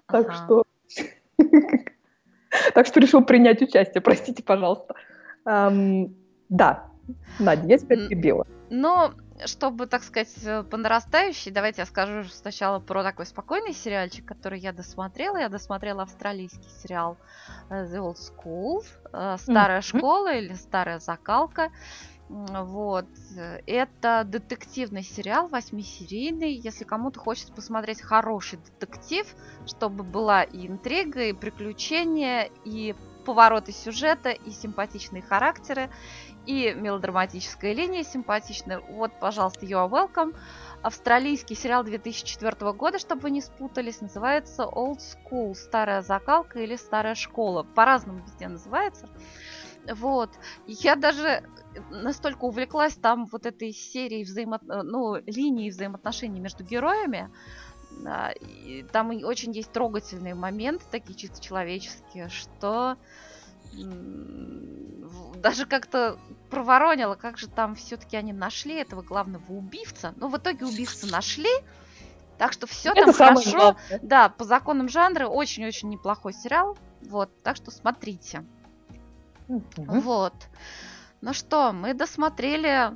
Так 0.08 0.30
ага. 0.30 0.34
что... 0.34 0.64
Так 2.76 2.86
что 2.86 3.00
решил 3.00 3.26
принять 3.26 3.64
участие, 3.64 4.00
простите, 4.00 4.44
пожалуйста. 4.44 4.94
да, 5.44 6.86
Надя, 7.40 7.68
я 7.68 7.78
тебя 7.80 7.96
перебила. 7.96 8.46
Но, 8.70 9.12
чтобы, 9.46 9.88
так 9.88 10.04
сказать, 10.04 10.34
э, 10.44 10.64
по 10.64 10.78
нарастающей, 10.78 11.52
давайте 11.52 11.82
я 11.82 11.86
скажу 11.86 12.24
сначала 12.30 12.80
про 12.80 13.04
такой 13.04 13.26
спокойный 13.26 13.74
сериальчик, 13.74 14.26
который 14.26 14.60
я 14.60 14.74
досмотрела. 14.74 15.38
Я 15.38 15.50
досмотрела 15.50 16.04
австралийский 16.04 16.70
сериал 16.82 17.18
э, 17.70 17.86
The 17.86 17.98
Old 17.98 18.18
School, 18.18 18.84
э, 19.12 19.38
старая 19.40 19.80
mm-hmm. 19.80 19.98
школа 19.98 20.34
или 20.34 20.54
старая 20.54 21.00
закалка. 21.00 21.72
Вот. 22.30 23.06
Это 23.68 24.24
детективный 24.26 25.04
сериал, 25.04 25.50
восьмисерийный. 25.50 26.54
Если 26.54 26.84
кому-то 26.84 27.20
хочется 27.20 27.54
посмотреть 27.54 28.02
хороший 28.02 28.60
детектив, 28.80 29.28
чтобы 29.68 30.04
была 30.04 30.44
и 30.44 30.66
интрига, 30.66 31.26
и 31.26 31.34
приключения, 31.34 32.50
и 32.66 32.96
повороты 33.24 33.72
сюжета, 33.72 34.30
и 34.32 34.52
симпатичные 34.52 35.22
характеры, 35.22 35.90
и 36.46 36.74
мелодраматическая 36.74 37.74
линия 37.74 38.04
симпатичная. 38.04 38.80
Вот, 38.80 39.12
пожалуйста, 39.20 39.66
you 39.66 39.72
are 39.72 39.90
welcome. 39.90 40.36
Австралийский 40.82 41.56
сериал 41.56 41.84
2004 41.84 42.74
года, 42.74 43.00
чтобы 43.00 43.22
вы 43.22 43.32
не 43.32 43.42
спутались, 43.42 44.02
называется 44.02 44.64
Old 44.64 45.00
School, 45.00 45.54
старая 45.56 46.02
закалка 46.02 46.60
или 46.60 46.76
старая 46.76 47.16
школа. 47.16 47.64
По-разному 47.64 48.20
везде 48.26 48.48
называется. 48.48 49.10
Вот. 49.90 50.30
Я 50.66 50.96
даже 50.96 51.44
настолько 51.90 52.46
увлеклась 52.46 52.96
там 52.96 53.26
вот 53.26 53.46
этой 53.46 53.72
серией 53.72 54.24
взаимо... 54.24 54.60
ну, 54.62 55.16
линии 55.26 55.70
взаимоотношений 55.70 56.40
между 56.40 56.64
героями. 56.64 57.30
И 58.42 58.86
там 58.92 59.12
очень 59.24 59.52
есть 59.52 59.72
трогательные 59.72 60.36
моменты, 60.36 60.84
такие 60.90 61.16
чисто 61.16 61.42
человеческие, 61.42 62.28
что 62.30 62.98
даже 65.42 65.66
как-то 65.66 66.18
проворонила, 66.50 67.16
как 67.16 67.38
же 67.38 67.48
там 67.48 67.76
все-таки 67.76 68.16
они 68.16 68.32
нашли 68.32 68.76
этого 68.76 69.02
главного 69.02 69.52
убивца. 69.52 70.14
Но 70.18 70.30
в 70.30 70.38
итоге 70.38 70.66
убивца 70.66 71.08
нашли, 71.08 71.50
так 72.38 72.54
что 72.54 72.68
все 72.68 72.94
там 72.94 73.12
хорошо. 73.12 73.52
Главное. 73.52 74.00
Да, 74.02 74.30
по 74.30 74.46
законам 74.46 74.90
жанра 74.90 75.28
очень-очень 75.28 75.90
неплохой 75.90 76.34
сериал. 76.34 76.78
Вот, 77.02 77.30
так 77.44 77.58
что 77.58 77.72
смотрите. 77.72 78.46
Mm-hmm. 79.50 80.00
Вот. 80.00 80.34
Ну 81.22 81.34
что, 81.34 81.74
мы 81.74 81.94
досмотрели 81.94 82.92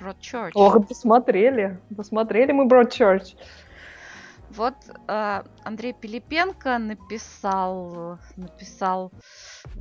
Broadchurch. 0.00 0.52
Ох, 0.54 0.86
досмотрели. 0.88 1.80
Досмотрели 1.90 2.52
мы 2.52 2.66
Broadchurch. 2.66 3.36
Вот 4.50 4.74
э, 5.08 5.42
Андрей 5.64 5.92
Пилипенко 5.92 6.78
написал, 6.78 8.18
написал, 8.36 9.12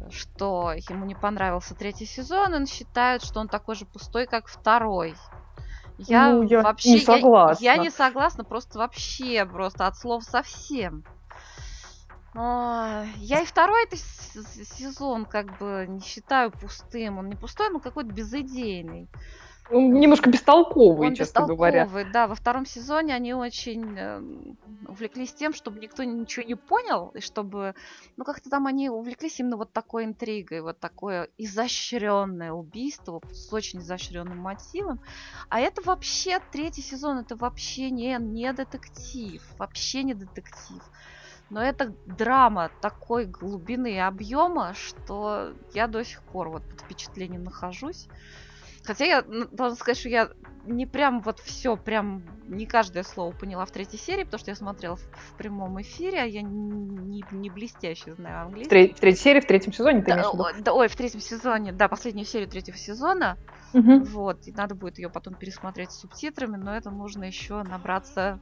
что 0.10 0.74
ему 0.90 1.06
не 1.06 1.16
понравился 1.16 1.76
третий 1.76 2.06
сезон, 2.06 2.54
он 2.54 2.66
считает, 2.66 3.24
что 3.24 3.40
он 3.40 3.48
такой 3.48 3.76
же 3.76 3.86
пустой, 3.86 4.26
как 4.26 4.48
второй. 4.48 5.16
Я, 5.98 6.34
ну, 6.34 6.44
я 6.44 6.62
вообще 6.62 6.94
не 6.94 7.00
согласна. 7.00 7.64
Я, 7.64 7.74
я 7.74 7.82
не 7.82 7.90
согласна, 7.90 8.44
просто 8.44 8.80
вообще, 8.80 9.46
просто 9.46 9.88
от 9.88 9.98
слов 9.98 10.24
совсем. 10.24 11.04
Я 12.36 13.42
и 13.42 13.46
второй 13.46 13.86
это 13.86 13.96
сезон 13.96 15.26
как 15.26 15.58
бы 15.58 15.86
не 15.88 16.02
считаю 16.02 16.52
пустым. 16.52 17.20
Он 17.20 17.30
не 17.30 17.36
пустой, 17.36 17.70
но 17.70 17.80
какой-то 17.80 18.12
безыдейный. 18.12 19.10
Он 19.72 19.94
немножко 19.94 20.30
бестолковый, 20.30 21.08
Он 21.08 21.16
честно 21.16 21.42
бестолковый, 21.42 21.56
говоря. 21.56 22.10
да. 22.14 22.28
Во 22.28 22.36
втором 22.36 22.66
сезоне 22.66 23.16
они 23.16 23.34
очень 23.34 23.98
э, 23.98 24.22
увлеклись 24.88 25.34
тем, 25.34 25.54
чтобы 25.54 25.80
никто 25.80 26.04
ничего 26.04 26.46
не 26.46 26.56
понял, 26.56 27.10
и 27.16 27.20
чтобы... 27.20 27.74
Ну, 28.16 28.26
как-то 28.26 28.50
там 28.50 28.68
они 28.68 28.90
увлеклись 28.90 29.40
именно 29.40 29.58
вот 29.58 29.74
такой 29.74 30.06
интригой, 30.06 30.62
вот 30.62 30.80
такое 30.80 31.30
изощренное 31.38 32.52
убийство 32.52 33.22
с 33.32 33.52
очень 33.52 33.80
изощренным 33.80 34.38
мотивом. 34.38 35.00
А 35.50 35.60
это 35.60 35.82
вообще, 35.82 36.40
третий 36.52 36.84
сезон, 36.84 37.18
это 37.18 37.36
вообще 37.36 37.90
не, 37.90 38.16
не 38.20 38.54
детектив. 38.54 39.42
Вообще 39.58 40.04
не 40.04 40.14
детектив. 40.14 40.84
Но 41.50 41.62
это 41.62 41.94
драма 42.06 42.72
такой 42.82 43.26
глубины 43.26 43.94
и 43.94 43.98
объема, 43.98 44.74
что 44.74 45.54
я 45.74 45.88
до 45.88 46.04
сих 46.04 46.22
пор 46.24 46.50
вот 46.50 46.64
под 46.64 46.82
впечатлением 46.82 47.44
нахожусь. 47.44 48.08
Хотя 48.86 49.06
я 49.06 49.22
должна 49.22 49.76
сказать, 49.76 49.98
что 49.98 50.10
я 50.10 50.30
не 50.66 50.86
прям 50.86 51.22
вот 51.22 51.40
все, 51.40 51.76
прям 51.78 52.24
не 52.48 52.66
каждое 52.66 53.04
слово 53.04 53.32
поняла 53.32 53.66
в 53.66 53.72
третьей 53.72 54.00
серии, 54.00 54.24
потому 54.24 54.40
что 54.40 54.52
я 54.52 54.56
смотрела 54.56 54.96
в, 54.96 55.02
в 55.02 55.38
прямом 55.38 55.82
эфире, 55.82 56.22
а 56.22 56.26
я 56.26 56.42
не, 56.42 57.24
не 57.32 57.50
блестяще 57.50 58.14
знаю 58.16 58.46
английский. 58.46 58.68
В, 58.68 58.70
треть, 58.70 58.98
в 58.98 59.00
третьей 59.00 59.22
серии, 59.22 59.40
в 59.42 59.48
третьем 59.48 59.74
сезоне 59.74 60.02
ты 60.02 60.14
да, 60.14 60.18
виду? 60.18 60.46
Да, 60.64 60.74
ой, 60.74 60.88
в 60.88 60.96
третьем 60.96 61.22
сезоне, 61.22 61.72
да, 61.72 61.88
последнюю 61.88 62.26
серию 62.26 62.50
третьего 62.50 62.78
сезона. 62.78 63.38
Угу. 63.74 64.04
Вот, 64.06 64.48
и 64.48 64.52
надо 64.52 64.76
будет 64.76 64.98
ее 64.98 65.10
потом 65.10 65.36
пересмотреть 65.36 65.92
с 65.92 66.00
субтитрами, 66.00 66.58
но 66.58 66.76
это 66.76 66.92
нужно 66.92 67.24
еще 67.24 67.64
набраться 67.64 68.40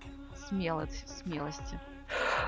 смелости. 0.48 1.06
смелости. 1.08 1.80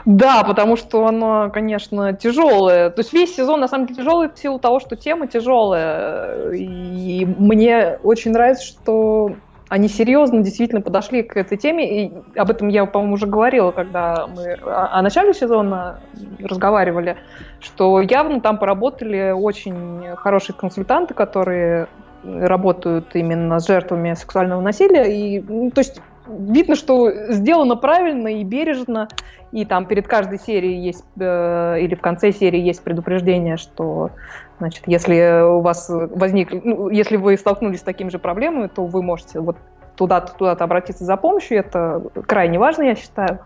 Да, 0.05 0.43
потому 0.43 0.75
что 0.75 1.07
она, 1.07 1.49
конечно, 1.49 2.13
тяжелая. 2.13 2.91
То 2.91 3.01
есть 3.01 3.11
весь 3.11 3.35
сезон 3.35 3.59
на 3.59 3.67
самом 3.67 3.87
деле 3.87 3.97
тяжелый 3.97 4.29
в 4.29 4.37
силу 4.37 4.59
того, 4.59 4.79
что 4.79 4.95
тема 4.95 5.27
тяжелая. 5.27 6.51
И 6.51 7.25
мне 7.25 7.99
очень 8.03 8.31
нравится, 8.31 8.63
что 8.65 9.35
они 9.67 9.87
серьезно 9.87 10.43
действительно 10.43 10.81
подошли 10.81 11.23
к 11.23 11.35
этой 11.37 11.57
теме. 11.57 12.05
И 12.05 12.13
об 12.35 12.51
этом 12.51 12.67
я, 12.67 12.85
по-моему, 12.85 13.15
уже 13.15 13.25
говорила, 13.25 13.71
когда 13.71 14.27
мы 14.27 14.57
о, 14.63 15.01
начале 15.01 15.33
сезона 15.33 16.01
разговаривали, 16.39 17.17
что 17.59 17.99
явно 17.99 18.41
там 18.41 18.59
поработали 18.59 19.31
очень 19.31 20.15
хорошие 20.17 20.55
консультанты, 20.55 21.15
которые 21.15 21.87
работают 22.23 23.15
именно 23.15 23.59
с 23.59 23.67
жертвами 23.67 24.13
сексуального 24.13 24.61
насилия. 24.61 25.05
И, 25.05 25.41
ну, 25.41 25.71
то 25.71 25.81
есть 25.81 25.99
видно, 26.27 26.75
что 26.75 27.31
сделано 27.31 27.75
правильно 27.75 28.27
и 28.27 28.43
бережно, 28.43 29.07
и 29.51 29.65
там 29.65 29.85
перед 29.85 30.07
каждой 30.07 30.39
серией 30.39 30.81
есть, 30.81 31.05
э, 31.19 31.79
или 31.79 31.95
в 31.95 32.01
конце 32.01 32.31
серии 32.31 32.59
есть 32.59 32.83
предупреждение, 32.83 33.57
что, 33.57 34.11
значит, 34.59 34.83
если 34.87 35.43
у 35.43 35.61
вас 35.61 35.87
возникли, 35.89 36.61
ну, 36.63 36.89
если 36.89 37.17
вы 37.17 37.37
столкнулись 37.37 37.79
с 37.79 37.83
такими 37.83 38.09
же 38.09 38.19
проблемами, 38.19 38.67
то 38.67 38.85
вы 38.85 39.01
можете 39.01 39.39
вот 39.39 39.57
туда-то 39.95 40.33
туда 40.33 40.51
обратиться 40.51 41.05
за 41.05 41.15
помощью, 41.15 41.59
это 41.59 42.03
крайне 42.27 42.59
важно, 42.59 42.83
я 42.83 42.95
считаю. 42.95 43.39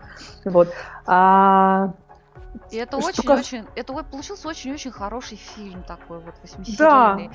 Вот. 0.44 0.68
А, 1.06 1.92
и 2.70 2.76
это 2.76 2.96
очень-очень, 2.96 3.64
это 3.74 3.92
получился 3.92 4.48
очень-очень 4.48 4.90
хороший 4.90 5.38
фильм 5.38 5.82
такой 5.82 6.18
вот 6.20 6.34
восьмисерийный. 6.42 7.28
Да. 7.28 7.30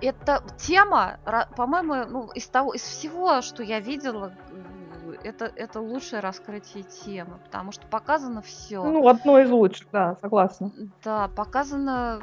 Это 0.00 0.42
тема, 0.56 1.18
по-моему, 1.56 2.04
ну 2.08 2.30
из 2.32 2.46
того, 2.48 2.72
из 2.72 2.82
всего, 2.82 3.42
что 3.42 3.62
я 3.62 3.80
видела, 3.80 4.32
это, 5.24 5.50
это 5.56 5.80
лучшее 5.80 6.20
раскрытие 6.20 6.84
темы, 6.84 7.38
потому 7.44 7.72
что 7.72 7.86
показано 7.86 8.42
все. 8.42 8.82
Ну, 8.82 9.06
одно 9.08 9.38
из 9.38 9.50
лучших, 9.50 9.88
да, 9.92 10.16
согласна. 10.20 10.70
Да, 11.04 11.28
показано 11.28 12.20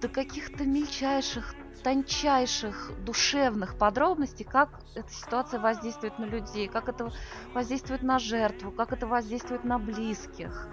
до 0.00 0.08
каких-то 0.08 0.64
мельчайших, 0.64 1.54
тончайших 1.82 2.92
душевных 3.04 3.78
подробностей, 3.78 4.44
как 4.44 4.80
эта 4.94 5.10
ситуация 5.10 5.60
воздействует 5.60 6.18
на 6.18 6.24
людей, 6.24 6.68
как 6.68 6.88
это 6.88 7.10
воздействует 7.54 8.02
на 8.02 8.18
жертву, 8.18 8.70
как 8.70 8.92
это 8.92 9.06
воздействует 9.06 9.64
на 9.64 9.78
близких. 9.78 10.68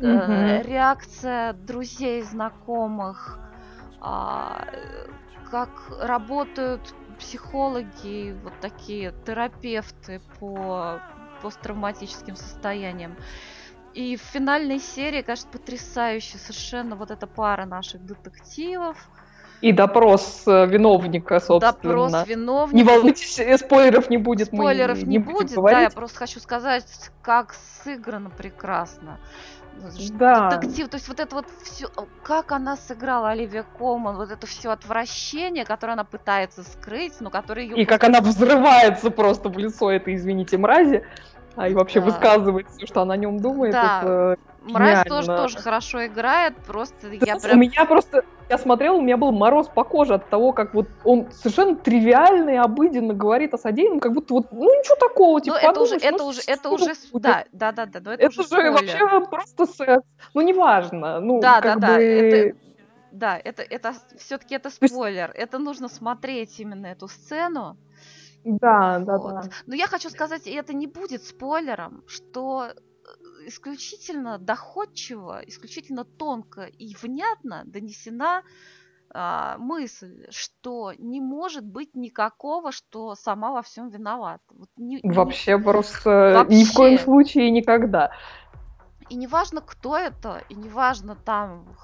Э, 0.00 0.62
реакция 0.62 1.52
друзей, 1.52 2.22
знакомых, 2.22 3.38
э, 4.00 5.08
как 5.50 5.70
работают 6.00 6.94
психологи, 7.18 8.36
вот 8.42 8.52
такие 8.60 9.14
терапевты 9.24 10.20
по 10.38 11.00
посттравматическим 11.42 12.36
состояниям. 12.36 13.16
И 13.94 14.16
в 14.16 14.20
финальной 14.20 14.78
серии, 14.78 15.22
кажется, 15.22 15.48
потрясающе 15.50 16.38
совершенно 16.38 16.96
вот 16.96 17.10
эта 17.10 17.26
пара 17.26 17.66
наших 17.66 18.04
детективов. 18.04 18.96
И 19.60 19.70
допрос 19.72 20.42
э, 20.46 20.66
виновника, 20.66 21.38
собственно. 21.38 21.72
Допрос 21.72 22.26
виновника. 22.26 22.76
Не 22.76 22.82
волнуйтесь, 22.82 23.38
э, 23.38 23.58
спойлеров 23.58 24.10
не 24.10 24.16
будет. 24.16 24.48
Спойлеров 24.48 25.02
не, 25.02 25.04
не 25.04 25.18
будет, 25.18 25.52
говорить. 25.52 25.78
да, 25.78 25.82
я 25.82 25.90
просто 25.90 26.18
хочу 26.18 26.40
сказать, 26.40 26.84
как 27.20 27.54
сыграно 27.84 28.30
прекрасно. 28.30 29.20
Да. 30.12 30.50
Детектив, 30.50 30.88
то 30.88 30.96
есть 30.96 31.08
вот 31.08 31.20
это 31.20 31.34
вот 31.34 31.46
все, 31.62 31.88
как 32.22 32.52
она 32.52 32.76
сыграла 32.76 33.30
Оливия 33.30 33.64
Колман, 33.78 34.16
вот 34.16 34.30
это 34.30 34.46
все 34.46 34.70
отвращение, 34.70 35.64
которое 35.64 35.94
она 35.94 36.04
пытается 36.04 36.62
скрыть, 36.62 37.20
но 37.20 37.30
которое 37.30 37.66
ее... 37.66 37.76
И 37.76 37.84
как 37.84 38.04
она 38.04 38.20
взрывается 38.20 39.10
просто 39.10 39.48
в 39.48 39.58
лицо 39.58 39.90
этой, 39.90 40.14
извините, 40.14 40.58
мрази, 40.58 41.04
а 41.56 41.68
и 41.68 41.74
вообще 41.74 42.00
да. 42.00 42.06
высказывает 42.06 42.68
все, 42.70 42.86
что 42.86 43.02
она 43.02 43.14
о 43.14 43.16
нем 43.16 43.40
думает. 43.40 43.72
Да. 43.72 44.00
Это 44.02 44.38
Мразь 44.64 45.04
тоже, 45.06 45.26
тоже 45.26 45.58
хорошо 45.58 46.06
играет, 46.06 46.56
просто 46.66 47.10
Ты 47.10 47.18
я 47.24 47.36
прям... 47.36 47.56
У 47.56 47.60
меня 47.60 47.84
просто, 47.84 48.24
я 48.48 48.58
смотрел, 48.58 48.96
у 48.96 49.00
меня 49.00 49.16
был 49.16 49.32
мороз 49.32 49.68
по 49.68 49.84
коже 49.84 50.14
от 50.14 50.28
того, 50.28 50.52
как 50.52 50.74
вот 50.74 50.86
он 51.04 51.30
совершенно 51.32 51.74
тривиально 51.76 52.50
и 52.50 52.56
обыденно 52.56 53.14
говорит 53.14 53.54
о 53.54 53.58
содеянном, 53.58 54.00
как 54.00 54.12
будто 54.12 54.34
вот, 54.34 54.52
ну 54.52 54.64
ничего 54.64 54.96
такого, 54.96 55.40
типа, 55.40 55.58
ну, 55.60 55.68
это 55.70 55.80
уже, 55.80 55.96
это 55.96 56.18
ну, 56.18 56.26
уже, 56.26 56.40
это 56.46 56.70
уже, 56.70 56.92
да, 57.14 57.44
да, 57.52 57.72
да, 57.72 57.86
да, 57.86 58.00
но 58.04 58.12
это, 58.12 58.24
это 58.24 58.40
уже, 58.40 58.70
вообще 58.70 59.26
просто 59.28 59.66
секс, 59.66 60.06
ну 60.34 60.40
неважно, 60.40 61.20
ну 61.20 61.40
да, 61.40 61.60
да, 61.60 61.74
бы... 61.74 61.80
да, 61.80 61.98
это 61.98 62.56
да, 63.12 63.38
это, 63.38 63.62
это 63.62 63.94
все-таки 64.16 64.54
это 64.54 64.70
спойлер. 64.70 65.30
Это 65.34 65.58
нужно 65.58 65.88
смотреть 65.88 66.58
именно 66.58 66.86
эту 66.86 67.08
сцену. 67.08 67.76
Да, 68.44 68.98
да, 68.98 69.18
Вот. 69.18 69.34
да. 69.34 69.42
Но 69.66 69.74
я 69.74 69.86
хочу 69.86 70.08
сказать, 70.10 70.46
и 70.46 70.52
это 70.52 70.74
не 70.74 70.86
будет 70.86 71.22
спойлером, 71.22 72.02
что 72.06 72.72
исключительно 73.46 74.38
доходчиво, 74.38 75.40
исключительно 75.46 76.04
тонко 76.04 76.62
и 76.62 76.94
внятно 77.00 77.62
донесена 77.66 78.42
а, 79.14 79.58
мысль, 79.58 80.26
что 80.30 80.92
не 80.96 81.20
может 81.20 81.64
быть 81.64 81.94
никакого, 81.94 82.72
что 82.72 83.14
сама 83.14 83.52
во 83.52 83.62
всем 83.62 83.90
виновата. 83.90 84.42
Вот 84.50 84.68
не- 84.76 85.00
не- 85.02 85.10
Вообще 85.12 85.58
просто 85.58 86.46
ни 86.48 86.64
в 86.64 86.72
коем 86.72 86.92
Вообще. 86.92 87.04
случае 87.04 87.50
никогда. 87.50 88.10
И 89.10 89.14
неважно, 89.14 89.60
кто 89.60 89.98
это, 89.98 90.42
и 90.48 90.54
неважно, 90.54 91.14
там, 91.16 91.76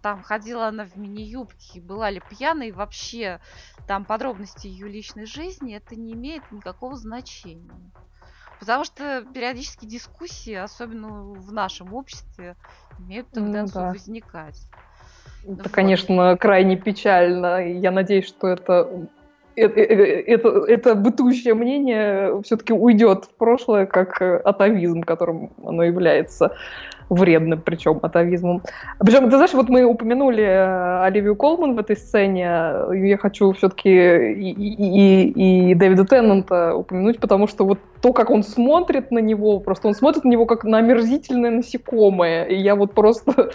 там 0.00 0.22
ходила 0.22 0.68
она 0.68 0.86
в 0.86 0.96
мини-юбке, 0.96 1.80
была 1.82 2.08
ли 2.08 2.22
пьяной, 2.30 2.68
и 2.68 2.72
вообще 2.72 3.40
там 3.86 4.06
подробности 4.06 4.66
ее 4.66 4.88
личной 4.88 5.26
жизни, 5.26 5.74
это 5.76 5.94
не 5.96 6.14
имеет 6.14 6.50
никакого 6.50 6.96
значения. 6.96 7.90
Потому 8.60 8.84
что 8.84 9.24
периодически 9.34 9.86
дискуссии, 9.86 10.52
особенно 10.52 11.22
в 11.22 11.50
нашем 11.50 11.94
обществе, 11.94 12.54
имеют 12.98 13.30
Ну 13.32 13.40
тенденцию 13.40 13.82
да. 13.84 13.90
возникать. 13.92 14.66
Это, 15.42 15.62
Вот. 15.62 15.72
конечно, 15.72 16.36
крайне 16.36 16.76
печально. 16.76 17.66
Я 17.66 17.90
надеюсь, 17.90 18.28
что 18.28 18.48
это, 18.48 19.08
э- 19.56 19.66
э- 19.66 20.22
это, 20.26 20.48
это 20.66 20.94
бытующее 20.94 21.54
мнение 21.54 22.40
все-таки 22.42 22.72
уйдет 22.72 23.24
в 23.24 23.34
прошлое, 23.36 23.86
как 23.86 24.20
э, 24.22 24.36
атовизм, 24.36 25.02
которым 25.02 25.50
оно 25.64 25.82
является 25.82 26.52
вредным, 27.10 27.60
причем 27.60 27.98
атовизмом. 28.02 28.62
Причем, 29.00 29.24
ты 29.24 29.36
знаешь, 29.36 29.52
вот 29.52 29.68
мы 29.68 29.84
упомянули 29.84 30.42
Оливию 31.02 31.34
Колман 31.34 31.74
в 31.74 31.78
этой 31.80 31.96
сцене. 31.96 32.42
Я 32.92 33.18
хочу 33.18 33.52
все-таки 33.52 33.90
и, 33.90 34.52
и- 34.52 35.70
и- 35.70 35.74
Дэвида 35.74 36.04
Теннанта 36.04 36.74
упомянуть, 36.74 37.18
потому 37.18 37.48
что 37.48 37.66
вот 37.66 37.80
то, 38.00 38.12
как 38.12 38.30
он 38.30 38.42
смотрит 38.44 39.10
на 39.10 39.18
него, 39.18 39.58
просто 39.58 39.88
он 39.88 39.94
смотрит 39.94 40.24
на 40.24 40.28
него 40.28 40.46
как 40.46 40.64
на 40.64 40.78
омерзительное 40.78 41.50
насекомое. 41.50 42.44
И 42.44 42.54
я 42.54 42.76
вот 42.76 42.94
просто 42.94 43.50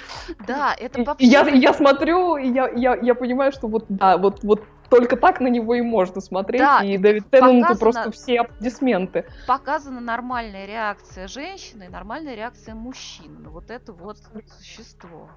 Да, 0.45 0.75
это 0.77 1.01
вообще... 1.05 1.25
я, 1.25 1.47
я 1.47 1.73
смотрю, 1.73 2.35
и 2.35 2.49
я, 2.49 2.69
я, 2.75 2.95
я 3.01 3.15
понимаю, 3.15 3.53
что 3.53 3.67
вот 3.67 3.85
да, 3.87 4.17
вот, 4.17 4.43
вот 4.43 4.61
только 4.89 5.17
так 5.17 5.39
на 5.39 5.47
него 5.47 5.75
и 5.75 5.81
можно 5.81 6.21
смотреть. 6.21 6.61
Да, 6.61 6.83
и 6.83 6.97
Дэвид 6.97 7.29
Теннанту 7.29 7.77
просто 7.77 8.11
все 8.11 8.41
аплодисменты. 8.41 9.25
показана 9.47 10.01
нормальная 10.01 10.65
реакция 10.65 11.27
женщины 11.27 11.83
и 11.85 11.89
нормальная 11.89 12.35
реакция 12.35 12.75
мужчины 12.75 13.39
на 13.39 13.49
вот 13.49 13.69
это 13.69 13.93
вот 13.93 14.17
существо. 14.57 15.29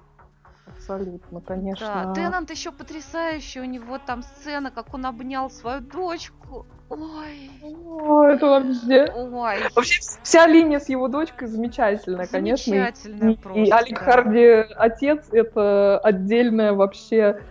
Абсолютно, 0.67 1.39
Да, 1.39 1.45
конечно. 1.45 2.13
Теннант 2.15 2.51
еще 2.51 2.71
потрясающий, 2.71 3.59
у 3.59 3.65
него 3.65 3.97
там 3.97 4.21
сцена, 4.21 4.69
как 4.69 4.93
он 4.93 5.05
обнял 5.05 5.49
свою 5.49 5.81
дочку. 5.81 6.67
Ой, 6.89 7.51
О, 7.61 8.23
это 8.25 8.45
вообще... 8.45 9.11
ой, 9.13 9.57
Вообще 9.75 9.99
вся 10.23 10.47
линия 10.47 10.79
с 10.79 10.89
его 10.89 11.07
дочкой 11.07 11.47
замечательная, 11.47 12.27
конечно. 12.27 12.71
и- 12.71 12.77
замечательная 12.77 13.35
просто. 13.35 13.59
и 13.61 13.69
Алек 13.69 13.99
да. 13.99 14.05
Харди 14.05 14.45
отец 14.75 15.25
это 15.31 15.99
отдельная 15.99 16.73
вообще, 16.73 17.41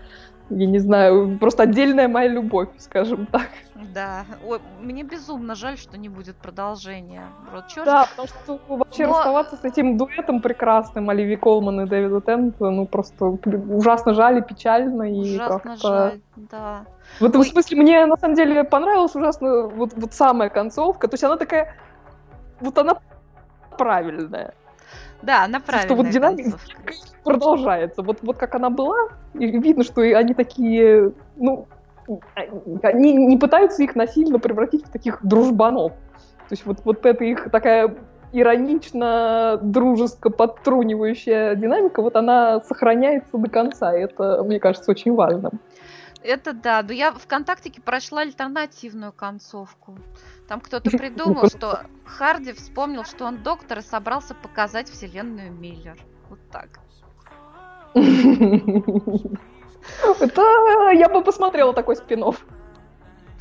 я 0.51 0.67
не 0.67 0.79
знаю, 0.79 1.37
просто 1.39 1.65
отдельная 1.65 2.09
моя 2.09 2.29
любовь, 2.29 2.69
скажем 2.79 3.27
так. 3.27 3.49
Да, 3.95 4.25
ой, 4.47 4.61
мне 4.81 5.03
безумно 5.03 5.55
жаль, 5.55 5.77
что 5.79 5.99
не 5.99 6.09
будет 6.09 6.37
продолжения. 6.37 7.27
Чё 7.69 7.83
ж- 7.83 7.85
Да, 7.87 8.07
потому 8.11 8.29
что 8.29 8.61
ну, 8.69 8.77
вообще 8.77 9.07
Но- 9.07 9.13
расставаться 9.15 9.57
с 9.57 9.65
этим 9.65 9.97
дуэтом 9.97 10.41
прекрасным 10.41 11.11
Оливии 11.11 11.37
Колман 11.37 11.81
и 11.83 11.87
Дэвида 11.87 12.21
Теннанта, 12.21 12.71
ну 12.71 12.87
просто 12.87 13.27
ужасно 13.27 14.15
жаль 14.15 14.39
и 14.39 14.43
печально. 14.43 15.03
И 15.13 15.35
ужасно 15.35 15.77
жаль, 15.77 16.21
да. 16.37 16.85
В 17.21 17.25
этом 17.25 17.41
Ой. 17.41 17.47
смысле 17.47 17.77
мне 17.83 18.07
на 18.07 18.17
самом 18.17 18.35
деле 18.35 18.65
понравилась 18.65 19.15
ужасно 19.15 19.69
вот, 19.69 19.93
вот 19.97 20.13
самая 20.13 20.49
концовка. 20.49 21.09
То 21.09 21.15
есть 21.15 21.25
она 21.25 21.37
такая, 21.37 21.75
вот 22.61 22.77
она 22.79 22.97
правильная. 23.77 24.55
Да, 25.23 25.45
она 25.45 25.61
Потому 25.61 25.83
что 25.83 25.95
вот 25.95 26.11
правильная 26.11 26.37
динамика 26.37 26.59
продолжается. 27.25 28.03
Вот, 28.03 28.19
вот 28.23 28.37
как 28.37 28.55
она 28.55 28.71
была, 28.71 29.09
и 29.35 29.59
видно, 29.59 29.85
что 29.85 30.03
они 30.03 30.35
такие, 30.35 31.13
ну, 31.37 31.67
они 32.83 33.15
не 33.15 33.37
пытаются 33.37 33.83
их 33.83 33.97
насильно 33.97 34.39
превратить 34.39 34.87
в 34.87 34.91
таких 34.91 35.25
дружбанов. 35.25 35.93
То 36.49 36.53
есть 36.53 36.65
вот, 36.65 36.79
вот 36.85 37.05
эта 37.05 37.25
их 37.25 37.51
такая 37.51 37.95
иронично, 38.33 39.59
дружеско 39.63 40.31
подтрунивающая 40.31 41.55
динамика, 41.55 42.03
вот 42.03 42.17
она 42.17 42.61
сохраняется 42.61 43.37
до 43.37 43.51
конца. 43.51 43.97
И 43.97 44.03
это, 44.03 44.43
мне 44.45 44.61
кажется, 44.61 44.91
очень 44.91 45.15
важным. 45.15 45.61
Это 46.23 46.53
да, 46.53 46.83
но 46.83 46.93
я 46.93 47.13
ВКонтактике 47.13 47.81
прочла 47.81 48.23
альтернативную 48.23 49.13
концовку. 49.13 49.99
Там 50.49 50.61
кто-то 50.61 50.91
придумал, 50.91 51.49
что 51.49 51.83
Харди 52.07 52.55
вспомнил, 52.55 53.05
что 53.05 53.27
он 53.27 53.43
доктор 53.43 53.79
и 53.79 53.83
собрался 53.83 54.35
показать 54.35 54.89
вселенную 54.89 55.53
Миллер. 55.53 55.99
Вот 56.31 56.41
так. 56.51 56.81
Это 60.21 60.91
я 60.95 61.09
бы 61.11 61.23
посмотрела 61.23 61.75
такой 61.75 61.97
спин 61.97 62.25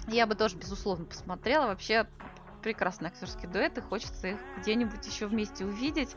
Я 0.08 0.28
бы 0.28 0.36
тоже, 0.36 0.58
безусловно, 0.58 1.06
посмотрела. 1.06 1.68
Вообще 1.68 2.08
прекрасный 2.62 3.08
актерский 3.08 3.48
дуэт, 3.48 3.78
и 3.78 3.82
хочется 3.82 4.28
их 4.28 4.38
где-нибудь 4.58 5.06
еще 5.08 5.28
вместе 5.28 5.64
увидеть. 5.64 6.16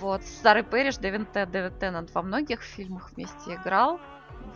Вот, 0.00 0.22
с 0.22 0.40
Сарой 0.40 0.64
Пэриш, 0.64 0.96
Дэвид, 0.96 1.30
Т- 1.32 1.44
Дэвид 1.46 1.78
Теннант 1.78 2.14
во 2.14 2.22
многих 2.22 2.62
фильмах 2.62 3.12
вместе 3.12 3.54
играл. 3.54 4.00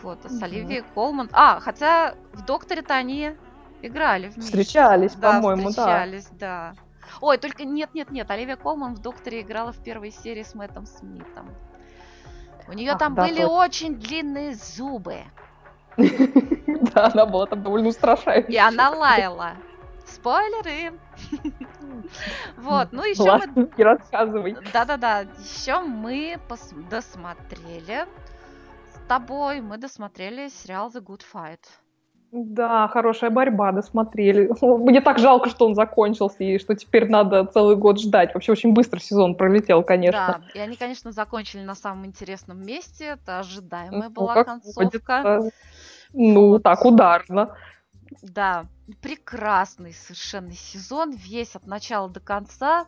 Вот, 0.03 0.25
а 0.25 0.31
с. 0.31 0.43
Оливией 0.43 0.83
Колман. 0.95 1.29
А, 1.33 1.61
хотя 1.61 2.15
в 2.33 2.45
Докторе-то 2.45 2.95
они 2.95 3.37
играли 3.83 4.29
вместе. 4.29 4.43
Встречались, 4.43 5.15
Да, 5.15 5.33
по-моему, 5.35 5.65
да. 5.65 5.69
встречались, 5.71 6.29
да. 6.33 6.75
Ой, 7.21 7.39
только 7.39 7.65
нет-нет-нет, 7.65 8.31
Оливия 8.31 8.57
Колман 8.57 8.95
в 8.95 9.01
Докторе 9.01 9.41
играла 9.41 9.73
в 9.73 9.79
первой 9.83 10.11
серии 10.13 10.43
с 10.43 10.55
Мэттом 10.55 10.87
Смитом. 10.87 11.51
У 12.69 12.73
нее 12.73 12.93
Ах, 12.93 12.99
там 12.99 13.15
да, 13.15 13.23
были 13.23 13.43
точно. 13.43 13.49
очень 13.53 13.95
длинные 13.97 14.55
зубы. 14.55 15.19
Да, 16.95 17.11
она 17.13 17.27
была 17.27 17.47
там 17.47 17.63
довольно 17.63 17.89
устрашающая. 17.89 18.51
И 18.51 18.57
она 18.57 18.91
лаяла. 18.91 19.53
Спойлеры! 20.07 20.99
Вот, 22.57 22.89
ну 22.93 23.05
еще 23.05 23.39
мы... 23.55 23.71
Не 23.77 23.85
рассказывай. 23.85 24.57
Да-да-да, 24.73 25.21
еще 25.39 25.81
мы 25.81 26.39
досмотрели 26.91 28.07
с 28.95 29.09
тобой, 29.09 29.61
мы 29.61 29.77
досмотрели 29.79 30.49
сериал 30.49 30.91
The 30.91 31.01
Good 31.01 31.23
Fight. 31.33 31.61
Да, 32.33 32.87
хорошая 32.89 33.31
борьба, 33.31 33.73
досмотрели. 33.73 34.51
Мне 34.63 35.01
так 35.01 35.19
жалко, 35.19 35.49
что 35.51 35.67
он 35.67 35.75
закончился, 35.75 36.45
и 36.45 36.59
что 36.59 36.77
теперь 36.77 37.09
надо 37.09 37.45
целый 37.45 37.77
год 37.77 38.01
ждать. 38.01 38.35
Вообще 38.35 38.53
очень 38.53 38.73
быстро 38.73 39.01
сезон 39.01 39.35
пролетел, 39.35 39.83
конечно. 39.83 40.41
Да, 40.41 40.41
и 40.55 40.61
они, 40.61 40.77
конечно, 40.77 41.11
закончили 41.11 41.63
на 41.63 41.75
самом 41.75 42.07
интересном 42.07 42.65
месте, 42.65 43.17
это 43.21 43.41
ожидаемая 43.41 44.09
Ну, 44.09 44.11
была 44.11 44.35
как 44.35 44.47
концовка. 44.47 44.77
водится. 44.77 45.51
Ну, 46.13 46.51
Вот. 46.53 46.63
так, 46.63 46.85
ударно. 46.85 47.57
Да, 48.23 48.67
прекрасный 49.03 49.93
совершенно 49.93 50.53
сезон, 50.53 51.13
весь 51.13 51.57
от 51.57 51.67
начала 51.67 52.09
до 52.09 52.21
конца, 52.21 52.87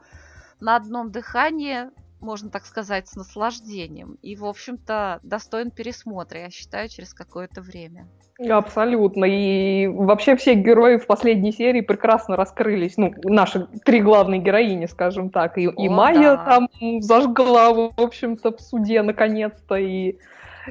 на 0.60 0.76
одном 0.76 1.10
дыхании, 1.10 1.90
можно 2.22 2.50
так 2.50 2.64
сказать, 2.64 3.08
с 3.08 3.16
наслаждением. 3.16 4.16
И, 4.22 4.36
в 4.36 4.44
общем-то, 4.44 5.20
достоин 5.22 5.70
пересмотра, 5.70 6.40
я 6.40 6.50
считаю, 6.50 6.88
через 6.88 7.12
какое-то 7.12 7.60
время. 7.60 8.08
Абсолютно. 8.48 9.24
И 9.24 9.86
вообще 9.86 10.36
все 10.36 10.54
герои 10.54 10.96
в 10.96 11.06
последней 11.06 11.52
серии 11.52 11.80
прекрасно 11.80 12.34
раскрылись. 12.36 12.96
Ну, 12.96 13.12
наши 13.24 13.66
три 13.84 14.00
главные 14.00 14.40
героини, 14.40 14.86
скажем 14.86 15.30
так. 15.30 15.58
И, 15.58 15.62
и 15.64 15.88
О, 15.88 15.90
Майя 15.90 16.36
да. 16.36 16.44
там 16.44 16.68
зажгла, 17.00 17.72
в 17.72 17.92
общем-то, 17.96 18.56
в 18.56 18.60
суде 18.60 19.02
наконец-то. 19.02 19.76
И, 19.76 20.16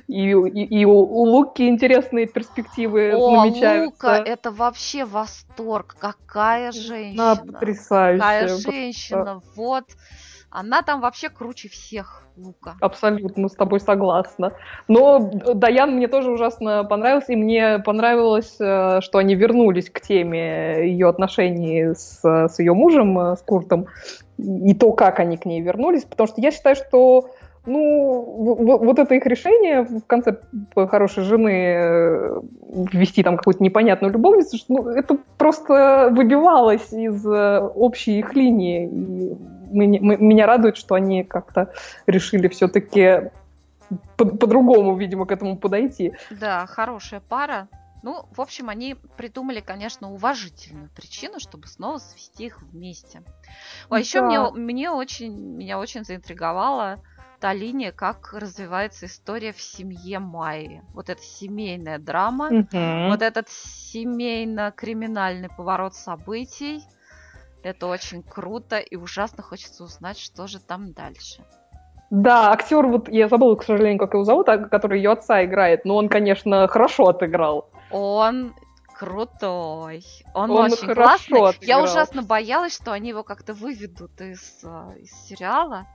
и, 0.07 0.31
и- 0.31 0.81
и 0.81 0.85
у, 0.85 0.91
у 0.91 1.23
Луки 1.25 1.67
интересные 1.67 2.25
перспективы 2.25 3.13
О, 3.13 3.43
намечаются. 3.45 3.85
Лука, 4.07 4.17
это 4.17 4.51
вообще 4.51 5.05
восторг. 5.05 5.95
Какая 5.99 6.71
женщина. 6.71 7.33
Она 7.33 7.35
потрясающая. 7.53 8.19
Какая 8.19 8.47
женщина. 8.57 9.41
Вот. 9.55 9.85
Она 10.51 10.81
там 10.81 10.99
вообще 10.99 11.29
круче 11.29 11.69
всех, 11.69 12.23
Лука. 12.35 12.75
Абсолютно 12.81 13.47
с 13.47 13.53
тобой 13.53 13.79
согласна. 13.79 14.51
Но 14.89 15.19
Даян 15.53 15.91
мне 15.95 16.07
тоже 16.07 16.29
ужасно 16.29 16.83
понравился, 16.83 17.31
и 17.31 17.37
мне 17.37 17.79
понравилось, 17.79 18.57
э, 18.59 18.99
что 19.01 19.17
они 19.17 19.35
вернулись 19.35 19.89
к 19.89 20.01
теме 20.01 20.89
ее 20.91 21.07
отношений 21.07 21.95
с, 21.95 22.21
с 22.23 22.59
ее 22.59 22.73
мужем, 22.73 23.17
э, 23.17 23.35
с 23.37 23.41
Куртом, 23.41 23.87
и 24.37 24.75
то, 24.75 24.91
как 24.91 25.19
они 25.19 25.37
к 25.37 25.45
ней 25.45 25.61
вернулись, 25.61 26.03
потому 26.03 26.27
что 26.27 26.41
я 26.41 26.51
считаю, 26.51 26.75
что 26.75 27.29
ну, 27.65 28.77
вот 28.81 28.97
это 28.97 29.13
их 29.13 29.25
решение 29.25 29.83
в 29.83 30.01
конце 30.07 30.39
хорошей 30.75 31.23
жены 31.23 31.75
э, 31.77 32.41
ввести 32.91 33.21
там 33.21 33.37
какую-то 33.37 33.63
непонятную 33.63 34.11
любовницу, 34.11 34.57
ну, 34.67 34.87
это 34.89 35.17
просто 35.37 36.09
выбивалось 36.11 36.91
из 36.91 37.23
э, 37.25 37.59
общей 37.59 38.19
их 38.19 38.33
линии. 38.33 38.87
И 38.87 39.37
меня 39.71 40.45
радует, 40.45 40.77
что 40.77 40.95
они 40.95 41.23
как-то 41.23 41.73
решили 42.07 42.47
все-таки 42.47 43.31
по- 44.17 44.25
по-другому, 44.25 44.95
видимо, 44.95 45.25
к 45.25 45.31
этому 45.31 45.57
подойти. 45.57 46.13
Да, 46.29 46.65
хорошая 46.67 47.19
пара. 47.19 47.67
Ну, 48.03 48.25
в 48.31 48.41
общем, 48.41 48.69
они 48.69 48.95
придумали, 49.15 49.59
конечно, 49.59 50.11
уважительную 50.11 50.89
причину, 50.89 51.39
чтобы 51.39 51.67
снова 51.67 51.99
свести 51.99 52.45
их 52.45 52.61
вместе. 52.61 53.21
А 53.89 53.99
еще 53.99 54.21
мне, 54.21 54.39
Да. 54.39 54.51
мне 54.51 54.89
очень, 54.89 55.37
меня 55.37 55.77
очень 55.77 56.03
заинтриговала 56.03 56.99
та 57.39 57.53
линия, 57.53 57.91
как 57.91 58.33
развивается 58.33 59.05
история 59.05 59.53
в 59.53 59.61
семье 59.61 60.19
Майи. 60.19 60.81
Вот 60.93 61.09
эта 61.09 61.21
семейная 61.21 61.99
драма, 61.99 62.49
Мгм. 62.49 63.09
вот 63.09 63.21
этот 63.21 63.49
семейно-криминальный 63.49 65.49
поворот 65.49 65.95
событий. 65.95 66.83
Это 67.63 67.87
очень 67.87 68.23
круто 68.23 68.79
и 68.79 68.95
ужасно 68.95 69.43
хочется 69.43 69.83
узнать, 69.83 70.17
что 70.17 70.47
же 70.47 70.59
там 70.59 70.93
дальше. 70.93 71.43
Да, 72.09 72.51
актер, 72.51 72.85
вот 72.87 73.07
я 73.07 73.29
забыла, 73.29 73.55
к 73.55 73.63
сожалению, 73.63 73.99
как 73.99 74.13
его 74.13 74.25
зовут, 74.25 74.49
а, 74.49 74.57
который 74.57 74.99
ее 74.99 75.11
отца 75.11 75.45
играет, 75.45 75.85
но 75.85 75.95
он, 75.95 76.09
конечно, 76.09 76.67
хорошо 76.67 77.07
отыграл. 77.07 77.69
Он 77.89 78.53
крутой. 78.93 80.03
Он, 80.33 80.51
Он 80.51 80.71
очень 80.71 80.93
классный. 80.93 81.39
Я 81.39 81.47
отыграл. 81.47 81.83
ужасно 81.83 82.21
боялась, 82.21 82.75
что 82.75 82.91
они 82.91 83.09
его 83.09 83.23
как-то 83.23 83.53
выведут 83.53 84.19
из, 84.19 84.61
а, 84.63 84.93
из 84.97 85.11
сериала. 85.25 85.87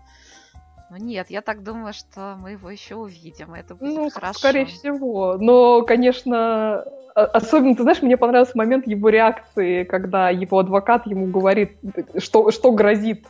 Но 0.90 0.96
нет, 0.98 1.30
я 1.30 1.42
так 1.42 1.62
думаю, 1.64 1.92
что 1.92 2.36
мы 2.40 2.52
его 2.52 2.70
еще 2.70 2.94
увидим. 2.94 3.54
и 3.54 3.58
Это 3.58 3.74
будет 3.74 3.94
Ну, 3.96 4.10
хорошо. 4.10 4.38
скорее 4.38 4.66
всего. 4.66 5.36
Но, 5.38 5.82
конечно, 5.82 6.84
а- 7.14 7.24
особенно, 7.32 7.74
ты 7.74 7.82
знаешь, 7.82 8.02
мне 8.02 8.16
понравился 8.16 8.52
момент 8.56 8.86
его 8.86 9.08
реакции, 9.08 9.82
когда 9.84 10.30
его 10.30 10.58
адвокат 10.60 11.06
ему 11.06 11.26
говорит, 11.26 11.78
что, 12.18 12.50
что 12.52 12.70
грозит 12.72 13.26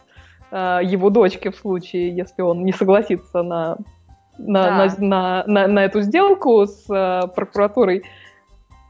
а, 0.51 0.81
его 0.83 1.09
дочке 1.11 1.51
в 1.51 1.57
случае, 1.57 2.15
если 2.15 2.43
он 2.43 2.65
не 2.65 2.73
согласится 2.73 3.43
на, 3.43 3.79
на, 4.39 4.63
Да. 4.65 4.77
на, 4.77 4.97
на, 4.99 5.45
на- 5.47 5.67
на 5.67 5.85
эту 5.85 6.03
сделку 6.03 6.67
с 6.67 6.85
а, 6.91 7.27
прокуратурой. 7.29 8.05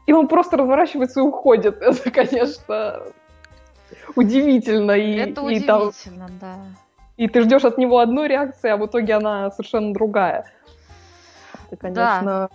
И 0.07 0.13
он 0.13 0.27
просто 0.27 0.57
разворачивается 0.57 1.21
и 1.21 1.23
уходит. 1.23 1.81
Это, 1.81 2.11
конечно, 2.11 3.01
удивительно. 4.15 4.91
И, 4.91 5.15
Это 5.15 5.47
и 5.49 5.59
там- 5.61 5.81
удивительно, 5.87 6.27
да. 6.39 6.55
И 7.17 7.27
ты 7.27 7.41
ждешь 7.41 7.65
от 7.65 7.77
него 7.77 7.99
одной 7.99 8.27
реакции, 8.27 8.69
а 8.69 8.77
в 8.77 8.85
итоге 8.85 9.15
она 9.15 9.51
совершенно 9.51 9.93
другая. 9.93 10.45
Это, 11.65 11.75
конечно... 11.77 12.49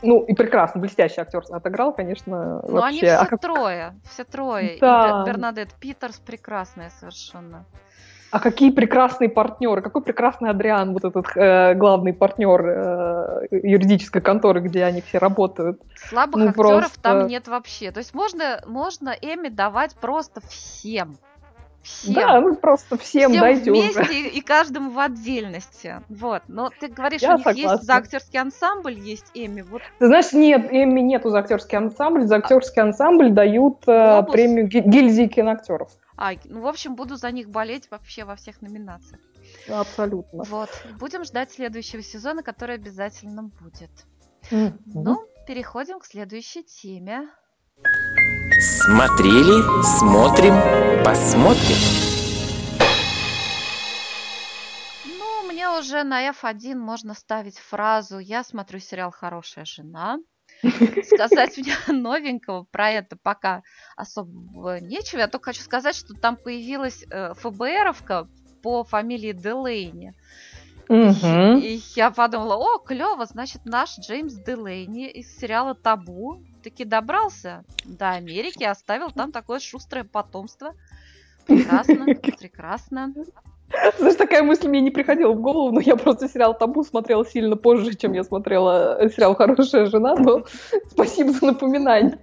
Ну, 0.00 0.22
и 0.22 0.32
прекрасно, 0.32 0.80
блестящий 0.80 1.20
актер 1.20 1.42
отыграл, 1.50 1.92
конечно, 1.92 2.62
Но 2.66 2.82
они 2.84 3.00
вообще. 3.00 3.06
все 3.06 3.14
А, 3.16 3.26
как- 3.26 3.40
трое, 3.40 3.94
все 4.10 4.24
трое. 4.24 4.76
И 4.76 4.80
Да. 4.80 5.22
Бер- 5.26 5.26
Бернадетт 5.34 5.74
Питерс 5.74 6.18
прекрасная 6.18 6.90
совершенно. 6.98 7.64
а 8.30 8.40
какие 8.40 8.70
прекрасные 8.70 9.28
партнеры, 9.28 9.82
какой 9.82 10.02
прекрасный 10.02 10.50
Адриан, 10.50 10.92
вот 10.94 11.04
этот 11.04 11.26
э, 11.36 11.74
главный 11.74 12.12
партнер 12.14 12.60
э, 12.66 13.46
юридической 13.50 14.20
конторы, 14.22 14.60
где 14.60 14.84
они 14.84 15.00
все 15.02 15.18
работают. 15.18 15.80
Слабых 16.08 16.36
Ну, 16.42 16.48
актеров 16.50 16.78
просто- 16.80 17.00
там 17.02 17.26
нет 17.26 17.46
вообще. 17.48 17.90
То 17.92 17.98
есть 17.98 18.14
можно, 18.14 18.62
можно 18.66 19.10
Эми 19.10 19.48
давать 19.48 19.94
просто 19.96 20.40
всем. 20.48 21.18
Всем. 21.86 22.14
Да, 22.14 22.40
ну 22.40 22.56
просто 22.56 22.98
всем, 22.98 23.30
Всем 23.30 23.40
дайте 23.40 23.70
вместе 23.70 24.00
уже. 24.00 24.12
и- 24.14 24.28
и 24.38 24.40
каждому 24.40 24.90
в 24.90 24.98
отдельности. 24.98 26.02
Вот. 26.08 26.42
Но 26.48 26.70
ты 26.80 26.88
говоришь, 26.88 27.22
Я 27.22 27.34
у 27.34 27.38
них 27.38 27.46
есть 27.46 27.60
согласна. 27.60 27.84
за 27.86 27.94
актерский 27.94 28.40
ансамбль, 28.40 28.98
есть 28.98 29.26
Эми. 29.34 29.62
Вот 29.62 29.82
Ты 30.00 30.06
знаешь, 30.08 30.32
нет, 30.32 30.66
Эмми 30.70 31.00
нету 31.00 31.30
за 31.30 31.38
актерский 31.38 31.78
ансамбль. 31.78 32.24
За 32.26 32.36
актерский 32.36 32.82
ансамбль 32.82 33.30
дают 33.30 33.84
э, 33.86 34.22
премию 34.32 34.66
Ги- 34.66 34.80
гильдии 34.80 35.28
киноактеров. 35.28 35.90
А, 36.16 36.32
ну, 36.46 36.62
в 36.62 36.66
общем, 36.66 36.96
буду 36.96 37.16
за 37.16 37.30
них 37.30 37.48
болеть 37.50 37.88
вообще 37.90 38.24
во 38.24 38.34
всех 38.36 38.62
номинациях. 38.62 39.20
Абсолютно. 39.68 40.42
Вот. 40.44 40.70
Будем 40.98 41.24
ждать 41.24 41.52
следующего 41.52 42.02
сезона, 42.02 42.42
который 42.42 42.74
обязательно 42.74 43.44
будет. 43.44 43.90
Мгм. 44.50 44.78
Ну, 44.86 45.24
переходим 45.46 46.00
к 46.00 46.04
следующей 46.04 46.64
теме. 46.64 47.28
Смотрели, 48.58 49.60
смотрим, 49.82 50.54
посмотрим. 51.04 51.76
Ну, 55.04 55.46
мне 55.46 55.68
уже 55.68 56.04
на 56.04 56.30
F1 56.30 56.74
можно 56.74 57.12
ставить 57.12 57.58
фразу 57.58 58.18
«Я 58.18 58.42
смотрю 58.42 58.78
сериал 58.78 59.10
«Хорошая 59.10 59.66
жена». 59.66 60.20
Сказать 60.62 61.58
мне 61.58 61.74
новенького 61.88 62.64
про 62.70 62.92
это 62.92 63.18
пока 63.22 63.62
особо 63.94 64.80
нечего. 64.80 65.20
Я 65.20 65.28
только 65.28 65.50
хочу 65.50 65.62
сказать, 65.62 65.94
что 65.94 66.14
там 66.14 66.36
появилась 66.36 67.04
э, 67.10 67.34
ФБРовка 67.34 68.26
по 68.62 68.84
фамилии 68.84 69.32
Делейни. 69.32 70.14
Мгм. 70.88 71.58
И 71.58 71.82
я 71.94 72.10
подумала, 72.10 72.56
о, 72.56 72.78
клево, 72.78 73.26
значит, 73.26 73.66
наш 73.66 73.98
Джеймс 73.98 74.32
Делейни 74.32 75.10
из 75.10 75.36
сериала 75.36 75.74
«Табу» 75.74 76.40
таки 76.66 76.84
добрался 76.84 77.62
до 77.84 78.10
Америки, 78.10 78.64
оставил 78.64 79.12
там 79.12 79.30
такое 79.30 79.60
шустрое 79.60 80.02
потомство. 80.02 80.72
Прекрасно, 81.46 82.06
прекрасно. 82.06 83.14
Знаешь, 83.98 84.16
такая 84.16 84.42
мысль 84.42 84.66
мне 84.66 84.80
не 84.80 84.90
приходила 84.90 85.32
в 85.32 85.40
голову, 85.40 85.70
но 85.70 85.80
я 85.80 85.94
просто 85.94 86.28
сериал 86.28 86.58
«Табу» 86.58 86.82
смотрела 86.82 87.24
сильно 87.24 87.56
позже, 87.56 87.94
чем 87.94 88.14
я 88.14 88.24
смотрела 88.24 89.00
э, 89.00 89.08
сериал 89.10 89.36
«Хорошая 89.36 89.86
жена», 89.86 90.16
но 90.16 90.44
спасибо 90.90 91.30
за 91.30 91.46
напоминание. 91.46 92.18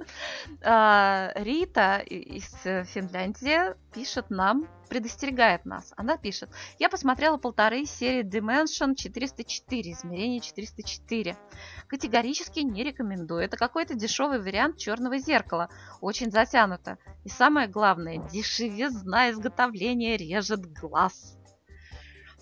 А, 0.66 1.32
Рита 1.36 1.97
из 1.97 2.49
э, 2.66 2.86
Финляндии 2.86 3.76
пишет 3.93 4.30
нам, 4.30 4.70
предостерегает 4.88 5.66
нас. 5.66 5.91
Она 5.97 6.16
пишет, 6.16 6.49
я 6.80 6.88
посмотрела 6.88 7.36
полторы 7.36 7.86
серии 7.86 8.24
Dimension 8.24 8.95
404, 8.95 9.91
измерение 9.91 10.39
404. 10.39 11.36
Категорически 11.88 12.61
не 12.61 12.84
рекомендую. 12.86 13.41
Это 13.41 13.57
какой-то 13.57 13.95
дешевый 13.95 14.39
вариант 14.39 14.78
черного 14.78 15.18
зеркала. 15.18 15.68
Очень 15.99 16.32
затянуто. 16.32 16.97
И 17.26 17.30
самое 17.30 17.68
главное, 17.68 18.20
дешевизна 18.30 19.32
изготовления 19.32 20.16
режет 20.16 20.72
глаз. 20.72 21.38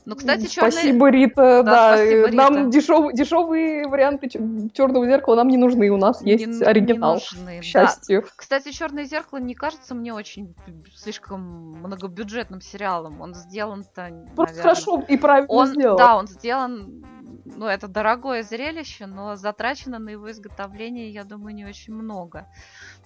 Ну, 0.06 0.16
кстати, 0.16 0.48
черный... 0.48 0.72
Спасибо, 0.72 1.10
Рита. 1.10 1.64
Да, 1.64 1.64
Да, 1.64 1.96
спасибо, 1.98 2.28
э, 2.28 2.32
нам 2.32 2.56
Рита. 2.58 2.78
дешев- 2.78 3.14
дешевые 3.14 3.88
варианты 3.88 4.30
черного 4.30 5.06
зеркала 5.06 5.36
нам 5.36 5.48
не 5.48 5.58
нужны. 5.58 5.90
У 5.90 5.98
нас 5.98 6.22
Не- 6.22 6.32
есть 6.34 6.48
не 6.48 6.66
оригинал. 6.66 7.14
нужны, 7.16 7.58
к 7.58 7.58
да. 7.58 7.62
счастью. 7.62 8.26
Кстати, 8.36 8.72
Черное 8.72 9.04
зеркало 9.06 9.40
не 9.40 9.54
кажется 9.54 9.94
мне 9.94 10.14
очень 10.14 10.56
слишком 10.96 11.42
многобюджетным 11.84 12.62
сериалом. 12.62 13.22
Он 13.22 13.36
сделан-то, 13.36 14.26
Просто 14.36 14.56
наверное, 14.56 14.62
хорошо 14.62 15.04
и 15.08 15.18
правильно 15.18 15.48
Он, 15.54 15.68
сделал. 15.68 15.98
да, 15.98 16.18
он 16.18 16.28
сделан, 16.28 17.06
ну, 17.46 17.66
это 17.66 17.88
дорогое 17.88 18.44
зрелище, 18.44 19.06
но 19.06 19.36
затрачено 19.36 20.00
на 20.00 20.10
его 20.10 20.32
изготовление, 20.32 21.12
я 21.12 21.24
думаю, 21.24 21.56
не 21.56 21.66
очень 21.66 21.94
много. 21.94 22.48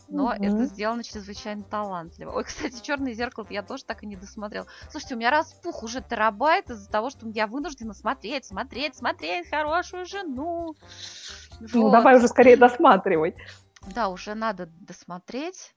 Но 0.08 0.32
Мгм. 0.32 0.42
это 0.42 0.66
сделано 0.66 1.04
чрезвычайно 1.04 1.64
талантливо. 1.64 2.32
Ой, 2.32 2.44
кстати, 2.44 2.82
черное 2.82 3.14
зеркало 3.14 3.46
я 3.50 3.64
тоже 3.64 3.86
так 3.86 4.04
и 4.04 4.08
не 4.08 4.16
досмотрела. 4.16 4.68
Слушайте, 4.90 5.16
у 5.16 5.18
меня 5.18 5.32
распух 5.32 5.84
уже 5.84 6.02
терабайт 6.02 6.70
из-за 6.70 6.90
того, 6.90 7.10
что 7.10 7.28
я 7.30 7.48
вынуждена 7.48 7.94
смотреть, 7.94 8.46
смотреть, 8.46 8.96
смотреть 8.96 9.50
хорошую 9.50 10.06
жену. 10.06 10.76
Ну, 11.74 11.90
Вот. 11.90 11.92
давай 11.92 12.18
уже 12.18 12.28
скорее 12.28 12.58
досматривай. 12.58 13.36
Да, 13.88 14.10
уже 14.10 14.36
надо 14.36 14.68
досмотреть. 14.68 15.76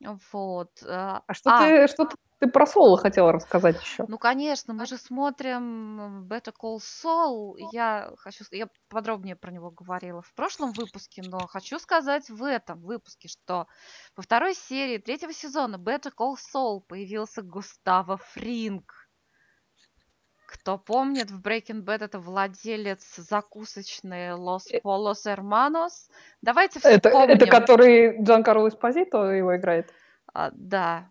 Вот. 0.00 0.82
э, 0.82 1.20
А 1.26 1.34
что, 1.34 1.50
А. 1.50 1.52
ты, 1.52 1.86
что 1.88 2.08
ты, 2.38 2.48
про 2.48 2.66
Соло 2.66 2.96
хотела 2.98 3.32
рассказать 3.32 3.80
еще? 3.80 4.08
Ну, 4.08 4.18
конечно, 4.18 4.72
мы 4.72 4.86
же 4.86 4.98
смотрим 4.98 6.28
Better 6.28 6.52
Call 6.56 6.78
Saul. 6.78 7.54
Я 7.58 8.12
хочу, 8.18 8.44
я 8.52 8.68
подробнее 8.88 9.34
про 9.34 9.50
него 9.50 9.70
говорила 9.72 10.22
в 10.22 10.32
прошлом 10.34 10.72
выпуске, 10.72 11.22
но 11.24 11.46
хочу 11.48 11.78
сказать 11.80 12.30
в 12.30 12.42
этом 12.44 12.82
выпуске, 12.82 13.26
что 13.28 13.66
во 14.16 14.22
второй 14.22 14.54
серии 14.54 14.98
третьего 14.98 15.32
сезона 15.32 15.76
Better 15.76 16.12
Call 16.16 16.34
Saul 16.36 16.80
появился 16.86 17.42
Густаво 17.42 18.16
Фринг. 18.16 19.05
Кто 20.46 20.78
помнит, 20.78 21.30
в 21.30 21.40
Breaking 21.40 21.84
Bad 21.84 22.04
это 22.04 22.20
владелец 22.20 23.16
закусочной 23.16 24.30
Los 24.30 24.62
Polos 24.82 25.26
Hermanos. 25.26 26.08
Давайте 26.40 26.78
Это, 26.82 27.08
вспомним. 27.08 27.34
это 27.34 27.46
который 27.46 28.22
Джан 28.22 28.44
Карло 28.44 28.68
Эспозито 28.68 29.32
его 29.32 29.56
играет? 29.56 29.92
А, 30.32 30.50
да, 30.52 31.10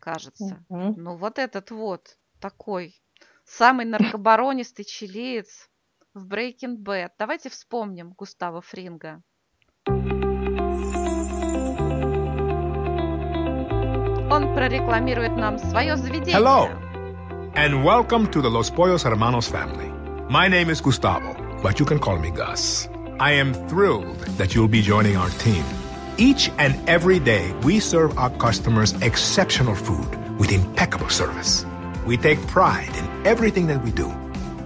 кажется. 0.00 0.64
Мгм. 0.68 0.94
Ну, 0.96 1.16
вот 1.16 1.38
этот 1.38 1.70
вот 1.70 2.16
такой 2.40 3.00
самый 3.44 3.86
наркобаронистый 3.86 4.84
чилиец 4.84 5.68
в 6.14 6.26
Breaking 6.26 6.78
Bad. 6.78 7.10
Давайте 7.18 7.50
вспомним 7.50 8.12
Густава 8.12 8.60
Фринга. 8.60 9.22
Он 14.30 14.54
прорекламирует 14.54 15.36
нам 15.36 15.58
свое 15.58 15.96
заведение. 15.96 16.36
Hello. 16.38 16.87
And 17.58 17.82
welcome 17.82 18.30
to 18.30 18.40
the 18.40 18.48
Los 18.48 18.70
Pollos 18.70 19.02
Hermanos 19.02 19.48
family. 19.48 19.90
My 20.30 20.46
name 20.46 20.70
is 20.70 20.80
Gustavo, 20.80 21.34
but 21.60 21.80
you 21.80 21.84
can 21.84 21.98
call 21.98 22.16
me 22.16 22.30
Gus. 22.30 22.88
I 23.18 23.32
am 23.32 23.52
thrilled 23.66 24.20
that 24.38 24.54
you'll 24.54 24.68
be 24.68 24.80
joining 24.80 25.16
our 25.16 25.28
team. 25.40 25.64
Each 26.18 26.52
and 26.58 26.76
every 26.88 27.18
day, 27.18 27.52
we 27.64 27.80
serve 27.80 28.16
our 28.16 28.30
customers 28.30 28.92
exceptional 29.02 29.74
food 29.74 30.08
with 30.38 30.52
impeccable 30.52 31.08
service. 31.08 31.66
We 32.06 32.16
take 32.16 32.40
pride 32.46 32.96
in 32.96 33.26
everything 33.26 33.66
that 33.66 33.82
we 33.82 33.90
do. 33.90 34.06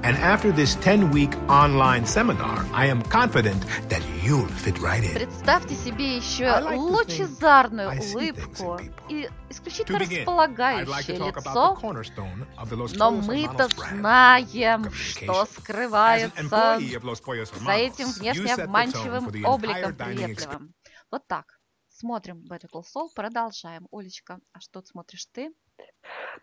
And 0.04 0.16
after 0.16 0.50
this 0.50 0.74
10 0.82 1.12
week 1.12 1.30
online 1.48 2.04
seminar, 2.04 2.66
I 2.72 2.86
am 2.86 3.02
confident 3.02 3.62
that 3.88 4.02
you'll 4.24 4.48
fit 4.48 4.80
right 4.80 5.04
in. 5.04 5.14
Представьте 5.14 5.76
себе 5.76 6.16
еще 6.16 6.46
like 6.46 6.76
лучезарную 6.76 7.92
улыбку 8.12 8.80
и 9.08 9.30
исключительно 9.48 9.98
begin, 9.98 10.08
like 10.08 10.18
располагающее 10.18 11.18
about 11.18 11.80
лицо, 12.00 12.96
но 12.96 13.10
мы-то 13.12 13.68
знаем, 13.68 14.90
что 14.90 15.46
скрывается 15.46 16.48
за 16.48 17.72
этим 17.72 18.10
внешне 18.10 18.54
обманчивым 18.54 19.28
обликом 19.44 19.94
приветливым. 19.94 20.74
Вот 21.12 21.28
так. 21.28 21.44
Смотрим 21.90 22.42
Better 22.50 22.68
Call 22.74 22.82
Saul, 22.82 23.08
продолжаем. 23.14 23.86
Олечка, 23.92 24.40
а 24.52 24.58
что 24.58 24.82
смотришь 24.82 25.26
ты? 25.32 25.52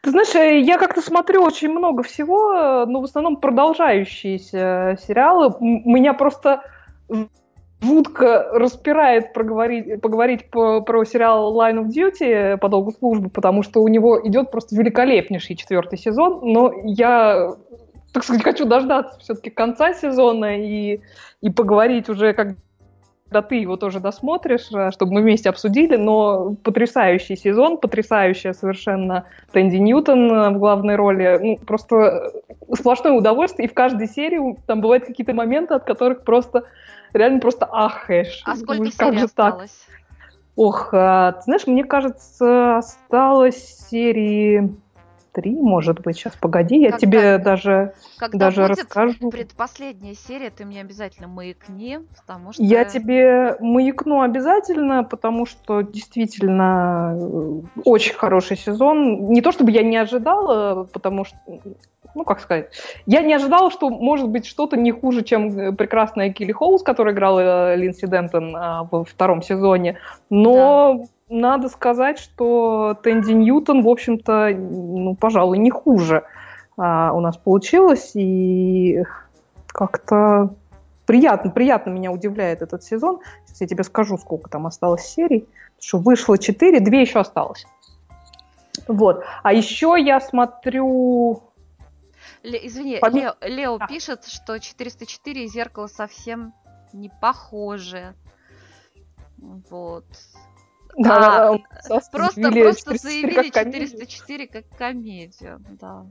Ты 0.01 0.11
знаешь, 0.11 0.33
э, 0.35 0.59
я 0.61 0.77
как-то 0.77 1.01
смотрю 1.01 1.43
очень 1.43 1.69
много 1.69 2.03
всего, 2.03 2.53
э, 2.53 2.85
но 2.85 3.01
в 3.01 3.03
основном 3.03 3.37
продолжающиеся 3.37 4.97
сериалы. 5.01 5.47
М- 5.59 5.81
Меня 5.85 6.13
просто 6.13 6.63
жутко 7.81 8.49
распирает 8.53 9.33
проговорить, 9.33 10.01
поговорить 10.01 10.49
по- 10.49 10.81
про 10.81 11.03
сериал 11.05 11.55
Line 11.59 11.83
of 11.83 11.87
Duty 11.87 12.57
по 12.57 12.69
долгу 12.69 12.91
службы, 12.91 13.29
потому 13.29 13.63
что 13.63 13.81
у 13.81 13.87
него 13.87 14.19
идет 14.27 14.51
просто 14.51 14.75
великолепнейший 14.75 15.55
четвертый 15.55 15.97
сезон, 15.97 16.39
но 16.43 16.73
я, 16.83 17.51
так 18.13 18.23
сказать, 18.23 18.43
хочу 18.43 18.65
дождаться 18.65 19.17
все-таки 19.19 19.49
конца 19.49 19.93
сезона 19.93 20.57
и, 20.59 20.99
и 21.41 21.49
поговорить 21.49 22.09
уже, 22.09 22.33
когда 22.33 22.55
ты 23.29 23.55
его 23.55 23.77
тоже 23.77 23.99
досмотришь, 23.99 24.69
э, 24.73 24.91
чтобы 24.91 25.13
мы 25.13 25.21
вместе 25.21 25.49
обсудили, 25.49 25.95
но 25.95 26.55
потрясающий 26.63 27.35
сезон, 27.35 27.77
потрясающая 27.77 28.53
совершенно 28.53 29.25
Тэнди 29.51 29.77
Ньютон 29.77 30.31
э, 30.31 30.49
в 30.49 30.57
главной 30.57 30.95
роли, 30.95 31.39
ну, 31.41 31.57
просто 31.57 32.31
сплошное 32.73 33.13
удовольствие, 33.13 33.67
и 33.67 33.71
в 33.71 33.73
каждой 33.73 34.07
серии 34.07 34.57
там 34.65 34.81
бывают 34.81 35.05
какие-то 35.05 35.33
моменты, 35.33 35.75
от 35.75 35.83
которых 35.83 36.23
просто 36.23 36.63
реально 37.13 37.39
просто 37.39 37.65
ахаешь. 37.65 38.41
А 38.45 38.55
сколько 38.55 38.75
Думаешь, 38.75 38.95
серий 38.95 39.19
же 39.19 39.27
так? 39.27 39.53
осталось? 39.53 39.87
Ох, 40.55 40.89
ты 40.91 41.41
знаешь, 41.45 41.67
мне 41.67 41.85
кажется, 41.85 42.77
осталось 42.77 43.87
серии 43.89 44.75
три, 45.39 45.55
может 45.55 46.01
быть. 46.01 46.17
Сейчас, 46.17 46.35
погоди, 46.35 46.79
я 46.79 46.91
Когда? 46.91 46.97
тебе 46.99 47.37
даже... 47.37 47.93
Когда 48.17 48.37
Даже 48.37 48.61
будет 48.61 48.79
расскажу. 48.79 49.29
предпоследняя 49.29 50.13
серия, 50.13 50.49
ты 50.49 50.65
мне 50.65 50.81
обязательно 50.81 51.27
маякни, 51.27 51.99
потому 52.17 52.51
что... 52.53 52.61
Я 52.61 52.83
тебе 52.83 53.55
маякну 53.59 54.21
обязательно, 54.21 55.03
потому 55.03 55.45
что 55.45 55.81
действительно 55.81 57.15
э, 57.17 57.61
очень 57.85 58.15
хороший 58.15 58.57
сезон. 58.57 59.29
Не 59.31 59.41
то 59.41 59.51
чтобы 59.51 59.71
я 59.71 59.83
не 59.83 59.95
ожидала, 59.95 60.83
потому 60.83 61.23
что, 61.23 61.37
ну 62.15 62.23
как 62.23 62.39
сказать, 62.39 62.71
я 63.05 63.21
не 63.21 63.33
ожидала, 63.33 63.71
что 63.71 63.89
может 63.89 64.29
быть 64.29 64.45
что-то 64.45 64.77
не 64.77 64.91
хуже, 64.91 65.23
чем 65.23 65.57
э, 65.57 65.71
прекрасная 65.73 66.31
Килли 66.31 66.51
Хоус, 66.51 66.83
которая 66.83 67.13
играла 67.13 67.73
э, 67.73 67.75
Линдси 67.75 68.07
Дентон 68.07 68.55
а, 68.55 68.87
во 68.89 69.03
втором 69.03 69.41
сезоне. 69.41 69.97
Но 70.29 71.05
надо 71.29 71.69
сказать, 71.69 72.19
что 72.19 72.97
Тэнди 73.03 73.31
Ньютон, 73.31 73.83
в 73.83 73.87
общем-то, 73.87 74.49
ну, 74.55 75.15
пожалуй, 75.15 75.57
не 75.59 75.69
хуже 75.69 76.23
а, 76.77 77.11
у 77.13 77.19
нас 77.19 77.37
получилось. 77.37 78.11
И 78.15 79.03
как-то 79.67 80.49
приятно, 81.05 81.51
приятно 81.51 81.91
меня 81.91 82.11
удивляет 82.11 82.61
этот 82.61 82.83
сезон. 82.83 83.19
Сейчас 83.45 83.61
я 83.61 83.67
тебе 83.67 83.83
скажу, 83.83 84.17
сколько 84.17 84.49
там 84.49 84.65
осталось 84.65 85.05
серий. 85.05 85.47
Потому 85.77 85.87
что 85.87 85.97
вышло 85.99 86.37
4, 86.37 86.79
2 86.79 86.95
еще 86.97 87.19
осталось. 87.19 87.65
Вот. 88.87 89.23
А 89.43 89.53
еще 89.53 89.95
я 89.97 90.19
смотрю... 90.19 91.43
Ле- 92.43 92.65
извини, 92.67 92.99
Поми- 92.99 93.21
Лео, 93.21 93.35
Лео 93.41 93.77
Да. 93.77 93.87
пишет, 93.87 94.25
что 94.25 94.59
404 94.59 95.43
и 95.43 95.47
зеркало 95.47 95.87
совсем 95.87 96.53
не 96.93 97.09
похожи. 97.21 98.15
Вот. 99.37 100.05
Да, 100.97 101.57
нас 101.87 102.09
Просто, 102.09 102.41
заявили 102.41 102.63
просто 102.63 102.97
404 102.97 102.97
заявили 102.97 103.49
как 103.49 103.63
комедию. 103.63 103.89
404 103.89 104.47
как 104.47 104.69
комедию. 104.77 105.65
Да. 105.79 106.05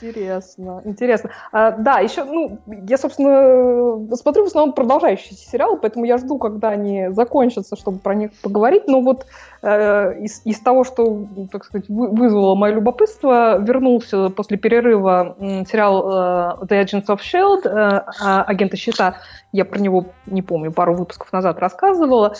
Интересно, 0.00 0.82
интересно. 0.84 1.30
А, 1.52 1.70
да, 1.72 2.00
еще, 2.00 2.24
ну, 2.24 2.58
я, 2.66 2.98
собственно, 2.98 4.14
смотрю 4.16 4.44
в 4.44 4.46
основном 4.48 4.74
продолжающиеся 4.74 5.48
сериалы, 5.48 5.78
поэтому 5.78 6.04
я 6.04 6.18
жду, 6.18 6.38
когда 6.38 6.70
они 6.70 7.08
закончатся, 7.10 7.76
чтобы 7.76 7.98
про 7.98 8.14
них 8.14 8.30
поговорить. 8.42 8.86
Но 8.86 9.00
вот 9.00 9.26
э, 9.62 10.20
из, 10.20 10.42
из 10.44 10.60
того, 10.60 10.84
что, 10.84 11.26
так 11.50 11.64
сказать, 11.64 11.88
вы- 11.88 12.08
вызвало 12.08 12.54
мое 12.54 12.74
любопытство, 12.74 13.58
вернулся 13.58 14.28
после 14.30 14.56
перерыва 14.56 15.36
сериал 15.68 16.60
э, 16.60 16.66
The 16.66 16.84
Agents 16.84 17.06
of 17.06 17.20
S.H.I.E.L.D., 17.20 17.68
э, 17.68 17.72
а- 18.20 18.42
агента 18.42 18.76
щита. 18.76 19.16
Я 19.52 19.64
про 19.64 19.78
него, 19.78 20.06
не 20.26 20.42
помню, 20.42 20.72
пару 20.72 20.94
выпусков 20.94 21.32
назад 21.32 21.58
рассказывала. 21.58 22.34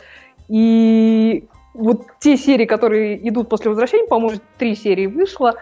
И 0.49 1.49
вот 1.75 2.07
те 2.21 2.37
серии, 2.37 2.65
которые 2.65 3.29
идут 3.29 3.49
после 3.49 3.71
возвращения, 3.71 4.07
по-моему, 4.07 4.41
три 4.59 4.75
серии 4.75 5.07
вышло, 5.07 5.55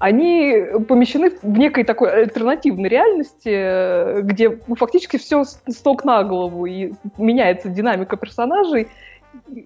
они 0.00 0.64
помещены 0.88 1.30
в 1.42 1.58
некой 1.58 1.84
такой 1.84 2.10
альтернативной 2.10 2.88
реальности, 2.88 3.50
э, 3.52 4.20
где 4.22 4.58
ну, 4.66 4.74
фактически 4.74 5.18
все 5.18 5.44
с 5.44 5.60
с 5.66 5.84
ног 5.84 6.04
на 6.04 6.24
голову, 6.24 6.64
и 6.64 6.92
меняется 7.18 7.68
динамика 7.68 8.16
персонажей. 8.16 8.88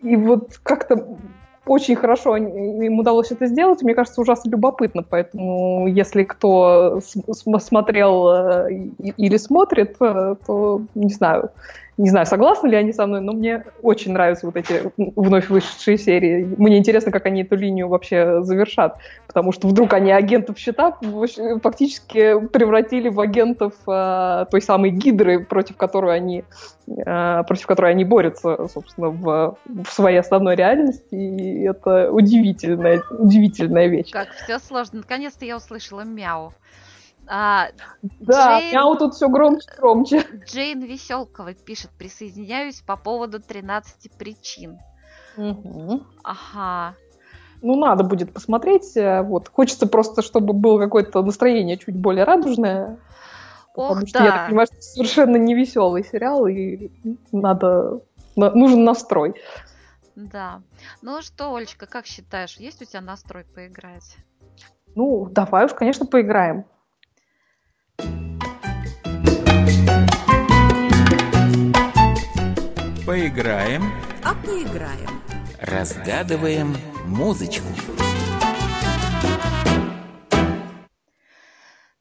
И 0.03 0.17
вот 0.17 0.59
как-то 0.65 1.17
очень 1.67 1.95
хорошо 1.95 2.37
им 2.37 2.99
удалось 2.99 3.31
это 3.31 3.47
сделать. 3.47 3.83
Мне 3.83 3.95
кажется, 3.95 4.21
ужасно 4.21 4.51
любопытно. 4.51 5.05
Поэтому, 5.05 5.87
если 5.87 6.25
кто 6.25 7.01
см- 7.01 7.61
смотрел 7.61 8.29
э, 8.29 8.73
или 9.17 9.37
смотрит, 9.37 9.97
э, 10.01 10.35
то 10.45 10.83
не 10.97 11.13
знаю, 11.13 11.53
не 11.97 12.11
знаю, 12.11 12.27
согласны 12.27 12.69
ли 12.69 12.77
они 12.77 12.93
со 12.93 13.07
мной, 13.07 13.21
но 13.21 13.33
мне 13.33 13.65
очень 13.83 14.13
нравятся 14.13 14.47
вот 14.47 14.57
эти 14.57 14.93
вновь 14.97 15.49
вышедшие 15.49 15.97
серии. 15.97 16.45
Мне 16.57 16.79
интересно, 16.79 17.13
как 17.13 17.27
они 17.27 17.43
эту 17.43 17.57
линию 17.57 17.89
вообще 17.89 18.43
завершат. 18.43 18.99
Потому 19.27 19.53
что 19.53 19.69
вдруг 19.69 19.93
они 19.93 20.11
агентов 20.11 20.57
вообще 20.57 21.59
фактически 21.63 22.47
превратили 22.49 23.09
в 23.09 23.21
агентов 23.21 23.75
э, 23.87 24.47
той 24.51 24.61
самой 24.61 24.91
гидры, 24.91 25.45
против 25.45 25.77
которой 25.77 26.17
они 26.17 26.45
э, 26.89 27.43
против 27.45 27.67
которой 27.67 27.93
они 27.93 28.05
борются, 28.05 28.67
собственно, 28.69 29.11
в, 29.11 29.57
в 29.67 29.87
своей 29.89 30.19
основной 30.19 30.57
реальности. 30.57 31.15
И 31.15 31.63
это 31.63 32.11
удивительная, 32.11 33.03
удивительная 33.11 33.87
вещь. 33.87 34.11
Как 34.11 34.33
все 34.33 34.59
сложно. 34.59 34.99
Наконец-то 34.99 35.45
я 35.45 35.57
услышала 35.57 36.03
мяу. 36.03 36.53
А, 37.27 37.69
Да, 38.21 38.61
Джейн- 38.61 38.73
мяу 38.75 38.97
тут 38.97 39.15
все 39.15 39.29
громче 39.29 39.67
громче. 39.79 40.27
Джейн 40.47 40.83
Веселкова 40.83 41.55
пишет, 41.55 41.91
присоединяюсь 41.99 42.81
по 42.83 42.97
поводу 42.97 43.41
13 43.41 44.11
причин. 44.19 44.79
Ага. 46.23 46.95
Ну, 47.63 47.77
надо 47.77 48.05
будет 48.05 48.33
посмотреть. 48.33 48.97
э, 48.97 49.23
Вот. 49.23 49.49
Хочется 49.49 49.87
просто, 49.87 50.23
чтобы 50.23 50.53
было 50.53 50.79
какое-то 50.79 51.23
настроение 51.23 51.79
чуть 51.79 51.97
более 51.97 52.25
радужное. 52.25 52.99
Потому 53.75 54.03
Ох, 54.03 54.09
что 54.09 54.19
я 54.23 54.31
да. 54.31 54.37
так 54.37 54.47
понимаю, 54.49 54.67
что 54.67 54.77
это 54.77 54.85
совершенно 54.85 55.37
не 55.37 55.55
веселый 55.55 56.05
сериал, 56.05 56.47
и 56.47 56.91
надо, 57.33 58.03
на- 58.37 58.51
нужен 58.53 58.85
настрой. 58.85 59.35
Да. 60.15 60.61
Ну 61.03 61.23
что, 61.23 61.55
Олечка, 61.57 61.87
как 61.87 62.07
считаешь, 62.07 62.57
есть 62.59 62.81
у 62.83 62.85
тебя 62.85 63.01
настрой 63.01 63.45
поиграть? 63.45 64.17
Ну, 64.95 65.27
давай 65.29 65.65
уж, 65.65 65.73
конечно, 65.75 66.07
поиграем. 66.07 66.67
Поиграем, 73.07 73.83
А 74.25 74.35
поиграем. 74.35 75.09
разгадываем 75.61 76.75
музычку. 77.07 77.67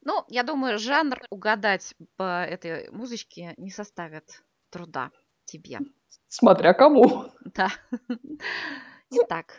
Ну, 0.02 0.24
я 0.28 0.44
думаю, 0.44 0.80
жанр 0.80 1.20
угадать 1.30 1.94
по 2.18 2.44
этой 2.44 2.90
музычке 2.92 3.54
не 3.58 3.70
составит 3.70 4.44
труда 4.70 5.12
тебе. 5.46 5.80
Смотря 6.30 6.74
кому. 6.74 7.32
Да. 7.54 7.70
Итак. 9.12 9.54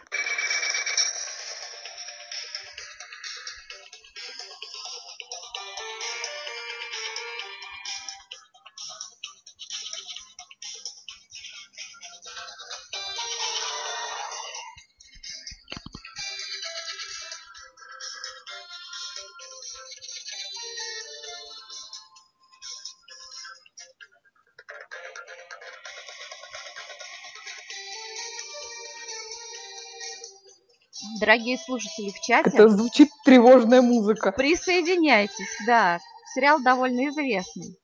Дорогие 31.25 31.57
слушатели 31.57 32.11
в 32.11 32.21
чате, 32.21 32.51
Это 32.51 32.69
звучит 32.69 33.09
тревожная 33.25 33.81
музыка. 33.81 34.31
присоединяйтесь, 34.33 35.59
да. 35.67 35.99
сериал 36.35 36.61
довольно 36.63 37.09
известный. 37.09 37.79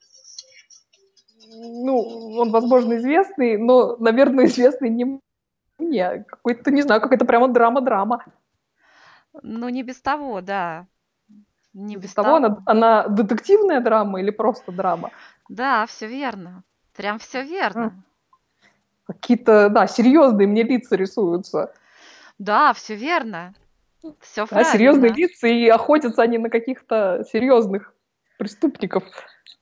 Ну, 1.49 2.37
он, 2.39 2.51
возможно, 2.51 2.99
известный, 2.99 3.57
но, 3.57 3.97
наверное, 3.97 4.45
известный 4.45 4.91
не 4.91 5.21
мне. 5.79 6.25
Какой-то, 6.29 6.71
не 6.71 6.83
знаю, 6.83 7.01
какая-то 7.01 7.25
прямо 7.25 7.49
драма-драма. 7.49 8.25
Ну, 9.43 9.71
не 9.71 9.83
без 9.83 10.03
того, 10.03 10.43
да. 10.43 10.87
Не 11.73 11.97
без, 11.97 12.05
без 12.05 12.15
того, 12.15 12.27
того. 12.27 12.37
Она, 12.37 12.63
она 12.67 13.09
детективная 13.09 13.81
драма 13.81 14.21
или 14.21 14.31
просто 14.31 14.71
драма? 14.71 15.13
Да, 15.49 15.87
все 15.87 16.07
верно. 16.09 16.63
Прям 16.95 17.19
все 17.19 17.43
верно. 17.43 18.03
Какие-то, 19.07 19.71
да, 19.71 19.87
серьезные 19.87 20.47
мне 20.47 20.63
лица 20.63 20.95
рисуются. 20.95 21.73
Да, 22.41 22.73
все 22.73 22.95
верно. 22.95 23.55
Все 24.21 24.47
да, 24.51 24.65
серьезные 24.65 25.13
лица, 25.13 25.47
и 25.47 25.69
охотятся 25.69 26.23
они 26.23 26.39
на 26.39 26.49
каких-то 26.49 27.23
серьезных 27.31 27.95
преступников. 28.39 29.05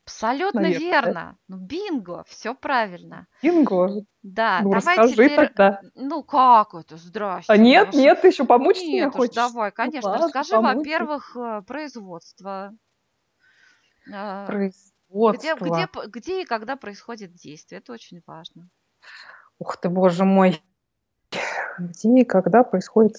Абсолютно 0.05 0.61
Наверное. 0.61 0.81
верно. 0.81 1.39
Ну, 1.49 1.57
бинго, 1.57 2.23
все 2.29 2.55
правильно. 2.55 3.27
Бинго? 3.43 4.05
Да, 4.23 4.61
ну, 4.63 4.71
давай 4.71 4.97
расскажи 4.97 5.13
теперь... 5.13 5.35
тогда. 5.35 5.81
Ну, 5.97 6.23
как 6.23 6.75
это? 6.75 6.97
Здрасте. 6.97 7.53
А 7.53 7.57
нет, 7.57 7.89
Маша. 7.89 7.99
нет, 7.99 8.21
ты 8.23 8.29
еще 8.29 8.45
помочь 8.45 8.79
нет, 8.79 8.89
мне 8.89 9.11
хочешь? 9.11 9.35
давай, 9.35 9.73
конечно. 9.73 10.17
Ну, 10.17 10.23
Расскажи, 10.23 10.57
во-первых, 10.57 11.37
э, 11.37 11.63
производство. 11.67 12.73
Э, 14.07 14.47
производство. 14.47 15.33
Где, 15.37 15.55
где, 15.57 15.89
где 16.07 16.43
и 16.43 16.45
когда 16.45 16.77
происходит 16.77 17.35
действие, 17.35 17.81
это 17.81 17.93
очень 17.93 18.23
важно. 18.25 18.69
Ух 19.59 19.77
ты, 19.79 19.89
боже 19.89 20.25
мой. 20.25 20.63
Где 21.79 22.21
и 22.21 22.25
когда 22.25 22.63
происходит... 22.65 23.17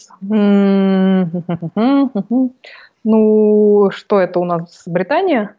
Ну, 3.06 3.92
что 3.92 4.20
это 4.20 4.40
у 4.40 4.44
нас? 4.44 4.84
Британия? 4.86 5.56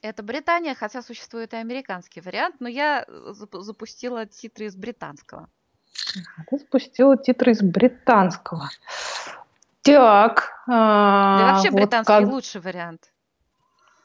Это 0.00 0.22
Британия, 0.22 0.74
хотя 0.74 1.02
существует 1.02 1.52
и 1.54 1.56
американский 1.56 2.20
вариант, 2.20 2.56
но 2.60 2.68
я 2.68 3.04
э, 3.06 3.32
запустила 3.34 4.26
титры 4.26 4.66
из 4.66 4.76
британского. 4.76 5.48
Ты 6.50 6.58
запустила 6.58 7.16
титры 7.16 7.52
из 7.52 7.62
британского. 7.62 8.68
Так. 9.82 10.52
А, 10.68 11.38
да 11.38 11.52
вообще 11.52 11.70
вот 11.70 11.76
британский 11.76 12.12
как... 12.12 12.28
лучший 12.28 12.60
вариант. 12.60 13.12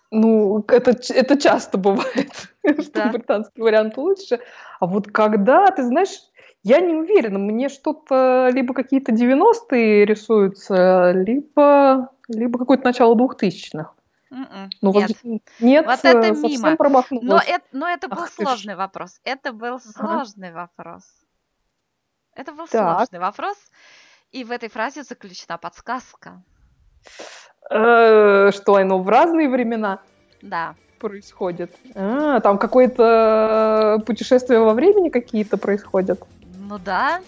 Ну, 0.10 0.64
это, 0.68 0.96
это 1.14 1.38
часто 1.40 1.78
бывает, 1.78 2.50
да. 2.64 2.82
что 2.82 3.10
британский 3.10 3.62
вариант 3.62 3.98
лучше. 3.98 4.40
А 4.80 4.86
вот 4.86 5.12
когда, 5.12 5.68
ты 5.68 5.84
знаешь, 5.84 6.22
я 6.68 6.82
не 6.82 6.94
уверена, 6.94 7.40
мне 7.40 7.70
что-то 7.70 8.50
либо 8.52 8.74
какие-то 8.74 9.14
90-е 9.14 10.06
рисуются, 10.06 11.12
либо, 11.12 12.10
либо 12.28 12.60
какое-то 12.60 12.84
начало 12.84 13.16
2000-х. 13.16 13.94
Mm-mm, 14.30 14.70
ну, 14.82 14.94
нет. 14.94 15.12
Вот, 15.24 15.42
нет, 15.62 15.86
вот 15.86 16.00
это 16.04 16.32
мимо. 16.34 16.76
Но 17.22 17.38
это, 17.38 17.64
но 17.72 17.88
это 17.88 18.10
был 18.10 18.24
Ах, 18.24 18.30
сложный 18.30 18.74
ж. 18.74 18.78
вопрос. 18.78 19.22
Это 19.24 19.54
был 19.54 19.80
сложный 19.80 20.50
ага. 20.50 20.70
вопрос. 20.76 21.04
Это 22.36 22.52
был 22.52 22.68
так. 22.68 22.98
сложный 22.98 23.20
вопрос. 23.20 23.56
И 24.34 24.44
в 24.44 24.52
этой 24.52 24.68
фразе 24.68 25.04
заключена 25.04 25.58
подсказка. 25.58 26.44
Э, 27.70 28.52
что 28.52 28.76
оно 28.76 29.00
в 29.00 29.08
разные 29.08 29.48
времена? 29.48 30.00
Да. 30.42 30.76
Происходит. 31.00 31.74
А, 31.96 32.42
там 32.42 32.58
какое-то 32.58 34.04
путешествие 34.06 34.60
во 34.60 34.74
времени 34.74 35.08
какие-то 35.08 35.58
происходят. 35.58 36.20
Ну 36.68 36.78
да, 36.80 37.22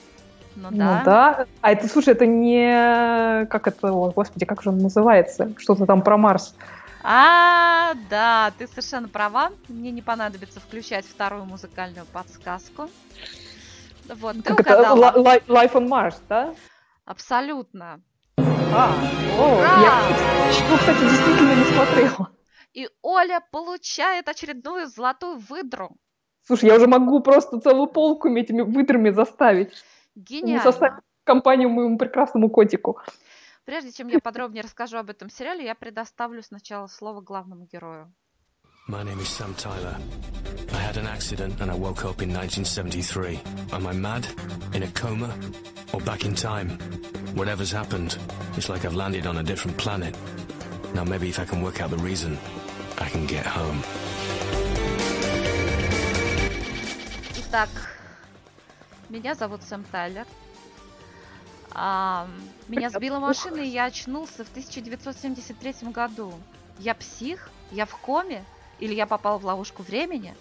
ну, 0.58 0.70
ну 0.70 0.78
да. 0.78 1.00
Ну 1.00 1.06
да. 1.06 1.46
А 1.62 1.72
это, 1.72 1.88
слушай, 1.88 2.14
это 2.14 2.26
не... 2.26 3.46
Как 3.46 3.68
это, 3.68 3.94
о, 3.94 4.12
господи, 4.12 4.46
как 4.46 4.62
же 4.62 4.70
он 4.70 4.80
называется? 4.80 5.54
Что-то 5.58 5.86
там 5.86 6.02
про 6.02 6.18
Марс. 6.18 6.56
А, 7.04 7.94
да, 8.10 8.52
ты 8.58 8.68
совершенно 8.68 9.08
права. 9.08 9.52
Мне 9.70 9.92
не 9.92 10.02
понадобится 10.02 10.60
включать 10.60 11.06
вторую 11.06 11.46
музыкальную 11.46 12.06
подсказку. 12.08 12.90
Вот, 14.14 14.36
ты 14.36 14.42
как 14.42 14.60
угадала. 14.60 15.12
это? 15.12 15.20
Life 15.48 15.74
on 15.74 15.88
Mars, 15.88 16.16
да? 16.28 16.54
Абсолютно. 17.06 18.02
А, 18.38 18.94
о, 19.38 19.62
я, 19.62 20.78
кстати, 20.78 21.00
действительно 21.00 21.56
не 21.56 21.64
смотрела. 21.64 22.30
И 22.74 22.90
Оля 23.02 23.42
получает 23.52 24.28
очередную 24.28 24.88
золотую 24.88 25.38
выдру. 25.38 25.96
Слушай, 26.46 26.70
я 26.70 26.76
уже 26.76 26.88
могу 26.88 27.20
просто 27.22 27.60
целую 27.60 27.88
полку 27.88 28.28
этими 28.30 28.62
выдрами 28.62 29.12
заставить. 29.12 29.72
Гениально. 30.16 30.58
Не 30.58 30.60
составить 30.60 31.04
компанию 31.24 31.70
моему 31.70 31.98
прекрасному 31.98 32.50
котику. 32.50 33.00
Прежде 33.66 33.92
чем 33.92 34.08
я 34.08 34.20
подробнее 34.20 34.64
расскажу 34.64 34.98
об 34.98 35.10
этом 35.12 35.30
сериале, 35.30 35.64
я 35.64 35.76
предоставлю 35.76 36.42
сначала 36.42 36.88
слово 36.88 37.22
главному 37.22 37.68
герою. 37.72 38.12
My 38.88 39.04
name 39.04 39.20
is 39.20 39.28
Sam 39.28 39.54
Tyler. 39.54 39.96
I 40.74 40.82
had 40.82 40.98
an 40.98 41.06
accident 41.06 41.62
and 41.62 41.70
I 41.70 41.76
woke 41.76 42.04
up 42.04 42.24
in 42.24 42.34
1973. 42.34 43.40
Am 43.72 43.86
I 43.86 43.94
mad? 43.94 44.26
In 44.74 44.82
a 44.82 44.88
coma? 44.88 45.30
Or 45.94 46.02
back 46.02 46.26
in 46.26 46.34
time? 46.34 46.70
Whatever's 47.36 47.72
happened, 47.72 48.18
it's 48.58 48.68
like 48.68 48.86
I've 48.86 48.96
landed 48.96 49.28
on 49.28 49.38
a 49.38 49.44
different 49.44 49.78
planet. 49.78 50.16
Now 50.96 51.04
maybe 51.04 51.30
if 51.30 51.38
I 51.38 51.46
can 51.46 51.62
work 51.62 51.82
out 51.82 51.92
the 51.92 51.98
reason, 51.98 52.40
I 52.98 53.08
can 53.08 53.28
get 53.28 53.46
home. 53.46 53.84
Итак, 57.50 57.70
меня 59.10 59.34
зовут 59.34 59.64
Сэм 59.64 59.84
Тайлер. 59.86 60.28
А, 61.72 62.28
меня 62.68 62.92
сбила 62.92 63.18
машина, 63.18 63.58
и 63.58 63.68
я 63.68 63.86
очнулся 63.86 64.46
в 64.46 64.50
1973 64.50 65.90
году. 65.92 66.32
Я 66.78 66.94
псих? 66.94 67.50
Я 67.72 67.88
в 67.88 67.98
коме? 67.98 68.46
Или 68.78 68.94
я 68.94 69.08
попал 69.08 69.40
в 69.40 69.46
ловушку 69.46 69.82
времени? 69.82 70.36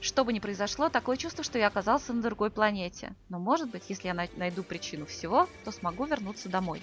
Что 0.00 0.24
бы 0.24 0.32
ни 0.32 0.38
произошло, 0.38 0.88
такое 0.88 1.16
чувство, 1.16 1.42
что 1.42 1.58
я 1.58 1.66
оказался 1.66 2.12
на 2.12 2.22
другой 2.22 2.52
планете. 2.52 3.12
Но 3.28 3.40
может 3.40 3.68
быть, 3.68 3.82
если 3.88 4.06
я 4.06 4.14
найду 4.14 4.62
причину 4.62 5.06
всего, 5.06 5.48
то 5.64 5.72
смогу 5.72 6.04
вернуться 6.04 6.48
домой. 6.48 6.80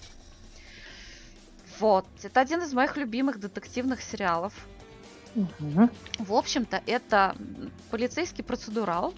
Вот, 1.79 2.05
это 2.21 2.41
один 2.41 2.61
из 2.63 2.73
моих 2.73 2.97
любимых 2.97 3.39
детективных 3.39 4.01
сериалов. 4.01 4.53
Угу. 5.35 5.89
В 6.19 6.33
общем-то, 6.33 6.83
это 6.85 7.37
полицейский 7.91 8.43
процедурал, 8.43 9.13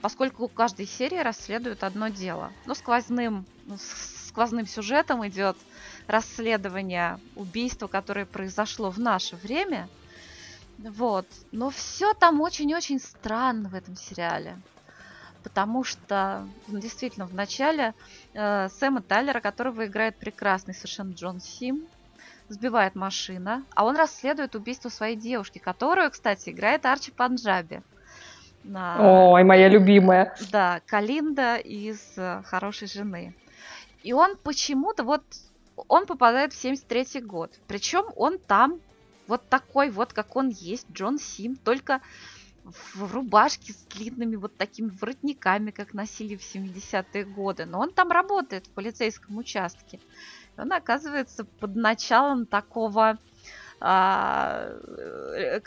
поскольку 0.00 0.48
каждой 0.48 0.86
серии 0.86 1.18
расследует 1.18 1.82
одно 1.82 2.08
дело. 2.08 2.52
Но 2.66 2.74
сквозным, 2.74 3.44
сквозным 4.28 4.66
сюжетом 4.66 5.26
идет 5.26 5.56
расследование 6.06 7.18
убийства, 7.34 7.88
которое 7.88 8.26
произошло 8.26 8.90
в 8.90 8.98
наше 8.98 9.36
время. 9.36 9.88
Вот. 10.78 11.26
Но 11.52 11.70
все 11.70 12.14
там 12.14 12.40
очень-очень 12.40 13.00
странно 13.00 13.68
в 13.68 13.74
этом 13.74 13.96
сериале. 13.96 14.58
Потому 15.42 15.84
что 15.84 16.46
ну, 16.68 16.78
действительно 16.78 17.26
в 17.26 17.34
начале 17.34 17.94
э, 18.32 18.68
Сэма 18.68 19.02
Тайлера, 19.02 19.40
которого 19.40 19.86
играет 19.86 20.16
прекрасный 20.16 20.72
совершенно 20.72 21.12
Джон 21.12 21.40
Сим, 21.40 21.86
сбивает 22.48 22.94
машина, 22.94 23.64
а 23.74 23.84
он 23.84 23.96
расследует 23.96 24.54
убийство 24.54 24.88
своей 24.88 25.16
девушки, 25.16 25.58
которую, 25.58 26.10
кстати, 26.10 26.50
играет 26.50 26.86
Арчи 26.86 27.10
Панджаби. 27.10 27.82
На... 28.64 29.30
Ой, 29.30 29.44
моя 29.44 29.68
любимая. 29.68 30.34
Да, 30.50 30.80
Калинда 30.86 31.56
из 31.56 32.00
э, 32.16 32.42
«Хорошей 32.44 32.88
жены». 32.88 33.34
И 34.02 34.12
он 34.12 34.36
почему-то 34.36 35.04
вот, 35.04 35.22
он 35.88 36.06
попадает 36.06 36.52
в 36.52 36.56
73 36.56 37.20
год. 37.20 37.52
Причем 37.66 38.04
он 38.16 38.38
там 38.38 38.80
вот 39.26 39.46
такой 39.48 39.90
вот, 39.90 40.12
как 40.12 40.34
он 40.36 40.48
есть, 40.48 40.86
Джон 40.92 41.18
Сим, 41.18 41.56
только 41.56 42.00
в 42.64 43.12
рубашке 43.12 43.74
с 43.74 43.84
длинными 43.94 44.36
вот 44.36 44.56
такими 44.56 44.88
воротниками, 44.88 45.70
как 45.70 45.92
носили 45.92 46.36
в 46.36 46.40
70-е 46.40 47.24
годы. 47.24 47.66
Но 47.66 47.80
он 47.80 47.92
там 47.92 48.10
работает 48.10 48.66
в 48.66 48.70
полицейском 48.70 49.36
участке. 49.36 50.00
И 50.56 50.60
он 50.60 50.72
оказывается 50.72 51.44
под 51.44 51.76
началом 51.76 52.46
такого 52.46 53.18
а, 53.86 54.70
э, 55.36 55.60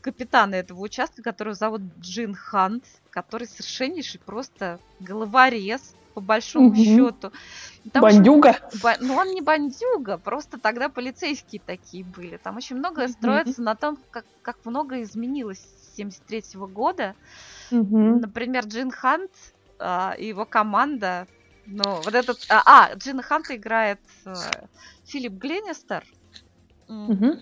капитана 0.00 0.54
этого 0.54 0.78
участка, 0.80 1.24
которого 1.24 1.56
зовут 1.56 1.82
Джин 1.98 2.32
Хант, 2.32 2.84
который 3.10 3.48
совершеннейший 3.48 4.20
просто 4.20 4.78
головорез, 5.00 5.96
по 6.14 6.20
большому 6.20 6.68
угу. 6.68 6.76
счету. 6.76 7.32
Там 7.92 8.02
бандюга? 8.02 8.60
Очень, 8.84 9.06
ну, 9.06 9.14
он 9.16 9.34
не 9.34 9.40
бандюга, 9.40 10.18
просто 10.18 10.58
тогда 10.58 10.88
полицейские 10.88 11.60
такие 11.66 12.04
были. 12.04 12.36
Там 12.36 12.56
очень 12.56 12.76
многое 12.76 13.08
строится 13.08 13.60
на 13.60 13.74
том, 13.74 13.98
как, 14.12 14.24
как 14.42 14.64
много 14.64 15.02
изменилось 15.02 15.58
с 15.58 15.96
73 15.96 16.38
-го 16.54 16.68
года. 16.68 17.16
Угу. 17.72 18.20
Например, 18.20 18.64
Джин 18.66 18.92
Хант 18.92 19.32
а, 19.80 20.14
и 20.16 20.28
его 20.28 20.44
команда, 20.44 21.26
ну, 21.66 22.00
вот 22.04 22.14
этот... 22.14 22.38
А, 22.50 22.62
а 22.66 22.94
Джин 22.94 23.20
Хант 23.20 23.50
играет 23.50 23.98
а, 24.24 24.34
Филипп 25.06 25.32
Гленнистер, 25.32 26.04
Угу. 26.88 27.38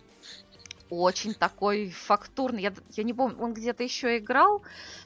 Очень 0.89 1.35
такой 1.35 1.91
фактурный. 1.91 2.63
Я, 2.63 2.73
я 2.91 3.03
не 3.03 3.13
помню, 3.13 3.37
он 3.41 3.55
где-то 3.55 3.83
еще 3.83 4.19
играл, 4.19 4.63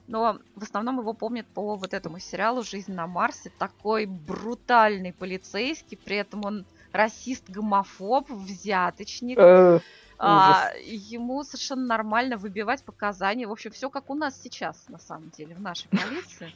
но 0.09 0.39
в 0.55 0.63
основном 0.63 0.99
его 1.01 1.15
помнят 1.15 1.47
по 1.47 1.77
вот 1.77 1.95
этому 1.95 2.19
сериалу 2.19 2.63
«Жизнь 2.63 2.93
на 2.93 3.07
Марсе». 3.07 3.51
Такой 3.59 4.05
брутальный 4.05 5.13
полицейский, 5.13 5.97
при 5.97 6.17
этом 6.17 6.45
он 6.45 6.67
расист, 6.93 7.49
гомофоб, 7.49 8.29
взяточник. 8.31 9.39
Э. 9.39 9.81
А, 10.23 10.73
ему 10.85 11.43
совершенно 11.45 11.87
нормально 11.87 12.37
выбивать 12.37 12.85
показания. 12.85 13.47
В 13.47 13.53
общем, 13.53 13.71
все 13.71 13.89
как 13.89 14.11
у 14.11 14.15
нас 14.15 14.39
сейчас, 14.39 14.85
на 14.89 14.99
самом 14.99 15.31
деле, 15.31 15.55
в 15.55 15.63
нашей 15.63 15.89
полиции. 15.89 16.53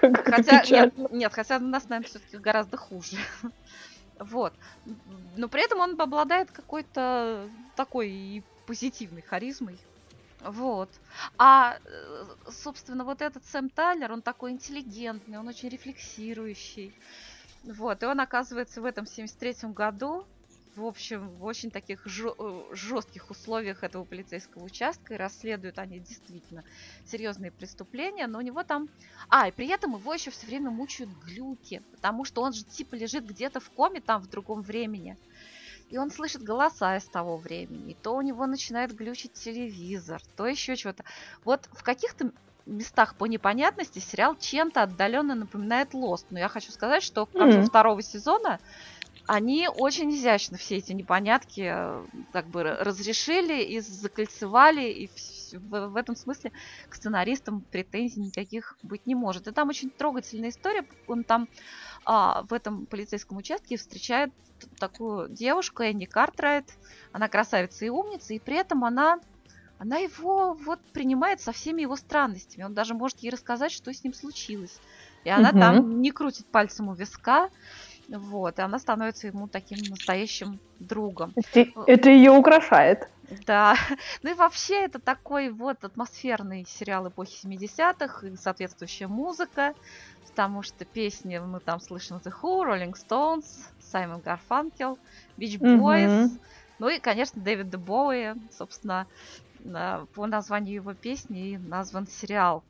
Хотя, 0.24 0.64
нет, 0.68 1.12
нет, 1.12 1.32
хотя 1.32 1.56
у 1.56 1.60
нас, 1.60 1.88
наверное, 1.88 2.08
все-таки 2.08 2.36
гораздо 2.36 2.76
хуже. 2.76 3.16
Вот. 4.18 4.54
Но 5.36 5.48
при 5.48 5.64
этом 5.64 5.80
он 5.80 6.00
обладает 6.00 6.50
какой-то 6.50 7.48
такой 7.74 8.42
позитивной 8.66 9.22
харизмой. 9.22 9.78
Вот. 10.40 10.90
А, 11.38 11.78
э, 11.84 12.24
собственно, 12.50 13.04
вот 13.04 13.22
этот 13.22 13.44
Сэм 13.46 13.68
Тайлер, 13.70 14.12
он 14.12 14.22
такой 14.22 14.52
интеллигентный, 14.52 15.38
он 15.38 15.48
очень 15.48 15.68
рефлексирующий. 15.68 16.94
Вот. 17.64 18.02
И 18.02 18.06
он 18.06 18.20
оказывается 18.20 18.80
в 18.80 18.84
этом 18.84 19.04
73-м 19.04 19.72
году 19.72 20.24
в 20.76 20.84
общем, 20.84 21.28
в 21.30 21.44
очень 21.44 21.70
таких 21.70 22.06
жестких 22.06 23.24
э, 23.24 23.26
условиях 23.30 23.82
этого 23.82 24.04
полицейского 24.04 24.64
участка, 24.64 25.14
и 25.14 25.16
расследуют 25.16 25.78
они 25.78 25.98
действительно 25.98 26.64
серьезные 27.06 27.50
преступления, 27.50 28.26
но 28.26 28.38
у 28.38 28.42
него 28.42 28.62
там... 28.62 28.88
А, 29.28 29.48
и 29.48 29.52
при 29.52 29.68
этом 29.68 29.96
его 29.96 30.12
еще 30.12 30.30
все 30.30 30.46
время 30.46 30.70
мучают 30.70 31.10
глюки, 31.24 31.82
потому 31.92 32.24
что 32.24 32.42
он 32.42 32.52
же 32.52 32.64
типа 32.64 32.94
лежит 32.94 33.26
где-то 33.26 33.60
в 33.60 33.70
коме 33.70 34.00
там 34.00 34.20
в 34.20 34.28
другом 34.28 34.62
времени, 34.62 35.16
и 35.88 35.98
он 35.98 36.10
слышит 36.10 36.42
голоса 36.42 36.96
из 36.96 37.04
того 37.04 37.36
времени, 37.36 37.92
и 37.92 37.94
то 37.94 38.14
у 38.14 38.20
него 38.20 38.46
начинает 38.46 38.94
глючить 38.94 39.32
телевизор, 39.32 40.20
то 40.36 40.46
еще 40.46 40.76
чего-то. 40.76 41.04
Вот 41.44 41.68
в 41.72 41.82
каких-то 41.82 42.32
местах 42.66 43.14
по 43.14 43.24
непонятности 43.26 44.00
сериал 44.00 44.36
чем-то 44.36 44.82
отдаленно 44.82 45.34
напоминает 45.34 45.94
Лост. 45.94 46.26
Но 46.30 46.38
я 46.38 46.48
хочу 46.48 46.72
сказать, 46.72 47.02
что 47.02 47.26
к 47.26 47.32
концу 47.32 47.60
mm-hmm. 47.60 47.66
второго 47.66 48.02
сезона 48.02 48.60
они 49.26 49.68
очень 49.68 50.14
изящно 50.14 50.56
все 50.56 50.76
эти 50.76 50.92
непонятки 50.92 51.70
э, 51.72 52.04
как 52.32 52.46
бы 52.46 52.62
разрешили 52.62 53.62
и 53.62 53.80
закольцевали, 53.80 54.88
и 54.88 55.10
в, 55.52 55.88
в 55.88 55.96
этом 55.96 56.16
смысле 56.16 56.52
к 56.88 56.94
сценаристам 56.94 57.62
претензий 57.70 58.20
никаких 58.20 58.76
быть 58.82 59.06
не 59.06 59.14
может. 59.14 59.48
И 59.48 59.52
там 59.52 59.68
очень 59.68 59.90
трогательная 59.90 60.50
история. 60.50 60.84
Он 61.08 61.24
там 61.24 61.48
а, 62.04 62.42
в 62.48 62.52
этом 62.52 62.86
полицейском 62.86 63.36
участке 63.36 63.76
встречает 63.76 64.32
такую 64.78 65.28
девушку, 65.28 65.82
Энни 65.82 66.04
Картрайт. 66.04 66.72
Она 67.12 67.28
красавица 67.28 67.84
и 67.84 67.88
умница, 67.88 68.34
и 68.34 68.38
при 68.38 68.56
этом 68.56 68.84
она 68.84 69.18
она 69.78 69.98
его 69.98 70.54
вот 70.54 70.80
принимает 70.92 71.40
со 71.42 71.52
всеми 71.52 71.82
его 71.82 71.96
странностями. 71.96 72.64
Он 72.64 72.72
даже 72.72 72.94
может 72.94 73.18
ей 73.18 73.30
рассказать, 73.30 73.72
что 73.72 73.92
с 73.92 74.02
ним 74.02 74.14
случилось. 74.14 74.80
И 75.24 75.28
она 75.28 75.50
угу. 75.50 75.58
там 75.58 76.00
не 76.00 76.12
крутит 76.12 76.46
пальцем 76.46 76.88
у 76.88 76.94
виска. 76.94 77.50
Вот, 78.08 78.58
и 78.58 78.62
она 78.62 78.78
становится 78.78 79.26
ему 79.26 79.48
таким 79.48 79.78
настоящим 79.88 80.60
другом. 80.78 81.32
Это, 81.52 81.66
это 81.86 82.10
ее 82.10 82.30
украшает. 82.30 83.08
Да. 83.46 83.76
Ну 84.22 84.30
и 84.30 84.34
вообще 84.34 84.84
это 84.84 84.98
такой 84.98 85.50
вот 85.50 85.82
атмосферный 85.82 86.64
сериал 86.68 87.08
эпохи 87.08 87.46
70-х 87.46 88.26
и 88.26 88.36
соответствующая 88.36 89.08
музыка, 89.08 89.74
потому 90.26 90.62
что 90.62 90.84
песни 90.84 91.38
мы 91.38 91.60
там 91.60 91.80
слышим 91.80 92.18
The 92.18 92.32
Who, 92.42 92.64
Rolling 92.64 92.94
Stones, 92.94 93.46
Саймон 93.80 94.20
Гарфанкел, 94.20 94.98
Beach 95.36 95.58
Boys, 95.58 96.06
mm-hmm. 96.06 96.40
ну 96.78 96.88
и, 96.88 96.98
конечно, 96.98 97.40
Дэвид 97.40 97.76
Боуи, 97.76 98.34
собственно, 98.56 99.06
по 100.14 100.26
названию 100.26 100.74
его 100.74 100.94
песни 100.94 101.50
и 101.50 101.58
назван 101.58 102.06
сериал. 102.06 102.62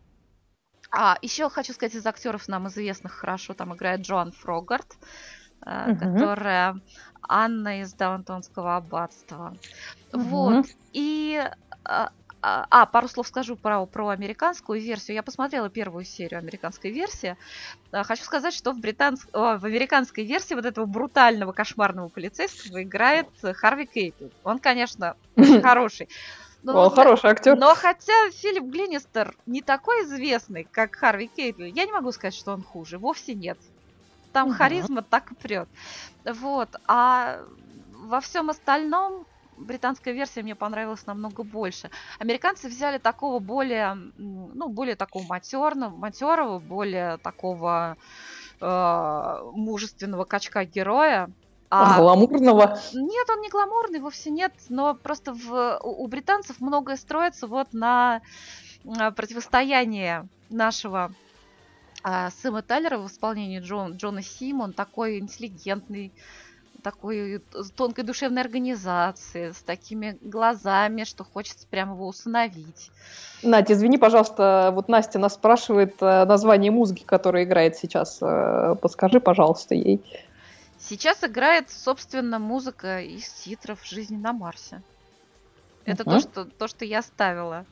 А, 0.91 1.19
еще 1.23 1.49
хочу 1.51 1.73
сказать, 1.73 1.95
из 1.95 2.07
актеров 2.07 2.49
нам 2.49 2.69
известных 2.69 3.13
хорошо, 3.13 3.55
там 3.55 3.75
играет 3.75 4.01
Джоан 4.01 4.33
Фрогарт, 4.33 4.97
э, 5.65 5.93
угу. 5.93 5.99
которая 5.99 6.81
Анна 7.23 7.83
из 7.83 7.93
Даунтонского 7.95 8.77
аббатства. 8.77 9.55
Угу. 10.13 10.23
Вот. 10.23 10.67
И 10.93 11.43
а, 11.85 12.11
а, 12.43 12.67
а, 12.71 12.87
пару 12.87 13.09
слов 13.09 13.27
скажу 13.27 13.57
про, 13.57 13.85
про 13.87 14.11
американскую 14.11 14.81
версию. 14.81 15.17
Я 15.17 15.23
посмотрела 15.23 15.69
первую 15.69 16.05
серию 16.05 16.39
американской 16.39 16.93
версии. 16.93 17.37
А, 17.91 18.05
хочу 18.05 18.23
сказать, 18.23 18.55
что 18.55 18.73
в, 18.73 18.79
британск... 18.79 19.29
в 19.33 19.65
американской 19.65 20.25
версии 20.25 20.55
вот 20.55 20.65
этого 20.65 20.87
брутального, 20.87 21.53
кошмарного 21.53 22.09
полицейского 22.09 22.83
играет 22.83 23.29
Харви 23.43 23.87
Кейтл. 23.87 24.27
Он, 24.45 24.59
конечно, 24.59 25.17
хороший. 25.63 26.09
Но, 26.73 26.87
Он 26.87 26.91
хороший 26.91 27.31
актер. 27.31 27.57
Но 27.57 27.75
хотя 27.75 28.31
Филипп 28.33 28.65
Глинистер 28.65 29.37
не 29.47 29.63
такой 29.63 30.03
известный, 30.03 30.65
как 30.65 30.97
Харви 30.97 31.29
Кейтл, 31.29 31.63
я 31.63 31.85
не 31.85 31.93
могу 31.93 32.11
сказать, 32.11 32.35
что 32.35 32.53
он 32.53 32.63
хуже. 32.63 32.99
Вовсе 32.99 33.35
нет. 33.35 33.57
Там 34.33 34.49
угу. 34.49 34.57
харизма 34.57 35.03
так 35.03 35.31
и 35.31 35.35
прет. 35.37 35.69
Вот. 36.25 36.69
А 36.89 37.41
во 37.93 38.21
всем 38.21 38.51
остальном 38.51 39.27
британская 39.57 40.13
версия 40.13 40.43
мне 40.43 40.57
понравилась 40.57 41.07
намного 41.07 41.45
больше. 41.45 41.91
Американцы 42.19 42.69
взяли 42.69 42.99
такого 42.99 43.39
более, 43.39 43.95
ну, 44.19 44.69
более 44.69 44.97
такого 44.97 45.23
матерного, 45.23 45.97
матерого, 45.97 46.59
более 46.59 47.19
такого 47.19 47.97
э, 48.61 49.41
мужественного 49.53 50.25
качка 50.25 50.65
героя, 50.65 51.31
а, 51.71 51.99
гламурного? 52.01 52.79
Нет, 52.93 53.31
он 53.31 53.41
не 53.41 53.49
гламурный, 53.49 54.01
вовсе 54.01 54.31
нет. 54.31 54.53
Но 54.69 54.95
просто 54.95 55.33
в, 55.33 55.81
у, 55.83 56.05
у 56.05 56.07
британцев 56.07 56.61
многое 56.61 56.97
строится 56.97 57.47
вот 57.47 57.73
на 57.73 58.23
противостояние 59.17 60.29
нашего 60.49 61.13
а, 62.03 62.31
Сэма 62.31 62.63
Тайлера 62.63 62.99
в 62.99 63.07
исполнении 63.09 63.61
Джон, 63.61 63.97
Джона 63.97 64.23
Симон, 64.23 64.73
такой 64.73 65.19
интеллигентный, 65.19 66.13
такой 66.83 67.43
с 67.53 67.71
тонкой 67.73 68.05
душевной 68.05 68.43
организации, 68.43 69.51
с 69.51 69.61
такими 69.63 70.17
глазами, 70.21 71.03
что 71.03 71.25
хочется 71.25 71.67
прямо 71.69 71.95
его 71.95 72.07
усыновить. 72.07 72.93
Надя, 73.43 73.73
извини, 73.75 73.99
пожалуйста, 73.99 74.71
вот 74.73 74.89
Настя 74.89 75.19
нас 75.19 75.35
спрашивает 75.35 75.97
э, 76.01 76.25
название 76.27 76.71
музыки, 76.71 77.03
которая 77.05 77.43
играет 77.43 77.77
сейчас. 77.77 78.19
Э, 78.23 78.77
подскажи, 78.81 79.19
пожалуйста, 79.19 79.75
ей. 79.75 80.01
Сейчас 80.89 81.25
играет, 81.25 81.69
собственно, 81.69 82.39
музыка 82.39 83.01
из 83.01 83.29
титров 83.29 83.85
«Жизни 83.85 84.17
на 84.17 84.33
Марсе». 84.33 84.83
Это 85.85 86.05
uh-huh. 86.05 86.13
то, 86.13 86.21
что, 86.21 86.45
то, 86.45 86.69
что 86.69 86.85
я 86.85 87.03
ставила. 87.03 87.67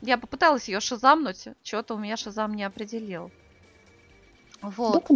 Я 0.00 0.18
попыталась 0.18 0.66
ее 0.68 0.80
шазамнуть, 0.80 1.48
что-то 1.62 1.94
у 1.94 1.98
меня 1.98 2.16
шазам 2.16 2.54
не 2.54 2.64
определил. 2.64 3.30
Вот. 4.60 5.08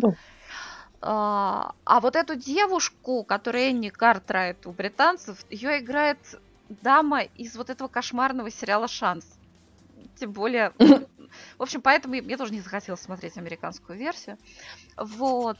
А, 1.00 1.74
а 1.84 2.00
вот 2.00 2.14
эту 2.14 2.36
девушку, 2.36 3.24
которая 3.24 3.70
Энни 3.70 3.88
Картрайт 3.88 4.64
у 4.68 4.70
британцев, 4.70 5.44
ее 5.50 5.80
играет 5.80 6.18
дама 6.68 7.22
из 7.22 7.56
вот 7.56 7.70
этого 7.70 7.88
кошмарного 7.88 8.52
сериала 8.52 8.86
«Шанс». 8.86 9.26
Тем 10.14 10.30
более 10.30 10.72
В 11.58 11.62
общем, 11.62 11.80
поэтому 11.80 12.14
я 12.14 12.36
тоже 12.36 12.52
не 12.52 12.60
захотела 12.60 12.96
смотреть 12.96 13.36
американскую 13.36 13.98
версию. 13.98 14.38
Вот. 14.96 15.58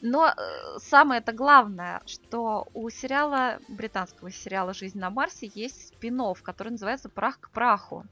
Но 0.00 0.28
э, 0.28 0.78
самое 0.78 1.20
это 1.20 1.32
главное, 1.32 2.02
что 2.06 2.68
у 2.74 2.88
сериала, 2.90 3.58
британского 3.68 4.30
сериала 4.30 4.74
«Жизнь 4.74 4.98
на 4.98 5.10
Марсе» 5.10 5.50
есть 5.54 5.88
спин 5.88 6.22
который 6.42 6.70
называется 6.70 7.08
«Прах 7.08 7.40
к 7.40 7.50
праху». 7.50 8.04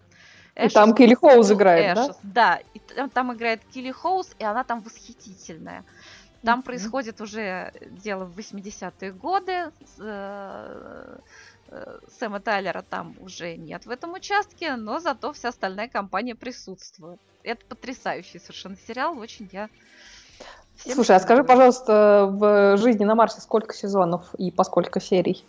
И 0.55 0.61
Эшес, 0.61 0.73
там 0.73 0.95
Килли 0.95 1.15
Хоуз 1.15 1.51
играет, 1.51 1.97
Эшес, 1.97 2.17
да? 2.23 2.57
Да, 2.57 2.61
и 2.75 2.79
там, 2.79 3.09
там 3.09 3.33
играет 3.33 3.63
Килли 3.73 3.91
Хоуз, 3.91 4.35
и 4.39 4.45
она 4.45 4.65
там 4.65 4.81
восхитительная. 4.83 5.85
Там 6.43 6.61
mm-hmm. 6.61 6.63
происходит 6.65 7.21
уже 7.21 7.73
дело 7.91 8.25
в 8.25 8.37
80-е 8.37 9.13
годы. 9.13 9.71
Э, 9.99 10.63
Э, 10.63 11.19
Сэма 12.19 12.41
Тайлера 12.41 12.83
там 12.83 13.17
уже 13.21 13.57
нет 13.57 13.87
в 13.87 13.91
этом 13.91 14.13
участке, 14.15 14.77
но 14.77 14.99
зато 14.99 15.33
вся 15.33 15.49
остальная 15.49 15.89
компания 15.89 16.35
присутствует. 16.35 17.21
Это 17.43 17.65
потрясающий 17.67 18.39
совершенно 18.39 18.77
сериал, 18.77 19.19
очень 19.19 19.49
я... 19.53 19.69
Слушай, 20.77 21.17
а 21.17 21.21
скажи, 21.21 21.45
пожалуйста, 21.45 22.29
в 22.31 22.77
«Жизни 22.79 23.05
на 23.05 23.15
Марсе» 23.15 23.41
сколько 23.41 23.75
сезонов 23.75 24.35
и 24.35 24.51
по 24.51 24.65
сколько 24.65 25.01
серий? 25.01 25.45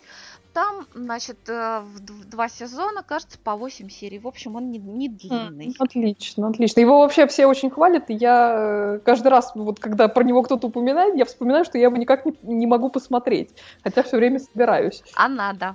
Там, 0.54 0.86
значит, 0.94 1.48
э, 1.48 1.80
в 1.80 2.28
два 2.28 2.48
сезона, 2.48 3.02
кажется, 3.02 3.38
по 3.42 3.56
8 3.56 3.88
серий. 3.88 4.20
В 4.20 4.28
общем, 4.28 4.54
он 4.54 4.70
не, 4.70 4.78
не 4.78 5.08
длинный. 5.08 5.74
Отлично, 5.80 6.46
отлично. 6.48 6.78
Его 6.78 7.00
вообще 7.00 7.26
все 7.26 7.46
очень 7.46 7.70
хвалят, 7.70 8.08
и 8.08 8.14
я 8.14 8.54
э, 8.56 8.98
каждый 9.04 9.28
раз, 9.28 9.50
вот 9.56 9.80
когда 9.80 10.06
про 10.06 10.22
него 10.22 10.44
кто-то 10.44 10.68
упоминает, 10.68 11.16
я 11.16 11.24
вспоминаю, 11.24 11.64
что 11.64 11.76
я 11.76 11.84
его 11.84 11.96
никак 11.96 12.24
не, 12.24 12.36
не 12.42 12.68
могу 12.68 12.88
посмотреть. 12.88 13.50
Хотя 13.82 14.04
все 14.04 14.16
время 14.16 14.38
собираюсь. 14.38 15.02
А 15.16 15.28
надо. 15.28 15.74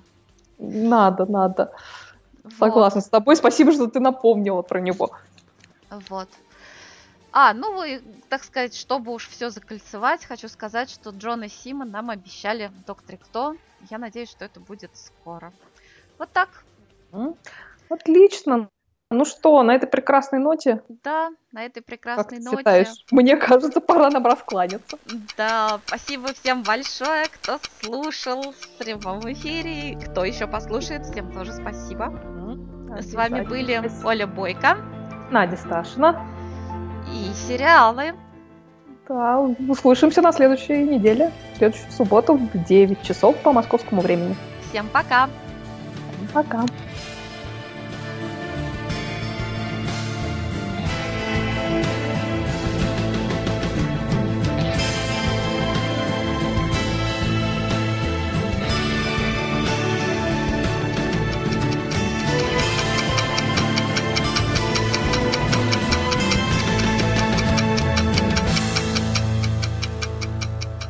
Надо, 0.60 1.26
надо. 1.26 1.72
Вот. 2.44 2.54
Согласна 2.54 3.02
с 3.02 3.10
тобой. 3.10 3.36
Спасибо, 3.36 3.72
что 3.72 3.88
ты 3.88 4.00
напомнила 4.00 4.62
про 4.62 4.80
него. 4.80 5.12
Вот. 6.10 6.30
А, 7.32 7.54
ну 7.54 7.84
и, 7.84 8.00
так 8.28 8.44
сказать, 8.44 8.76
чтобы 8.76 9.14
уж 9.14 9.28
все 9.28 9.50
закольцевать, 9.50 10.26
хочу 10.26 10.48
сказать, 10.48 10.90
что 10.90 11.12
Джон 11.12 11.44
и 11.44 11.48
Сима 11.48 11.86
нам 11.86 12.10
обещали 12.10 12.68
в 12.68 12.86
Докторе 12.86 13.18
Кто. 13.18 13.56
Я 13.90 13.98
надеюсь, 13.98 14.30
что 14.30 14.46
это 14.46 14.60
будет 14.60 14.92
скоро. 14.96 15.54
Вот 16.18 16.30
так. 16.32 16.50
Отлично. 17.90 18.70
Ну 19.12 19.26
что, 19.26 19.64
на 19.64 19.74
этой 19.74 19.88
прекрасной 19.88 20.38
ноте, 20.38 20.84
Да, 21.04 21.30
на 21.52 21.66
этой 21.66 21.80
как 21.80 21.86
прекрасной 21.86 22.38
ты 22.38 22.44
ноте. 22.44 22.58
считаешь, 22.58 22.88
мне 23.10 23.38
кажется, 23.38 23.82
пора 23.82 24.12
нам 24.12 24.24
раскланяться. 24.24 25.00
Да, 25.36 25.80
спасибо 25.88 26.32
всем 26.34 26.62
большое, 26.62 27.26
кто 27.26 27.58
слушал 27.82 28.54
в 28.54 28.78
прямом 28.78 29.22
эфире. 29.34 29.98
Кто 30.00 30.24
еще 30.24 30.46
послушает, 30.46 31.08
всем 31.08 31.32
тоже 31.34 31.54
спасибо. 31.54 32.14
С 33.00 33.12
вами 33.16 33.42
были. 33.42 33.82
Оля 34.04 34.28
Бойко 34.28 34.78
Надя 35.32 35.58
Сташина. 35.58 36.22
и 37.12 37.34
сериалы. 37.34 38.14
Да, 39.08 39.40
услышимся 39.40 40.22
на 40.22 40.32
следующей 40.32 40.84
неделе, 40.84 41.32
в 41.56 41.58
следующую 41.58 41.92
субботу 41.92 42.36
в 42.36 42.64
9 42.64 43.02
часов 43.02 43.36
по 43.38 43.52
московскому 43.54 44.02
времени. 44.02 44.36
Всем 44.70 44.88
пока! 44.90 45.28
Пока. 46.32 46.64